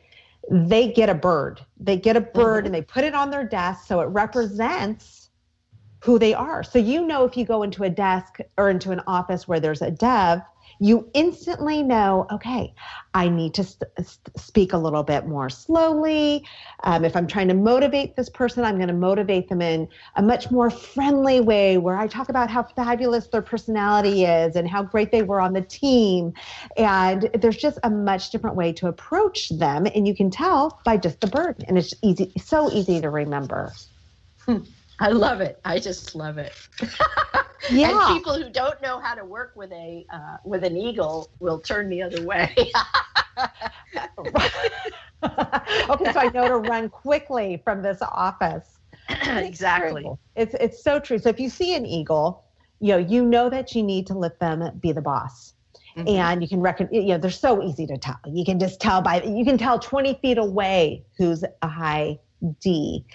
they 0.51 0.91
get 0.91 1.09
a 1.09 1.13
bird. 1.13 1.65
They 1.79 1.95
get 1.95 2.17
a 2.17 2.21
bird 2.21 2.63
Mhm. 2.63 2.67
and 2.67 2.75
they 2.75 2.81
put 2.81 3.05
it 3.05 3.15
on 3.15 3.29
their 3.29 3.45
desk 3.45 3.87
so 3.87 4.01
it 4.01 4.05
represents 4.07 5.29
who 6.03 6.19
they 6.19 6.33
are. 6.33 6.61
So 6.61 6.77
you 6.77 7.07
know 7.07 7.23
if 7.23 7.37
you 7.37 7.45
go 7.45 7.63
into 7.63 7.83
a 7.83 7.89
desk 7.89 8.39
or 8.57 8.69
into 8.69 8.91
an 8.91 9.01
office 9.07 9.47
where 9.47 9.61
there's 9.61 9.81
a 9.81 9.91
dove, 9.91 10.41
you 10.81 11.07
instantly 11.13 11.83
know, 11.83 12.25
okay, 12.31 12.73
I 13.13 13.29
need 13.29 13.53
to 13.53 13.63
st- 13.63 13.91
speak 14.35 14.73
a 14.73 14.77
little 14.77 15.03
bit 15.03 15.27
more 15.27 15.47
slowly. 15.47 16.43
Um, 16.83 17.05
if 17.05 17.15
I'm 17.15 17.27
trying 17.27 17.49
to 17.49 17.53
motivate 17.53 18.15
this 18.15 18.29
person, 18.29 18.65
I'm 18.65 18.77
going 18.77 18.87
to 18.87 18.93
motivate 18.95 19.47
them 19.47 19.61
in 19.61 19.87
a 20.15 20.23
much 20.23 20.49
more 20.49 20.71
friendly 20.71 21.39
way 21.39 21.77
where 21.77 21.97
I 21.97 22.07
talk 22.07 22.29
about 22.29 22.49
how 22.49 22.63
fabulous 22.63 23.27
their 23.27 23.43
personality 23.43 24.25
is 24.25 24.55
and 24.55 24.67
how 24.67 24.81
great 24.81 25.11
they 25.11 25.21
were 25.21 25.39
on 25.39 25.53
the 25.53 25.61
team. 25.61 26.33
And 26.77 27.29
there's 27.35 27.57
just 27.57 27.77
a 27.83 27.89
much 27.91 28.31
different 28.31 28.55
way 28.55 28.73
to 28.73 28.87
approach 28.87 29.49
them. 29.49 29.85
And 29.93 30.07
you 30.07 30.15
can 30.15 30.31
tell 30.31 30.81
by 30.83 30.97
just 30.97 31.21
the 31.21 31.27
bird. 31.27 31.63
And 31.67 31.77
it's 31.77 31.93
easy, 32.01 32.31
so 32.43 32.71
easy 32.71 32.99
to 33.01 33.11
remember. 33.11 33.71
I 35.01 35.09
love 35.09 35.41
it. 35.41 35.59
I 35.65 35.79
just 35.79 36.15
love 36.15 36.37
it. 36.37 36.53
Yeah. 37.69 38.07
and 38.07 38.17
people 38.17 38.33
who 38.33 38.49
don't 38.49 38.81
know 38.81 38.99
how 38.99 39.13
to 39.13 39.23
work 39.23 39.53
with 39.55 39.71
a 39.71 40.03
uh, 40.11 40.37
with 40.43 40.63
an 40.63 40.75
eagle 40.75 41.29
will 41.39 41.59
turn 41.59 41.89
the 41.89 42.01
other 42.01 42.25
way. 42.25 42.51
okay, 45.27 46.11
so 46.11 46.19
I 46.19 46.31
know 46.33 46.47
to 46.47 46.57
run 46.57 46.89
quickly 46.89 47.61
from 47.63 47.83
this 47.83 48.01
office. 48.01 48.79
exactly. 49.09 50.07
It's 50.35 50.55
it's 50.55 50.83
so 50.83 50.99
true. 50.99 51.19
So 51.19 51.29
if 51.29 51.39
you 51.39 51.49
see 51.49 51.75
an 51.75 51.85
eagle, 51.85 52.45
you 52.79 52.93
know 52.93 52.97
you 52.97 53.23
know 53.23 53.47
that 53.51 53.75
you 53.75 53.83
need 53.83 54.07
to 54.07 54.15
let 54.15 54.39
them 54.39 54.79
be 54.81 54.91
the 54.91 55.01
boss. 55.01 55.53
Mm-hmm. 55.95 56.07
And 56.07 56.41
you 56.41 56.47
can 56.47 56.61
reckon, 56.61 56.87
you 56.91 57.03
know, 57.03 57.17
they're 57.17 57.29
so 57.29 57.61
easy 57.61 57.85
to 57.85 57.97
tell. 57.97 58.17
You 58.25 58.45
can 58.45 58.59
just 58.59 58.79
tell 58.79 59.01
by, 59.01 59.21
you 59.23 59.43
can 59.43 59.57
tell 59.57 59.77
20 59.77 60.19
feet 60.21 60.37
away 60.37 61.03
who's 61.17 61.43
a 61.61 61.67
high 61.67 62.17
D. 62.59 63.05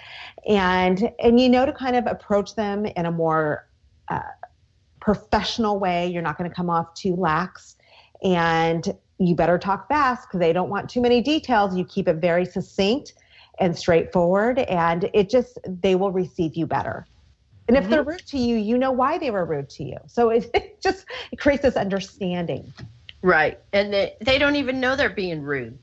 And, 0.49 1.11
and 1.19 1.41
you 1.41 1.49
know 1.49 1.67
to 1.67 1.73
kind 1.73 1.97
of 1.97 2.07
approach 2.07 2.55
them 2.55 2.87
in 2.87 3.07
a 3.07 3.11
more 3.11 3.69
uh, 4.09 4.21
professional 5.01 5.79
way. 5.79 6.09
You're 6.09 6.23
not 6.23 6.39
going 6.39 6.49
to 6.49 6.55
come 6.55 6.71
off 6.71 6.95
too 6.95 7.15
lax. 7.17 7.77
And 8.23 8.97
you 9.19 9.35
better 9.35 9.59
talk 9.59 9.89
fast 9.89 10.29
because 10.29 10.41
they 10.41 10.53
don't 10.53 10.69
want 10.69 10.91
too 10.91 11.01
many 11.01 11.21
details. 11.21 11.77
You 11.77 11.85
keep 11.85 12.09
it 12.09 12.17
very 12.17 12.45
succinct 12.45 13.15
and 13.59 13.77
straightforward, 13.77 14.59
and 14.59 15.09
it 15.15 15.31
just, 15.31 15.59
they 15.67 15.95
will 15.95 16.13
receive 16.13 16.57
you 16.57 16.67
better. 16.67 17.07
And 17.69 17.77
if 17.77 17.85
mm-hmm. 17.85 17.91
they're 17.91 18.03
rude 18.03 18.27
to 18.27 18.39
you, 18.39 18.57
you 18.57 18.77
know 18.77 18.93
why 18.93 19.19
they 19.19 19.31
were 19.31 19.45
rude 19.45 19.71
to 19.71 19.85
you. 19.85 19.97
So 20.07 20.29
it, 20.31 20.51
it 20.55 20.83
just 20.83 21.07
it 21.33 21.39
creates 21.39 21.63
this 21.63 21.77
understanding. 21.77 22.73
Right. 23.23 23.59
And 23.73 23.93
they, 23.93 24.17
they 24.21 24.39
don't 24.39 24.57
even 24.57 24.79
know 24.79 24.95
they're 24.95 25.09
being 25.09 25.43
rude. 25.43 25.79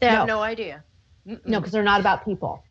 They 0.00 0.06
have 0.06 0.26
no, 0.28 0.36
no 0.36 0.42
idea. 0.42 0.84
Mm-mm. 1.26 1.44
No, 1.44 1.58
because 1.58 1.72
they're 1.72 1.82
not 1.82 2.00
about 2.00 2.24
people. 2.24 2.62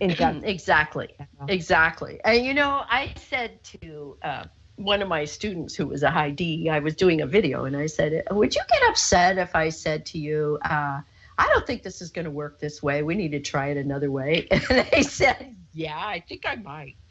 In 0.00 0.10
general. 0.14 0.44
exactly. 0.44 1.14
Exactly. 1.48 2.20
And 2.24 2.44
you 2.44 2.54
know, 2.54 2.84
I 2.88 3.14
said 3.16 3.62
to 3.64 4.16
uh, 4.22 4.44
one 4.76 5.02
of 5.02 5.08
my 5.08 5.24
students 5.24 5.74
who 5.74 5.86
was 5.86 6.02
a 6.02 6.10
high 6.10 6.30
D, 6.30 6.68
I 6.68 6.78
was 6.78 6.94
doing 6.94 7.20
a 7.20 7.26
video 7.26 7.64
and 7.64 7.76
I 7.76 7.86
said, 7.86 8.22
Would 8.30 8.54
you 8.54 8.62
get 8.70 8.88
upset 8.88 9.38
if 9.38 9.54
I 9.54 9.68
said 9.70 10.06
to 10.06 10.18
you, 10.18 10.58
uh, 10.64 11.00
I 11.38 11.46
don't 11.48 11.66
think 11.66 11.82
this 11.82 12.00
is 12.00 12.10
going 12.10 12.24
to 12.24 12.30
work 12.30 12.58
this 12.60 12.82
way. 12.82 13.02
We 13.02 13.14
need 13.14 13.32
to 13.32 13.40
try 13.40 13.68
it 13.68 13.76
another 13.76 14.10
way. 14.10 14.48
And 14.70 14.86
they 14.92 15.02
said, 15.02 15.54
Yeah, 15.72 15.98
I 15.98 16.22
think 16.28 16.44
I 16.46 16.56
might. 16.56 16.96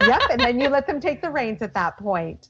yep, 0.00 0.22
and 0.30 0.40
then 0.40 0.60
you 0.60 0.68
let 0.68 0.86
them 0.86 1.00
take 1.00 1.22
the 1.22 1.30
reins 1.30 1.62
at 1.62 1.74
that 1.74 1.96
point. 1.96 2.48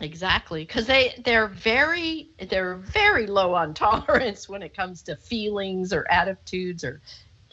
Exactly, 0.00 0.64
because 0.64 0.86
they 0.86 1.14
they're 1.24 1.48
very 1.48 2.30
they're 2.50 2.76
very 2.76 3.26
low 3.26 3.54
on 3.54 3.72
tolerance 3.86 4.48
when 4.48 4.62
it 4.62 4.74
comes 4.76 5.02
to 5.04 5.16
feelings 5.16 5.92
or 5.92 6.06
attitudes 6.10 6.84
or 6.84 7.00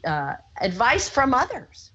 uh, 0.06 0.34
advice 0.60 1.10
from 1.10 1.34
others. 1.34 1.92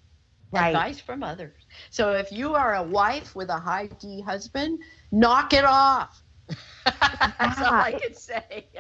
Right. 0.51 0.69
Advice 0.69 1.01
from 1.01 1.23
others. 1.23 1.67
So 1.91 2.13
if 2.13 2.33
you 2.33 2.55
are 2.55 2.77
a 2.77 2.83
wife 2.83 3.37
with 3.37 3.51
a 3.51 3.59
high 3.59 3.89
D 4.01 4.23
husband, 4.23 4.79
knock 5.13 5.53
it 5.53 5.65
off. 5.65 6.25
That's 6.87 7.61
all 7.61 7.75
I 7.75 7.93
can 7.93 8.15
say. 8.15 8.71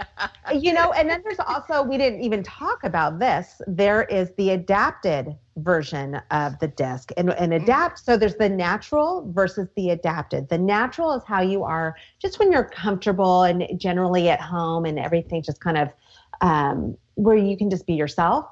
you 0.54 0.72
know, 0.72 0.92
and 0.92 1.10
then 1.10 1.20
there's 1.22 1.38
also, 1.40 1.82
we 1.82 1.98
didn't 1.98 2.22
even 2.22 2.42
talk 2.42 2.84
about 2.84 3.18
this. 3.18 3.60
There 3.66 4.04
is 4.04 4.32
the 4.38 4.50
adapted 4.50 5.36
version 5.58 6.20
of 6.30 6.58
the 6.58 6.68
DISC 6.68 7.12
and, 7.16 7.30
and 7.30 7.52
mm-hmm. 7.52 7.62
adapt. 7.62 7.98
So 7.98 8.16
there's 8.16 8.36
the 8.36 8.48
natural 8.48 9.30
versus 9.32 9.68
the 9.76 9.90
adapted. 9.90 10.48
The 10.48 10.58
natural 10.58 11.12
is 11.12 11.22
how 11.26 11.42
you 11.42 11.64
are 11.64 11.94
just 12.20 12.38
when 12.38 12.52
you're 12.52 12.68
comfortable 12.68 13.42
and 13.42 13.66
generally 13.76 14.28
at 14.28 14.40
home 14.40 14.84
and 14.84 14.98
everything 14.98 15.42
just 15.42 15.60
kind 15.60 15.78
of 15.78 15.92
um, 16.40 16.96
where 17.14 17.36
you 17.36 17.56
can 17.56 17.70
just 17.70 17.86
be 17.86 17.94
yourself. 17.94 18.46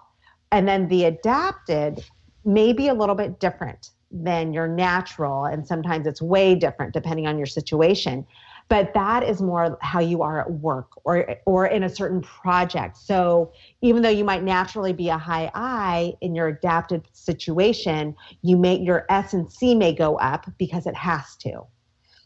And 0.53 0.67
then 0.67 0.89
the 0.89 1.05
adapted 1.05 2.05
may 2.45 2.73
be 2.73 2.89
a 2.89 2.95
little 2.95 3.15
bit 3.15 3.41
different 3.41 3.91
than 4.11 4.53
your 4.53 4.69
natural. 4.69 5.47
And 5.47 5.67
sometimes 5.67 6.07
it's 6.07 6.23
way 6.23 6.55
different 6.55 6.95
depending 6.95 7.27
on 7.27 7.37
your 7.37 7.47
situation 7.47 8.27
but 8.69 8.93
that 8.95 9.23
is 9.23 9.41
more 9.41 9.79
how 9.81 10.01
you 10.01 10.23
are 10.23 10.41
at 10.41 10.51
work 10.51 10.89
or 11.05 11.37
or 11.47 11.67
in 11.67 11.85
a 11.85 11.89
certain 11.89 12.21
project. 12.21 12.97
So 12.97 13.53
even 13.81 14.03
though 14.03 14.09
you 14.11 14.25
might 14.25 14.43
naturally 14.43 14.93
be 14.93 15.09
a 15.09 15.19
high 15.19 15.51
i 15.55 16.15
in 16.21 16.35
your 16.35 16.49
adapted 16.49 17.07
situation 17.13 18.15
you 18.43 18.57
may 18.57 18.79
your 18.79 19.07
s 19.09 19.35
and 19.35 19.51
c 19.51 19.75
may 19.75 19.93
go 19.93 20.17
up 20.19 20.47
because 20.59 20.87
it 20.87 20.95
has 20.95 21.37
to. 21.37 21.63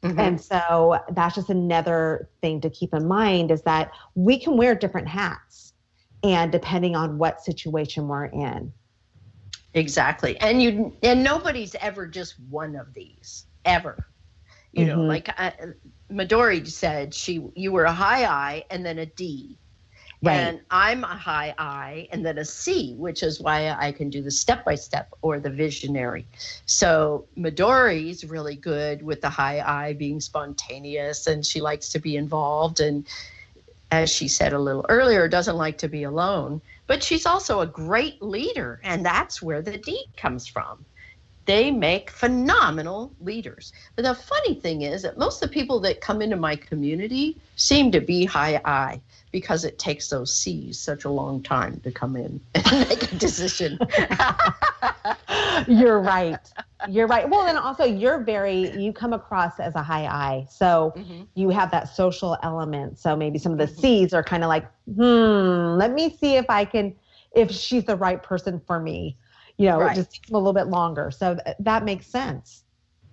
Mm-hmm. 0.02 0.18
and 0.18 0.40
so 0.40 0.98
that's 1.10 1.34
just 1.34 1.50
another 1.50 2.30
thing 2.40 2.58
to 2.62 2.70
keep 2.70 2.94
in 2.94 3.06
mind 3.06 3.50
is 3.50 3.60
that 3.62 3.92
we 4.14 4.38
can 4.38 4.56
wear 4.56 4.74
different 4.74 5.06
hats 5.06 5.74
and 6.22 6.50
depending 6.50 6.96
on 6.96 7.18
what 7.18 7.42
situation 7.42 8.08
we're 8.08 8.24
in. 8.24 8.72
Exactly. 9.74 10.38
And 10.38 10.62
you 10.62 10.96
and 11.02 11.22
nobody's 11.22 11.74
ever 11.76 12.06
just 12.06 12.36
one 12.48 12.76
of 12.76 12.92
these 12.94 13.46
ever. 13.64 14.06
You 14.72 14.86
mm-hmm. 14.86 15.00
know 15.00 15.06
like 15.06 15.28
I, 15.38 15.52
Midori 16.10 16.66
said 16.68 17.14
she 17.14 17.42
you 17.54 17.72
were 17.72 17.84
a 17.84 17.92
high 17.92 18.24
I 18.24 18.64
and 18.70 18.84
then 18.84 18.98
a 18.98 19.06
D. 19.06 19.56
Right. 20.22 20.34
And 20.34 20.60
I'm 20.70 21.02
a 21.02 21.06
high 21.06 21.54
I 21.56 22.06
and 22.12 22.26
then 22.26 22.36
a 22.36 22.44
C, 22.44 22.94
which 22.98 23.22
is 23.22 23.40
why 23.40 23.70
I 23.70 23.90
can 23.90 24.10
do 24.10 24.20
the 24.20 24.30
step 24.30 24.66
by 24.66 24.74
step 24.74 25.08
or 25.22 25.40
the 25.40 25.48
visionary. 25.48 26.26
So 26.66 27.24
Midori's 27.38 28.26
really 28.26 28.56
good 28.56 29.02
with 29.02 29.22
the 29.22 29.30
high 29.30 29.60
I 29.60 29.94
being 29.94 30.20
spontaneous 30.20 31.26
and 31.26 31.44
she 31.46 31.62
likes 31.62 31.88
to 31.90 31.98
be 31.98 32.16
involved 32.16 32.80
and 32.80 33.06
as 33.90 34.10
she 34.10 34.28
said 34.28 34.52
a 34.52 34.58
little 34.58 34.86
earlier, 34.88 35.26
doesn't 35.26 35.56
like 35.56 35.78
to 35.78 35.88
be 35.88 36.04
alone. 36.04 36.60
But 36.86 37.02
she's 37.02 37.26
also 37.26 37.60
a 37.60 37.66
great 37.66 38.22
leader, 38.22 38.80
and 38.84 39.04
that's 39.04 39.42
where 39.42 39.62
the 39.62 39.78
D 39.78 40.06
comes 40.16 40.46
from 40.46 40.84
they 41.50 41.68
make 41.68 42.10
phenomenal 42.10 43.12
leaders. 43.20 43.72
But 43.96 44.04
the 44.04 44.14
funny 44.14 44.54
thing 44.54 44.82
is 44.82 45.02
that 45.02 45.18
most 45.18 45.42
of 45.42 45.50
the 45.50 45.52
people 45.52 45.80
that 45.80 46.00
come 46.00 46.22
into 46.22 46.36
my 46.36 46.54
community 46.54 47.38
seem 47.56 47.90
to 47.90 48.00
be 48.00 48.24
high 48.24 48.60
I 48.64 49.00
because 49.32 49.64
it 49.64 49.76
takes 49.76 50.08
those 50.08 50.32
C's 50.32 50.78
such 50.78 51.04
a 51.06 51.10
long 51.10 51.42
time 51.42 51.80
to 51.80 51.90
come 51.90 52.14
in 52.14 52.40
and 52.54 52.88
make 52.88 53.02
a 53.02 53.16
decision. 53.16 53.80
you're 55.66 56.00
right. 56.00 56.38
You're 56.88 57.08
right. 57.08 57.28
Well, 57.28 57.48
and 57.48 57.58
also 57.58 57.82
you're 57.82 58.20
very 58.20 58.70
you 58.80 58.92
come 58.92 59.12
across 59.12 59.58
as 59.58 59.74
a 59.74 59.82
high 59.82 60.06
I. 60.06 60.46
So 60.48 60.92
mm-hmm. 60.96 61.22
you 61.34 61.50
have 61.50 61.72
that 61.72 61.88
social 61.88 62.38
element. 62.44 62.96
So 63.00 63.16
maybe 63.16 63.40
some 63.40 63.50
of 63.50 63.58
the 63.58 63.66
mm-hmm. 63.66 63.80
C's 63.80 64.14
are 64.14 64.22
kind 64.22 64.44
of 64.44 64.48
like, 64.48 64.66
hmm, 64.86 65.74
let 65.76 65.90
me 65.90 66.16
see 66.16 66.36
if 66.36 66.46
I 66.48 66.64
can 66.64 66.94
if 67.34 67.50
she's 67.50 67.86
the 67.86 67.96
right 67.96 68.22
person 68.22 68.60
for 68.68 68.78
me 68.78 69.16
you 69.56 69.66
know, 69.66 69.80
right. 69.80 69.92
it 69.92 69.94
just 69.96 70.12
takes 70.12 70.30
a 70.30 70.34
little 70.34 70.52
bit 70.52 70.68
longer. 70.68 71.10
So 71.10 71.36
th- 71.36 71.56
that 71.60 71.84
makes 71.84 72.06
sense. 72.06 72.64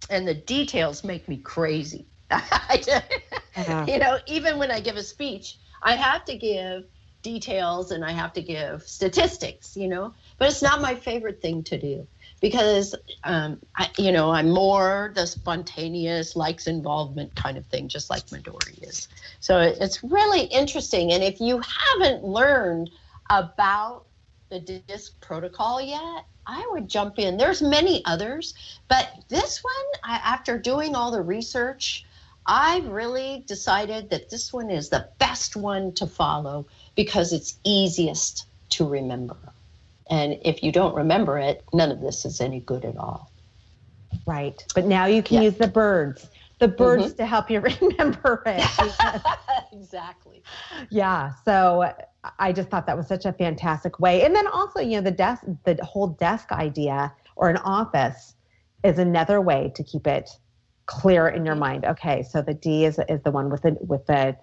And 0.09 0.27
the 0.27 0.33
details 0.33 1.03
make 1.03 1.27
me 1.27 1.37
crazy. 1.37 2.05
uh-huh. 2.31 3.85
You 3.87 3.99
know, 3.99 4.19
even 4.27 4.57
when 4.57 4.71
I 4.71 4.79
give 4.79 4.95
a 4.95 5.03
speech, 5.03 5.57
I 5.81 5.95
have 5.95 6.25
to 6.25 6.37
give 6.37 6.85
details 7.21 7.91
and 7.91 8.05
I 8.05 8.11
have 8.11 8.33
to 8.33 8.41
give 8.41 8.83
statistics, 8.83 9.75
you 9.75 9.87
know, 9.87 10.13
but 10.37 10.49
it's 10.49 10.61
not 10.61 10.81
my 10.81 10.95
favorite 10.95 11.41
thing 11.41 11.63
to 11.63 11.77
do 11.77 12.07
because, 12.39 12.95
um, 13.23 13.59
I, 13.75 13.89
you 13.97 14.11
know, 14.11 14.31
I'm 14.31 14.49
more 14.49 15.11
the 15.15 15.25
spontaneous, 15.25 16.35
likes 16.35 16.67
involvement 16.67 17.35
kind 17.35 17.57
of 17.57 17.65
thing, 17.65 17.87
just 17.87 18.09
like 18.09 18.25
Midori 18.27 18.81
is. 18.87 19.07
So 19.39 19.59
it's 19.59 20.03
really 20.03 20.43
interesting. 20.43 21.11
And 21.11 21.23
if 21.23 21.41
you 21.41 21.61
haven't 21.61 22.23
learned 22.23 22.91
about 23.29 24.06
the 24.49 24.59
DISC 24.59 25.19
protocol 25.21 25.81
yet, 25.81 26.25
I 26.45 26.67
would 26.71 26.87
jump 26.87 27.19
in. 27.19 27.37
There's 27.37 27.61
many 27.61 28.03
others, 28.05 28.53
but 28.87 29.09
this 29.27 29.63
one, 29.63 29.73
I, 30.03 30.15
after 30.23 30.57
doing 30.57 30.95
all 30.95 31.11
the 31.11 31.21
research, 31.21 32.05
I've 32.45 32.87
really 32.87 33.43
decided 33.45 34.09
that 34.09 34.29
this 34.29 34.53
one 34.53 34.69
is 34.69 34.89
the 34.89 35.09
best 35.19 35.55
one 35.55 35.91
to 35.93 36.07
follow 36.07 36.65
because 36.95 37.33
it's 37.33 37.59
easiest 37.65 38.45
to 38.69 38.87
remember. 38.87 39.37
And 40.09 40.39
if 40.43 40.63
you 40.63 40.71
don't 40.71 40.95
remember 40.95 41.37
it, 41.37 41.63
none 41.73 41.91
of 41.91 41.99
this 41.99 42.25
is 42.25 42.39
any 42.39 42.61
good 42.61 42.85
at 42.85 42.97
all. 42.97 43.29
Right. 44.25 44.63
But 44.73 44.85
now 44.85 45.05
you 45.05 45.21
can 45.21 45.37
yeah. 45.37 45.49
use 45.49 45.57
the 45.57 45.67
birds, 45.67 46.29
the 46.59 46.69
birds 46.69 47.07
mm-hmm. 47.07 47.17
to 47.17 47.25
help 47.25 47.51
you 47.51 47.59
remember 47.81 48.41
it. 48.45 48.65
exactly. 49.73 50.41
Yeah. 50.89 51.33
So 51.43 51.93
I 52.39 52.51
just 52.51 52.69
thought 52.69 52.85
that 52.87 52.97
was 52.97 53.07
such 53.07 53.25
a 53.25 53.33
fantastic 53.33 53.99
way. 53.99 54.23
And 54.23 54.35
then 54.35 54.47
also, 54.47 54.79
you 54.79 54.97
know, 54.97 55.01
the 55.01 55.11
desk, 55.11 55.43
the 55.65 55.77
whole 55.83 56.07
desk 56.07 56.51
idea 56.51 57.13
or 57.35 57.49
an 57.49 57.57
office 57.57 58.35
is 58.83 58.99
another 58.99 59.41
way 59.41 59.71
to 59.75 59.83
keep 59.83 60.07
it 60.07 60.29
clear 60.85 61.27
in 61.27 61.45
your 61.45 61.55
mind. 61.55 61.85
Okay, 61.85 62.23
so 62.23 62.41
the 62.41 62.53
D 62.53 62.85
is 62.85 62.99
is 63.09 63.21
the 63.23 63.31
one 63.31 63.49
with 63.49 63.61
the 63.61 63.77
with 63.81 64.05
the 64.07 64.35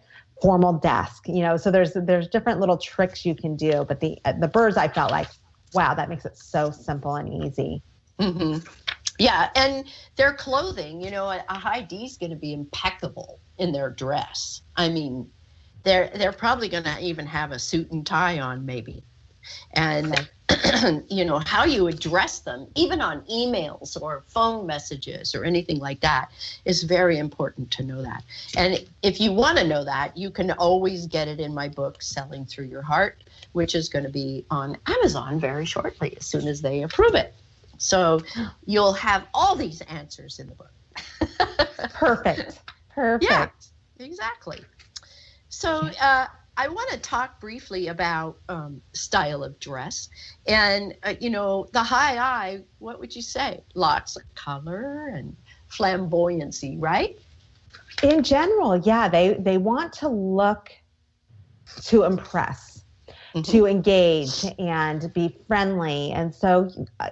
formal 0.42 0.74
desk. 0.74 1.26
You 1.26 1.42
know, 1.42 1.56
so 1.56 1.70
there's 1.70 1.92
there's 1.94 2.28
different 2.28 2.60
little 2.60 2.78
tricks 2.78 3.24
you 3.24 3.34
can 3.34 3.56
do. 3.56 3.84
But 3.86 4.00
the 4.00 4.18
the 4.38 4.48
birds, 4.48 4.76
I 4.76 4.88
felt 4.88 5.10
like, 5.10 5.28
wow, 5.72 5.94
that 5.94 6.08
makes 6.08 6.24
it 6.24 6.36
so 6.36 6.70
simple 6.70 7.16
and 7.16 7.44
easy. 7.44 7.82
Mm-hmm. 8.20 8.58
Yeah, 9.18 9.50
and 9.54 9.86
their 10.16 10.34
clothing, 10.34 11.00
you 11.00 11.10
know, 11.10 11.26
a, 11.26 11.44
a 11.48 11.54
high 11.54 11.82
D 11.82 12.04
is 12.04 12.16
going 12.16 12.30
to 12.30 12.36
be 12.36 12.52
impeccable 12.52 13.40
in 13.58 13.72
their 13.72 13.90
dress. 13.90 14.62
I 14.76 14.88
mean, 14.88 15.30
they're 15.84 16.10
they're 16.14 16.32
probably 16.32 16.68
going 16.68 16.84
to 16.84 16.98
even 17.00 17.26
have 17.26 17.52
a 17.52 17.58
suit 17.58 17.90
and 17.92 18.06
tie 18.06 18.40
on 18.40 18.66
maybe. 18.66 19.04
And 19.72 20.28
you 21.10 21.24
know 21.24 21.38
how 21.38 21.64
you 21.64 21.86
address 21.86 22.40
them 22.40 22.66
even 22.74 23.00
on 23.00 23.22
emails 23.22 24.00
or 24.00 24.24
phone 24.26 24.66
messages 24.66 25.34
or 25.34 25.44
anything 25.44 25.78
like 25.78 26.00
that 26.00 26.30
is 26.64 26.82
very 26.82 27.18
important 27.18 27.70
to 27.72 27.84
know 27.84 28.02
that. 28.02 28.24
And 28.56 28.84
if 29.02 29.20
you 29.20 29.32
want 29.32 29.58
to 29.58 29.66
know 29.66 29.84
that 29.84 30.16
you 30.16 30.30
can 30.30 30.50
always 30.52 31.06
get 31.06 31.28
it 31.28 31.40
in 31.40 31.54
my 31.54 31.68
book 31.68 32.02
selling 32.02 32.46
through 32.46 32.66
your 32.66 32.82
heart 32.82 33.22
which 33.52 33.74
is 33.74 33.88
going 33.88 34.04
to 34.04 34.10
be 34.10 34.44
on 34.50 34.76
amazon 34.86 35.38
very 35.38 35.64
shortly 35.64 36.16
as 36.16 36.26
soon 36.26 36.48
as 36.48 36.60
they 36.60 36.82
approve 36.82 37.14
it. 37.14 37.34
So 37.78 38.20
you'll 38.66 38.94
have 38.94 39.26
all 39.34 39.54
these 39.54 39.80
answers 39.82 40.38
in 40.38 40.48
the 40.48 40.54
book. 40.54 40.72
Perfect. 41.92 42.60
Perfect. 42.88 43.30
Yeah 43.30 43.48
exactly 44.00 44.60
so 45.54 45.88
uh, 46.00 46.26
I 46.56 46.68
want 46.68 46.90
to 46.90 46.98
talk 46.98 47.40
briefly 47.40 47.88
about 47.88 48.38
um, 48.48 48.80
style 48.92 49.42
of 49.42 49.58
dress. 49.60 50.08
And, 50.46 50.94
uh, 51.02 51.14
you 51.20 51.30
know, 51.30 51.66
the 51.72 51.82
high 51.82 52.18
I, 52.18 52.62
what 52.78 53.00
would 53.00 53.14
you 53.14 53.22
say? 53.22 53.62
Lots 53.74 54.16
of 54.16 54.22
color 54.34 55.08
and 55.08 55.36
flamboyancy, 55.70 56.76
right? 56.78 57.18
In 58.02 58.22
general, 58.22 58.76
yeah, 58.78 59.08
they, 59.08 59.34
they 59.34 59.58
want 59.58 59.92
to 59.94 60.08
look 60.08 60.70
to 61.84 62.04
impress, 62.04 62.84
mm-hmm. 63.08 63.42
to 63.42 63.66
engage 63.66 64.44
and 64.58 65.12
be 65.12 65.36
friendly. 65.46 66.12
And 66.12 66.34
so 66.34 66.70
uh, 67.00 67.10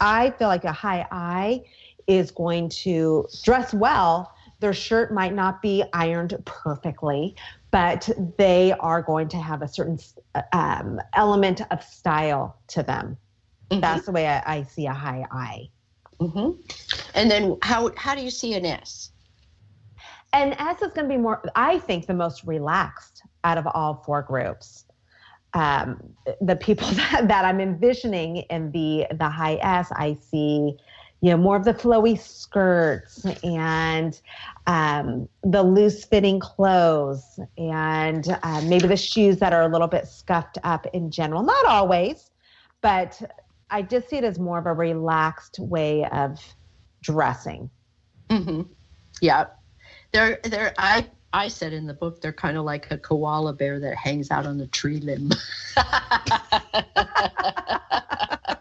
I 0.00 0.30
feel 0.30 0.48
like 0.48 0.64
a 0.64 0.72
high 0.72 1.06
I 1.10 1.62
is 2.06 2.30
going 2.30 2.68
to 2.70 3.28
dress 3.42 3.74
well. 3.74 4.34
Their 4.60 4.74
shirt 4.74 5.12
might 5.12 5.34
not 5.34 5.62
be 5.62 5.84
ironed 5.92 6.36
perfectly, 6.44 7.34
but 7.70 8.08
they 8.36 8.72
are 8.80 9.02
going 9.02 9.28
to 9.28 9.36
have 9.36 9.62
a 9.62 9.68
certain 9.68 9.98
um, 10.52 11.00
element 11.14 11.62
of 11.70 11.82
style 11.82 12.58
to 12.68 12.82
them. 12.82 13.16
Mm-hmm. 13.70 13.80
That's 13.80 14.06
the 14.06 14.12
way 14.12 14.26
I, 14.26 14.42
I, 14.56 14.62
see 14.64 14.86
a 14.86 14.92
high 14.92 15.24
I. 15.30 15.68
Mm-hmm. 16.20 16.60
And 17.14 17.30
then 17.30 17.56
how 17.62 17.92
how 17.96 18.14
do 18.14 18.22
you 18.22 18.30
see 18.30 18.54
an 18.54 18.66
S? 18.66 19.12
An 20.32 20.52
S 20.54 20.82
is 20.82 20.92
going 20.92 21.08
to 21.08 21.14
be 21.14 21.16
more, 21.16 21.42
I 21.54 21.78
think, 21.78 22.06
the 22.06 22.14
most 22.14 22.44
relaxed 22.44 23.22
out 23.44 23.58
of 23.58 23.66
all 23.72 24.02
four 24.04 24.22
groups. 24.22 24.84
Um, 25.54 26.14
the 26.40 26.56
people 26.56 26.88
that, 26.90 27.28
that 27.28 27.44
I'm 27.44 27.60
envisioning 27.60 28.38
in 28.50 28.70
the 28.72 29.06
the 29.16 29.28
high 29.28 29.58
S, 29.62 29.90
I 29.92 30.14
see 30.14 30.76
you 31.20 31.30
know 31.30 31.36
more 31.36 31.56
of 31.56 31.64
the 31.64 31.74
flowy 31.74 32.18
skirts 32.18 33.24
and 33.42 34.20
um, 34.66 35.28
the 35.42 35.62
loose 35.62 36.04
fitting 36.04 36.40
clothes 36.40 37.38
and 37.58 38.38
uh, 38.42 38.60
maybe 38.62 38.86
the 38.86 38.96
shoes 38.96 39.38
that 39.38 39.52
are 39.52 39.62
a 39.62 39.68
little 39.68 39.88
bit 39.88 40.06
scuffed 40.06 40.58
up 40.64 40.86
in 40.92 41.10
general 41.10 41.42
not 41.42 41.66
always 41.66 42.30
but 42.80 43.20
i 43.70 43.82
just 43.82 44.08
see 44.08 44.16
it 44.16 44.24
as 44.24 44.38
more 44.38 44.58
of 44.58 44.66
a 44.66 44.72
relaxed 44.72 45.58
way 45.58 46.04
of 46.06 46.38
dressing 47.02 47.68
mm-hmm. 48.28 48.62
yeah 49.20 49.46
they're 50.12 50.38
they're 50.44 50.74
i 50.78 51.06
I 51.32 51.46
said 51.46 51.72
in 51.72 51.86
the 51.86 51.94
book 51.94 52.20
they're 52.20 52.32
kind 52.32 52.56
of 52.56 52.64
like 52.64 52.90
a 52.90 52.98
koala 52.98 53.52
bear 53.52 53.78
that 53.78 53.96
hangs 53.96 54.32
out 54.32 54.46
on 54.46 54.58
the 54.58 54.66
tree 54.66 54.98
limb. 54.98 55.30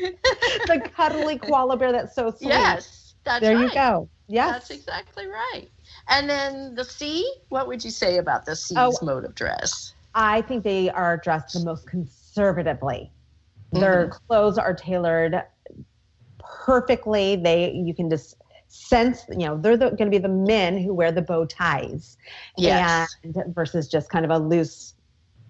the 0.66 0.90
cuddly 0.94 1.38
koala 1.38 1.76
bear 1.76 1.92
that's 1.92 2.14
so 2.14 2.30
sweet. 2.30 2.48
Yes, 2.48 3.14
that's 3.24 3.40
there 3.40 3.56
right. 3.56 3.68
you 3.68 3.74
go. 3.74 4.08
Yes, 4.28 4.52
that's 4.52 4.70
exactly 4.70 5.26
right. 5.26 5.68
And 6.08 6.28
then 6.28 6.74
the 6.74 6.84
C, 6.84 7.30
what 7.48 7.66
would 7.66 7.84
you 7.84 7.90
say 7.90 8.18
about 8.18 8.46
the 8.46 8.56
C's 8.56 8.76
oh, 8.78 8.92
mode 9.02 9.24
of 9.24 9.34
dress? 9.34 9.94
I 10.14 10.42
think 10.42 10.64
they 10.64 10.90
are 10.90 11.16
dressed 11.16 11.54
the 11.54 11.64
most 11.64 11.86
conservatively. 11.86 13.12
Mm-hmm. 13.72 13.80
Their 13.80 14.08
clothes 14.08 14.58
are 14.58 14.74
tailored 14.74 15.42
perfectly. 16.38 17.36
They 17.36 17.72
you 17.72 17.94
can 17.94 18.10
just 18.10 18.36
sense 18.70 19.24
you 19.30 19.46
know 19.46 19.58
they're 19.58 19.76
the, 19.76 19.90
going 19.90 20.06
to 20.06 20.10
be 20.10 20.18
the 20.18 20.28
men 20.28 20.78
who 20.78 20.94
wear 20.94 21.10
the 21.10 21.20
bow 21.20 21.44
ties 21.44 22.16
yes. 22.56 23.16
and 23.24 23.34
versus 23.52 23.88
just 23.88 24.08
kind 24.10 24.24
of 24.24 24.30
a 24.30 24.38
loose 24.38 24.94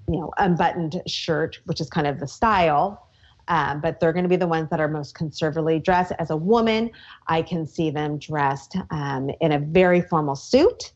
you 0.09 0.19
know 0.19 0.33
unbuttoned 0.39 1.03
shirt 1.07 1.61
which 1.67 1.83
is 1.83 1.91
kind 1.91 2.07
of 2.07 2.19
the 2.19 2.27
style 2.27 3.10
um, 3.51 3.81
but 3.81 3.99
they're 3.99 4.13
going 4.13 4.23
to 4.23 4.29
be 4.29 4.37
the 4.37 4.47
ones 4.47 4.71
that 4.71 4.81
are 4.81 4.89
most 4.89 5.15
conservatively 5.17 5.81
dressed. 5.81 6.13
As 6.21 6.31
a 6.31 6.37
woman, 6.37 6.91
I 7.27 7.43
can 7.43 7.67
see 7.67 7.91
them 7.91 8.17
dressed 8.17 8.77
um, 8.91 9.29
in 9.41 9.53
a 9.53 9.59
very 9.59 10.01
formal 10.01 10.37
suit, 10.37 10.93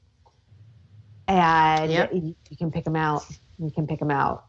and 1.26 1.90
yep. 1.90 2.14
you, 2.14 2.34
you 2.48 2.56
can 2.56 2.70
pick 2.70 2.84
them 2.84 2.96
out. 2.96 3.26
You 3.58 3.72
can 3.72 3.88
pick 3.88 3.98
them 3.98 4.10
out. 4.10 4.44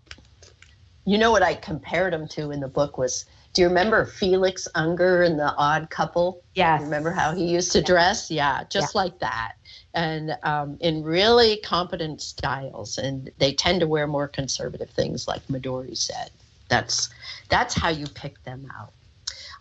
You 1.06 1.18
know 1.18 1.32
what 1.32 1.42
I 1.42 1.56
compared 1.56 2.14
them 2.14 2.28
to 2.30 2.52
in 2.52 2.60
the 2.60 2.68
book 2.68 2.98
was 2.98 3.26
do 3.54 3.62
you 3.62 3.68
remember 3.70 4.06
Felix 4.06 4.68
Unger 4.76 5.24
and 5.24 5.40
the 5.40 5.56
Odd 5.56 5.90
Couple? 5.90 6.44
Yes. 6.56 6.82
Remember 6.82 7.10
how 7.10 7.34
he 7.34 7.46
used 7.46 7.72
to 7.72 7.82
dress? 7.82 8.30
Yeah, 8.30 8.66
just 8.70 8.94
yeah. 8.94 9.02
like 9.02 9.20
that. 9.20 9.54
And 9.94 10.38
um, 10.44 10.78
in 10.82 11.04
really 11.04 11.58
competent 11.64 12.22
styles. 12.22 12.98
And 12.98 13.32
they 13.38 13.54
tend 13.54 13.80
to 13.80 13.88
wear 13.88 14.08
more 14.08 14.28
conservative 14.28 14.90
things, 14.90 15.28
like 15.28 15.48
Midori 15.48 15.96
said. 15.96 16.32
That's 16.70 17.10
that's 17.50 17.74
how 17.74 17.90
you 17.90 18.08
pick 18.08 18.42
them 18.44 18.70
out. 18.78 18.94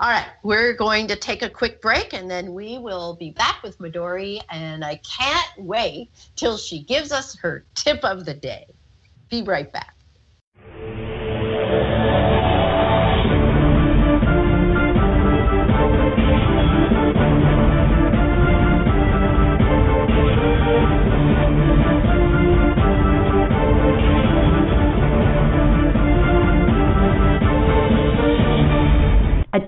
All 0.00 0.10
right, 0.10 0.26
we're 0.42 0.72
going 0.72 1.06
to 1.08 1.16
take 1.16 1.42
a 1.42 1.48
quick 1.48 1.80
break 1.80 2.12
and 2.14 2.28
then 2.28 2.52
we 2.52 2.78
will 2.78 3.14
be 3.14 3.30
back 3.30 3.62
with 3.62 3.78
Midori. 3.78 4.40
And 4.50 4.84
I 4.84 4.96
can't 4.96 5.50
wait 5.58 6.10
till 6.34 6.56
she 6.56 6.82
gives 6.82 7.12
us 7.12 7.36
her 7.38 7.64
tip 7.74 8.02
of 8.04 8.24
the 8.24 8.34
day. 8.34 8.66
Be 9.30 9.42
right 9.42 9.72
back. 9.72 9.93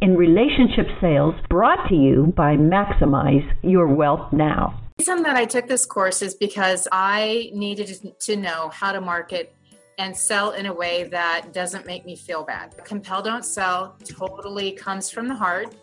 in 0.00 0.16
relationship 0.16 0.86
sales 1.00 1.34
brought 1.48 1.88
to 1.88 1.94
you 1.94 2.32
by 2.36 2.56
Maximize 2.56 3.48
Your 3.62 3.86
Wealth 3.86 4.32
Now. 4.32 4.80
The 4.98 5.04
reason 5.04 5.22
that 5.22 5.36
I 5.36 5.44
took 5.44 5.66
this 5.66 5.86
course 5.86 6.22
is 6.22 6.34
because 6.34 6.86
I 6.92 7.50
needed 7.54 8.14
to 8.20 8.36
know 8.36 8.68
how 8.68 8.92
to 8.92 9.00
market 9.00 9.54
and 9.98 10.16
sell 10.16 10.52
in 10.52 10.66
a 10.66 10.72
way 10.72 11.04
that 11.04 11.52
doesn't 11.52 11.86
make 11.86 12.06
me 12.06 12.16
feel 12.16 12.42
bad. 12.42 12.74
Compel 12.84 13.22
Don't 13.22 13.44
Sell 13.44 13.96
totally 14.04 14.72
comes 14.72 15.10
from 15.10 15.28
the 15.28 15.34
heart 15.34 15.74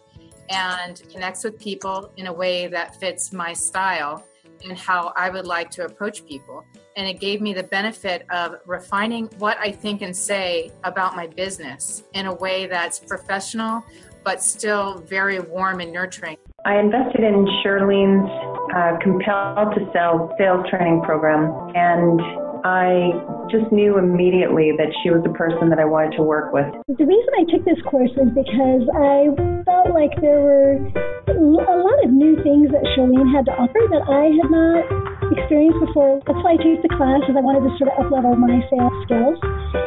and 0.49 1.01
connects 1.11 1.43
with 1.43 1.59
people 1.59 2.11
in 2.17 2.27
a 2.27 2.33
way 2.33 2.67
that 2.67 2.99
fits 2.99 3.33
my 3.33 3.53
style 3.53 4.23
and 4.63 4.77
how 4.77 5.13
I 5.15 5.29
would 5.29 5.45
like 5.45 5.69
to 5.71 5.85
approach 5.85 6.25
people 6.25 6.65
and 6.95 7.07
it 7.07 7.19
gave 7.19 7.41
me 7.41 7.53
the 7.53 7.63
benefit 7.63 8.25
of 8.31 8.55
refining 8.65 9.27
what 9.37 9.57
I 9.59 9.71
think 9.71 10.01
and 10.01 10.15
say 10.15 10.71
about 10.83 11.15
my 11.15 11.27
business 11.27 12.03
in 12.13 12.25
a 12.25 12.33
way 12.33 12.67
that's 12.67 12.99
professional 12.99 13.83
but 14.27 14.43
still 14.43 14.99
very 15.07 15.39
warm 15.39 15.79
and 15.79 15.93
nurturing. 15.93 16.35
I 16.65 16.79
invested 16.79 17.23
in 17.23 17.47
Shirlene's 17.63 18.27
uh, 18.75 18.97
Compel 19.01 19.55
Don't 19.55 19.93
Sell 19.93 20.35
sales 20.37 20.65
training 20.69 21.01
program, 21.03 21.71
and 21.75 22.19
I 22.63 23.11
just 23.51 23.71
knew 23.71 23.97
immediately 23.97 24.71
that 24.77 24.91
she 25.01 25.09
was 25.09 25.23
the 25.23 25.33
person 25.33 25.69
that 25.69 25.79
I 25.79 25.85
wanted 25.85 26.15
to 26.17 26.23
work 26.23 26.53
with. 26.53 26.67
The 26.87 27.05
reason 27.05 27.31
I 27.37 27.45
took 27.49 27.63
this 27.65 27.79
course 27.85 28.11
was 28.17 28.29
because 28.33 28.83
I 28.91 29.31
felt 29.67 29.93
like 29.93 30.13
there 30.21 30.39
were 30.39 30.79
a 31.27 31.77
lot 31.77 31.99
of 32.03 32.09
new 32.11 32.35
things 32.41 32.71
that 32.71 32.83
Shirlene 32.95 33.29
had 33.29 33.45
to 33.45 33.53
offer 33.55 33.81
that 33.91 34.03
I 34.09 34.31
had 34.33 34.49
not 34.49 34.83
experienced 35.31 35.79
before. 35.85 36.21
That's 36.25 36.39
why 36.43 36.55
I 36.55 36.59
took 36.59 36.81
the 36.81 36.93
class, 36.95 37.21
is 37.27 37.35
I 37.35 37.43
wanted 37.43 37.67
to 37.67 37.73
sort 37.77 37.91
of 37.91 38.05
up 38.05 38.11
level 38.11 38.35
my 38.35 38.61
sales 38.71 38.95
skills. 39.05 39.37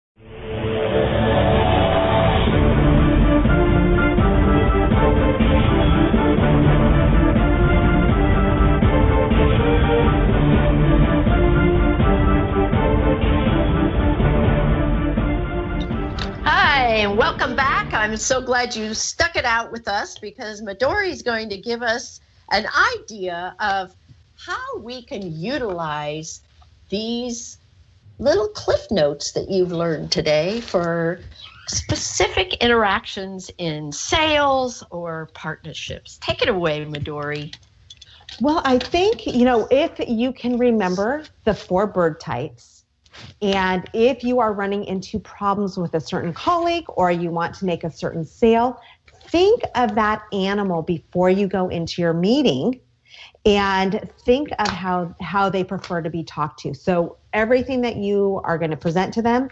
I'm 18.04 18.18
so 18.18 18.42
glad 18.42 18.76
you 18.76 18.94
stuck 18.94 19.38
it 19.38 19.46
out 19.46 19.72
with 19.72 19.88
us 19.88 20.20
because 20.20 20.62
Midori 20.62 21.10
is 21.10 21.22
going 21.22 21.48
to 21.48 21.56
give 21.56 21.82
us 21.82 22.20
an 22.52 22.66
idea 22.98 23.56
of 23.62 23.96
how 24.36 24.78
we 24.80 25.04
can 25.04 25.22
utilize 25.40 26.42
these 26.90 27.60
little 28.20 28.50
cliff 28.50 28.92
notes 28.92 29.32
that 29.32 29.50
you've 29.50 29.72
learned 29.72 30.12
today 30.12 30.60
for 30.60 31.22
specific 31.70 32.56
interactions 32.56 33.50
in 33.58 33.90
sales 33.94 34.84
or 34.90 35.30
partnerships. 35.34 36.20
Take 36.22 36.42
it 36.42 36.50
away, 36.50 36.84
Midori. 36.84 37.56
Well, 38.42 38.62
I 38.66 38.80
think, 38.80 39.26
you 39.26 39.46
know, 39.46 39.66
if 39.72 39.94
you 40.06 40.34
can 40.34 40.58
remember 40.58 41.24
the 41.46 41.54
four 41.54 41.88
bird 41.88 42.20
types, 42.20 42.73
and 43.42 43.90
if 43.94 44.24
you 44.24 44.40
are 44.40 44.54
running 44.54 44.86
into 44.86 45.20
problems 45.20 45.78
with 45.78 45.94
a 45.94 46.02
certain 46.02 46.34
colleague 46.34 46.86
or 46.90 47.12
you 47.12 47.30
want 47.30 47.56
to 47.56 47.66
make 47.66 47.84
a 47.84 47.92
certain 47.92 48.26
sale, 48.26 48.80
think 49.28 49.62
of 49.76 49.96
that 49.96 50.24
animal 50.32 50.82
before 50.82 51.30
you 51.30 51.48
go 51.48 51.70
into 51.70 52.02
your 52.02 52.14
meeting 52.14 52.80
and 53.46 54.10
think 54.26 54.50
of 54.60 54.68
how, 54.68 55.14
how 55.22 55.50
they 55.50 55.64
prefer 55.64 56.02
to 56.02 56.10
be 56.10 56.24
talked 56.24 56.60
to. 56.60 56.74
So, 56.74 57.18
everything 57.34 57.82
that 57.82 57.98
you 57.98 58.40
are 58.44 58.58
going 58.58 58.72
to 58.72 58.78
present 58.78 59.14
to 59.16 59.22
them, 59.22 59.50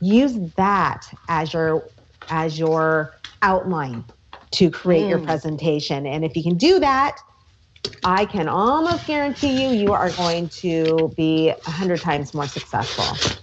use 0.00 0.38
that 0.56 1.06
as 1.28 1.52
your 1.52 1.88
as 2.30 2.58
your 2.58 3.14
outline 3.42 4.04
to 4.52 4.70
create 4.70 5.04
mm. 5.04 5.10
your 5.10 5.18
presentation. 5.18 6.06
And 6.06 6.24
if 6.24 6.36
you 6.36 6.42
can 6.42 6.56
do 6.56 6.78
that, 6.80 7.18
I 8.04 8.26
can 8.26 8.48
almost 8.48 9.06
guarantee 9.06 9.62
you, 9.62 9.70
you 9.70 9.92
are 9.92 10.10
going 10.10 10.48
to 10.50 11.12
be 11.16 11.50
a 11.50 11.70
hundred 11.70 12.00
times 12.00 12.34
more 12.34 12.46
successful. 12.46 13.38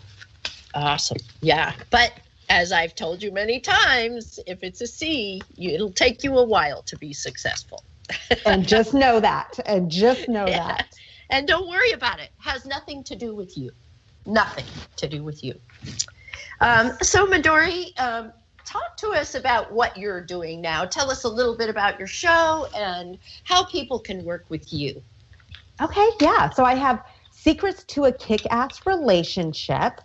Awesome. 0.74 1.18
Yeah. 1.42 1.74
But 1.89 2.14
as 2.50 2.72
I've 2.72 2.96
told 2.96 3.24
you 3.24 3.32
many 3.32 3.60
times, 3.60 4.39
if 4.46 4.64
it's 4.64 4.82
a 4.82 4.88
C, 4.88 5.42
you, 5.56 5.72
it'll 5.72 5.92
take 5.92 6.24
you 6.24 6.38
a 6.38 6.44
while 6.44 6.82
to 6.84 6.98
be 6.98 7.14
successful. 7.14 7.84
and 8.46 8.68
just 8.68 8.94
know 8.94 9.20
that. 9.20 9.60
And 9.66 9.89
just 9.89 10.28
know 10.28 10.46
yeah. 10.48 10.68
that. 10.68 10.96
And 11.30 11.48
don't 11.48 11.68
worry 11.70 11.92
about 11.92 12.20
it. 12.20 12.24
it. 12.24 12.32
Has 12.39 12.66
nothing 12.66 13.04
to 13.06 13.16
do 13.16 13.34
with 13.34 13.58
you. 13.58 13.72
Nothing 14.26 14.66
to 14.98 15.08
do 15.08 15.24
with 15.24 15.44
you. 15.44 15.60
Um, 16.60 16.92
so, 17.02 17.26
Midori, 17.26 18.00
um, 18.00 18.32
talk 18.72 18.95
to 18.97 19.09
us 19.09 19.36
about 19.36 19.72
what 19.72 19.97
you're 19.97 20.22
doing 20.22 20.61
now. 20.61 20.86
Tell 20.86 21.11
us 21.11 21.24
a 21.26 21.30
little 21.30 21.57
bit 21.57 21.69
about 21.69 21.99
your 21.99 22.07
show 22.07 22.67
and 22.76 23.17
how 23.43 23.65
people 23.65 23.99
can 23.99 24.24
work 24.24 24.45
with 24.49 24.72
you. 24.72 25.03
Okay, 25.82 26.09
yeah. 26.22 26.49
So 26.49 26.63
I 26.63 26.76
have 26.76 27.03
Secrets 27.32 27.84
to 27.86 28.05
a 28.05 28.13
Kick 28.13 28.45
Ass 28.49 28.86
Relationship. 28.86 29.99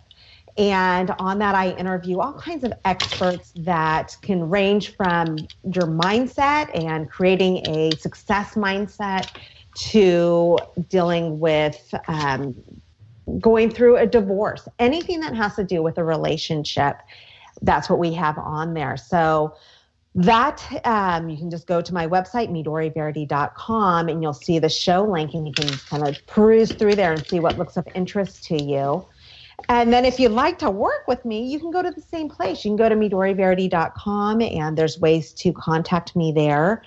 And 0.57 1.11
on 1.19 1.37
that, 1.39 1.53
I 1.53 1.71
interview 1.73 2.19
all 2.19 2.33
kinds 2.33 2.63
of 2.63 2.73
experts 2.83 3.53
that 3.57 4.15
can 4.21 4.49
range 4.49 4.95
from 4.95 5.37
your 5.63 5.85
mindset 5.85 6.69
and 6.73 7.09
creating 7.09 7.65
a 7.67 7.91
success 7.91 8.55
mindset 8.55 9.29
to 9.91 10.57
dealing 10.89 11.39
with 11.39 11.93
um, 12.07 12.55
going 13.39 13.69
through 13.69 13.97
a 13.97 14.07
divorce, 14.07 14.67
anything 14.79 15.19
that 15.19 15.35
has 15.35 15.55
to 15.57 15.63
do 15.63 15.83
with 15.83 15.99
a 15.99 16.03
relationship 16.03 16.97
that's 17.61 17.89
what 17.89 17.99
we 17.99 18.13
have 18.13 18.37
on 18.37 18.73
there. 18.73 18.97
So 18.97 19.55
that 20.15 20.81
um, 20.83 21.29
you 21.29 21.37
can 21.37 21.51
just 21.51 21.67
go 21.67 21.79
to 21.79 21.93
my 21.93 22.07
website 22.07 22.49
midoriverity.com 22.49 24.09
and 24.09 24.23
you'll 24.23 24.33
see 24.33 24.57
the 24.57 24.69
show 24.69 25.03
link 25.03 25.33
and 25.35 25.47
you 25.47 25.53
can 25.53 25.77
kind 25.89 26.07
of 26.07 26.17
peruse 26.25 26.73
through 26.73 26.95
there 26.95 27.13
and 27.13 27.23
see 27.23 27.39
what 27.39 27.57
looks 27.57 27.77
of 27.77 27.87
interest 27.93 28.43
to 28.45 28.57
you. 28.57 29.07
And 29.69 29.93
then 29.93 30.05
if 30.05 30.19
you'd 30.19 30.31
like 30.31 30.57
to 30.59 30.71
work 30.71 31.07
with 31.07 31.23
me 31.23 31.47
you 31.47 31.59
can 31.59 31.69
go 31.69 31.83
to 31.83 31.91
the 31.91 32.01
same 32.01 32.29
place. 32.29 32.65
You 32.65 32.71
can 32.71 32.77
go 32.77 32.89
to 32.89 32.95
midoriverity.com 32.95 34.41
and 34.41 34.75
there's 34.75 34.99
ways 34.99 35.33
to 35.33 35.53
contact 35.53 36.15
me 36.15 36.31
there. 36.31 36.83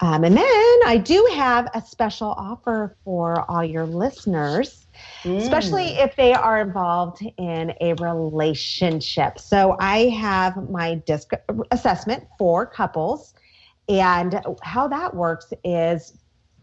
Um, 0.00 0.24
and 0.24 0.36
then 0.36 0.44
i 0.86 1.00
do 1.02 1.26
have 1.34 1.70
a 1.72 1.80
special 1.80 2.28
offer 2.36 2.96
for 3.04 3.50
all 3.50 3.64
your 3.64 3.86
listeners 3.86 4.85
mm. 5.22 5.36
especially 5.36 5.98
if 5.98 6.16
they 6.16 6.32
are 6.32 6.60
involved 6.60 7.24
in 7.38 7.72
a 7.80 7.94
relationship. 7.94 9.38
So 9.38 9.76
I 9.80 10.08
have 10.08 10.70
my 10.70 10.96
DISC 10.96 11.32
assessment 11.70 12.24
for 12.38 12.66
couples, 12.66 13.34
and 13.88 14.40
how 14.62 14.88
that 14.88 15.14
works 15.14 15.52
is 15.64 16.18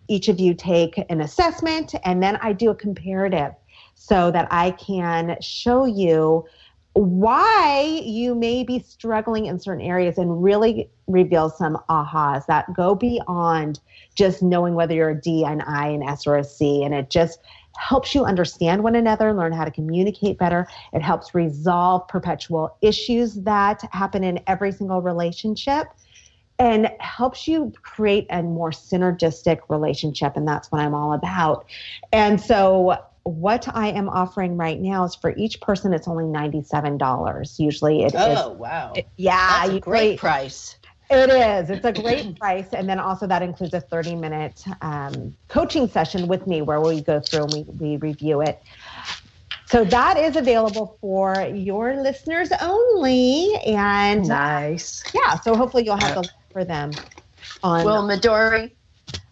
each 0.08 0.28
of 0.28 0.40
you 0.40 0.54
take 0.54 1.04
an 1.10 1.22
assessment, 1.22 1.96
and 2.04 2.22
then 2.22 2.38
I 2.42 2.54
do 2.54 2.70
a 2.70 2.76
comparative 2.76 3.54
so 3.96 4.32
that 4.32 4.48
I 4.52 4.72
can 4.72 5.38
show 5.42 5.86
you 5.86 6.46
why 6.94 8.02
you 8.04 8.36
may 8.36 8.64
be 8.64 8.80
struggling 8.80 9.48
in 9.48 9.60
certain 9.60 9.84
areas 9.84 10.18
and 10.18 10.44
really 10.44 10.90
reveal 11.08 11.50
some 11.50 11.78
ahas 11.90 12.46
that 12.46 12.72
go 12.74 12.94
beyond 12.94 13.80
just 14.14 14.44
knowing 14.44 14.76
whether 14.76 14.94
you're 14.94 15.10
a 15.10 15.20
D, 15.20 15.44
an 15.44 15.62
I, 15.62 15.88
an 15.88 16.04
S, 16.04 16.28
or 16.28 16.38
a 16.38 16.44
C. 16.44 16.84
And 16.84 16.94
it 16.94 17.10
just 17.10 17.40
helps 17.78 18.14
you 18.14 18.24
understand 18.24 18.84
one 18.84 18.96
another, 18.96 19.34
learn 19.34 19.52
how 19.52 19.66
to 19.66 19.72
communicate 19.72 20.38
better. 20.38 20.68
It 20.94 21.02
helps 21.02 21.34
resolve 21.34 22.08
perpetual 22.08 22.78
issues 22.82 23.36
that 23.44 23.82
happen 23.92 24.24
in 24.24 24.40
every 24.48 24.72
single 24.72 25.02
relationship 25.02 25.88
and 26.60 26.90
helps 27.00 27.48
you 27.48 27.74
create 27.82 28.28
a 28.30 28.44
more 28.44 28.72
synergistic 28.72 29.60
relationship. 29.70 30.38
And 30.38 30.48
that's 30.48 30.72
what 30.72 30.82
I'm 30.82 30.94
all 30.94 31.14
about. 31.14 31.66
And 32.12 32.40
so, 32.40 32.98
what 33.24 33.74
I 33.74 33.88
am 33.88 34.10
offering 34.10 34.58
right 34.58 34.80
now 34.80 35.06
is 35.06 35.16
for 35.16 35.34
each 35.38 35.62
person, 35.62 35.94
it's 35.94 36.10
only 36.10 36.26
$97. 36.26 37.60
Usually 37.60 38.04
it 38.04 38.14
oh, 38.16 38.52
is, 38.52 38.58
wow. 38.58 38.92
It, 38.96 39.08
yeah. 39.16 39.66
That's 39.66 39.78
a 39.78 39.80
great 39.80 40.20
price. 40.20 40.76
It 41.14 41.30
is. 41.30 41.70
It's 41.70 41.86
a 41.86 41.92
great 41.92 42.36
price. 42.40 42.74
And 42.74 42.90
then 42.90 43.00
also 43.00 43.28
that 43.28 43.44
includes 43.44 43.74
a 43.76 43.82
30 43.82 44.16
minute 44.16 44.64
um, 44.82 45.36
coaching 45.48 45.88
session 45.88 46.28
with 46.28 46.48
me 46.48 46.64
where 46.64 46.82
we 46.82 47.02
go 47.02 47.20
through 47.20 47.44
and 47.44 47.54
we, 47.54 47.64
we 47.64 47.98
review 47.98 48.42
it. 48.42 48.62
So 49.68 49.84
that 49.86 50.18
is 50.18 50.36
available 50.36 50.98
for 51.02 51.42
your 51.54 51.96
listeners 51.96 52.50
only. 52.62 53.56
And 53.66 54.28
nice. 54.28 55.04
yeah. 55.14 55.40
So 55.40 55.56
hopefully 55.56 55.86
you'll 55.86 55.98
have 55.98 56.16
the 56.16 56.22
link 56.22 56.32
for 56.52 56.66
them 56.66 56.92
on. 57.62 57.86
Well, 57.86 58.04
Midori, 58.08 58.72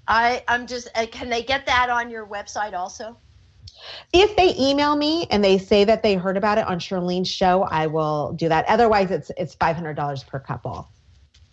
I, 0.07 0.43
I'm 0.47 0.67
just, 0.67 0.87
uh, 0.95 1.07
can 1.11 1.29
they 1.29 1.41
get 1.41 1.65
that 1.65 1.89
on 1.89 2.09
your 2.09 2.27
website 2.27 2.73
also? 2.73 3.17
If 4.13 4.35
they 4.35 4.55
email 4.59 4.95
me 4.95 5.25
and 5.31 5.43
they 5.43 5.57
say 5.57 5.83
that 5.85 6.03
they 6.03 6.15
heard 6.15 6.37
about 6.37 6.59
it 6.59 6.67
on 6.67 6.79
Shirlene's 6.79 7.29
show, 7.29 7.63
I 7.63 7.87
will 7.87 8.33
do 8.33 8.47
that. 8.49 8.65
Otherwise, 8.67 9.09
it's 9.09 9.31
it's 9.37 9.55
five 9.55 9.75
hundred 9.75 9.95
dollars 9.95 10.23
per 10.23 10.39
couple. 10.39 10.87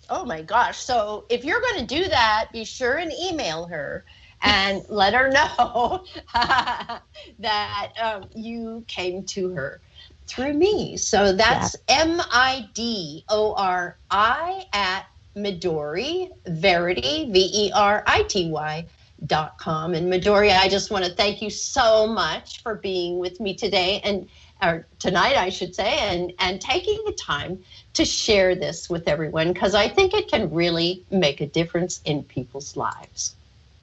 Oh 0.09 0.24
my 0.24 0.42
gosh. 0.42 0.78
So 0.78 1.26
if 1.28 1.44
you're 1.44 1.61
going 1.61 1.86
to 1.86 1.86
do 1.86 2.09
that, 2.09 2.48
be 2.52 2.64
sure 2.64 2.98
and 2.98 3.12
email 3.12 3.66
her 3.66 4.04
and 4.42 4.82
let 4.88 5.14
her 5.14 5.30
know 5.30 6.04
that 6.34 7.92
um, 8.00 8.24
you 8.34 8.84
came 8.88 9.24
to 9.24 9.50
her 9.50 9.80
through 10.26 10.54
me. 10.54 10.96
So 10.96 11.32
that's 11.32 11.76
M 11.88 12.20
I 12.20 12.68
D 12.74 13.24
O 13.28 13.54
R 13.54 13.98
I 14.11 14.64
at 14.72 15.06
Midori 15.36 16.28
Verity, 16.46 17.30
V 17.30 17.50
E 17.52 17.72
R 17.74 18.02
I 18.06 18.22
T 18.24 18.50
Y 18.50 18.86
dot 19.26 19.59
com. 19.59 19.94
And 19.94 20.12
Midori, 20.12 20.56
I 20.56 20.68
just 20.68 20.90
want 20.90 21.04
to 21.04 21.12
thank 21.12 21.42
you 21.42 21.50
so 21.50 22.06
much 22.06 22.62
for 22.62 22.76
being 22.76 23.18
with 23.18 23.40
me 23.40 23.54
today 23.54 24.00
and 24.04 24.28
or 24.62 24.86
tonight, 24.98 25.36
I 25.36 25.50
should 25.50 25.74
say, 25.74 25.98
and, 25.98 26.32
and 26.40 26.61
taking 26.61 27.00
the 27.06 27.12
time 27.12 27.61
to 27.95 28.05
share 28.05 28.55
this 28.55 28.89
with 28.89 29.09
everyone 29.09 29.53
because 29.53 29.74
I 29.74 29.89
think 29.89 30.14
it 30.14 30.28
can 30.28 30.53
really 30.53 31.05
make 31.11 31.41
a 31.41 31.47
difference 31.47 32.01
in 32.05 32.22
people's 32.22 32.76
lives. 32.76 33.34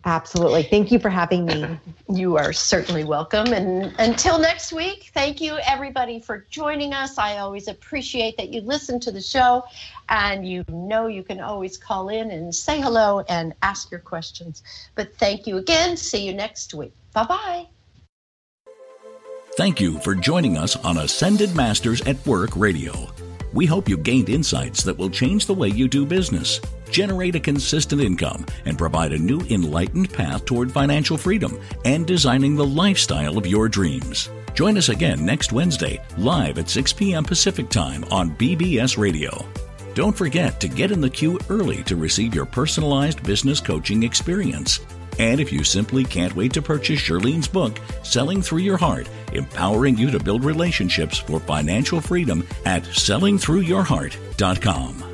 Absolutely. 0.06 0.62
Thank 0.62 0.92
you 0.92 1.00
for 1.00 1.10
having 1.10 1.46
me. 1.46 1.80
You 2.08 2.38
are 2.38 2.54
certainly 2.54 3.04
welcome. 3.04 3.52
And 3.52 3.92
until 3.98 4.38
next 4.38 4.72
week, 4.72 5.10
thank 5.16 5.42
you 5.42 5.58
everybody 5.66 6.20
for 6.20 6.46
joining 6.52 6.94
us. 6.94 7.18
I 7.18 7.40
always 7.40 7.68
appreciate 7.68 8.38
that 8.38 8.54
you 8.54 8.62
listen 8.62 9.00
to 9.02 9.12
the 9.12 9.22
show 9.22 9.64
and 10.08 10.48
you 10.48 10.64
know 10.70 11.08
you 11.08 11.24
can 11.24 11.40
always 11.40 11.78
call 11.78 12.10
in 12.10 12.30
and 12.30 12.54
say 12.54 12.80
hello 12.80 13.22
and 13.28 13.56
ask 13.64 13.90
your 13.90 14.02
questions. 14.02 14.62
But 14.94 15.18
thank 15.18 15.48
you 15.48 15.58
again. 15.58 15.98
See 15.98 16.28
you 16.28 16.34
next 16.34 16.76
week. 16.76 16.94
Bye 17.12 17.24
bye. 17.24 17.66
Thank 19.58 19.82
you 19.82 19.98
for 20.00 20.14
joining 20.14 20.56
us 20.56 20.76
on 20.76 21.00
Ascended 21.00 21.56
Masters 21.56 22.02
at 22.02 22.24
Work 22.28 22.52
Radio. 22.56 23.08
We 23.56 23.66
hope 23.66 23.88
you 23.88 23.96
gained 23.96 24.28
insights 24.28 24.84
that 24.84 24.98
will 24.98 25.10
change 25.10 25.46
the 25.46 25.54
way 25.54 25.70
you 25.70 25.88
do 25.88 26.06
business, 26.06 26.60
generate 26.90 27.36
a 27.36 27.40
consistent 27.40 28.02
income, 28.02 28.46
and 28.66 28.78
provide 28.78 29.14
a 29.14 29.18
new 29.18 29.40
enlightened 29.50 30.12
path 30.12 30.44
toward 30.44 30.70
financial 30.70 31.18
freedom 31.18 31.58
and 31.86 32.06
designing 32.06 32.58
the 32.58 32.66
lifestyle 32.66 33.38
of 33.38 33.48
your 33.48 33.70
dreams. 33.70 34.30
Join 34.56 34.78
us 34.78 34.90
again 34.90 35.26
next 35.26 35.54
Wednesday, 35.54 36.02
live 36.18 36.58
at 36.58 36.70
6 36.70 36.92
p.m. 36.92 37.24
Pacific 37.24 37.70
Time 37.70 38.04
on 38.12 38.32
BBS 38.32 38.98
Radio. 38.98 39.46
Don't 39.94 40.18
forget 40.18 40.60
to 40.60 40.68
get 40.68 40.92
in 40.92 41.00
the 41.00 41.10
queue 41.10 41.40
early 41.50 41.82
to 41.84 41.96
receive 41.96 42.36
your 42.36 42.46
personalized 42.46 43.24
business 43.24 43.62
coaching 43.62 44.04
experience. 44.04 44.82
And 45.20 45.40
if 45.40 45.52
you 45.52 45.64
simply 45.64 46.04
can't 46.04 46.36
wait 46.36 46.54
to 46.54 46.62
purchase 46.62 47.00
Shirlene's 47.00 47.48
book, 47.48 47.80
Selling 48.04 48.42
Through 48.42 48.60
Your 48.60 48.78
Heart, 48.78 49.10
empowering 49.34 49.98
you 49.98 50.12
to 50.12 50.20
build 50.20 50.44
relationships 50.44 51.18
for 51.18 51.40
financial 51.40 52.02
freedom 52.02 52.46
at 52.66 52.84
sellingthroughyourheart.com. 52.84 55.05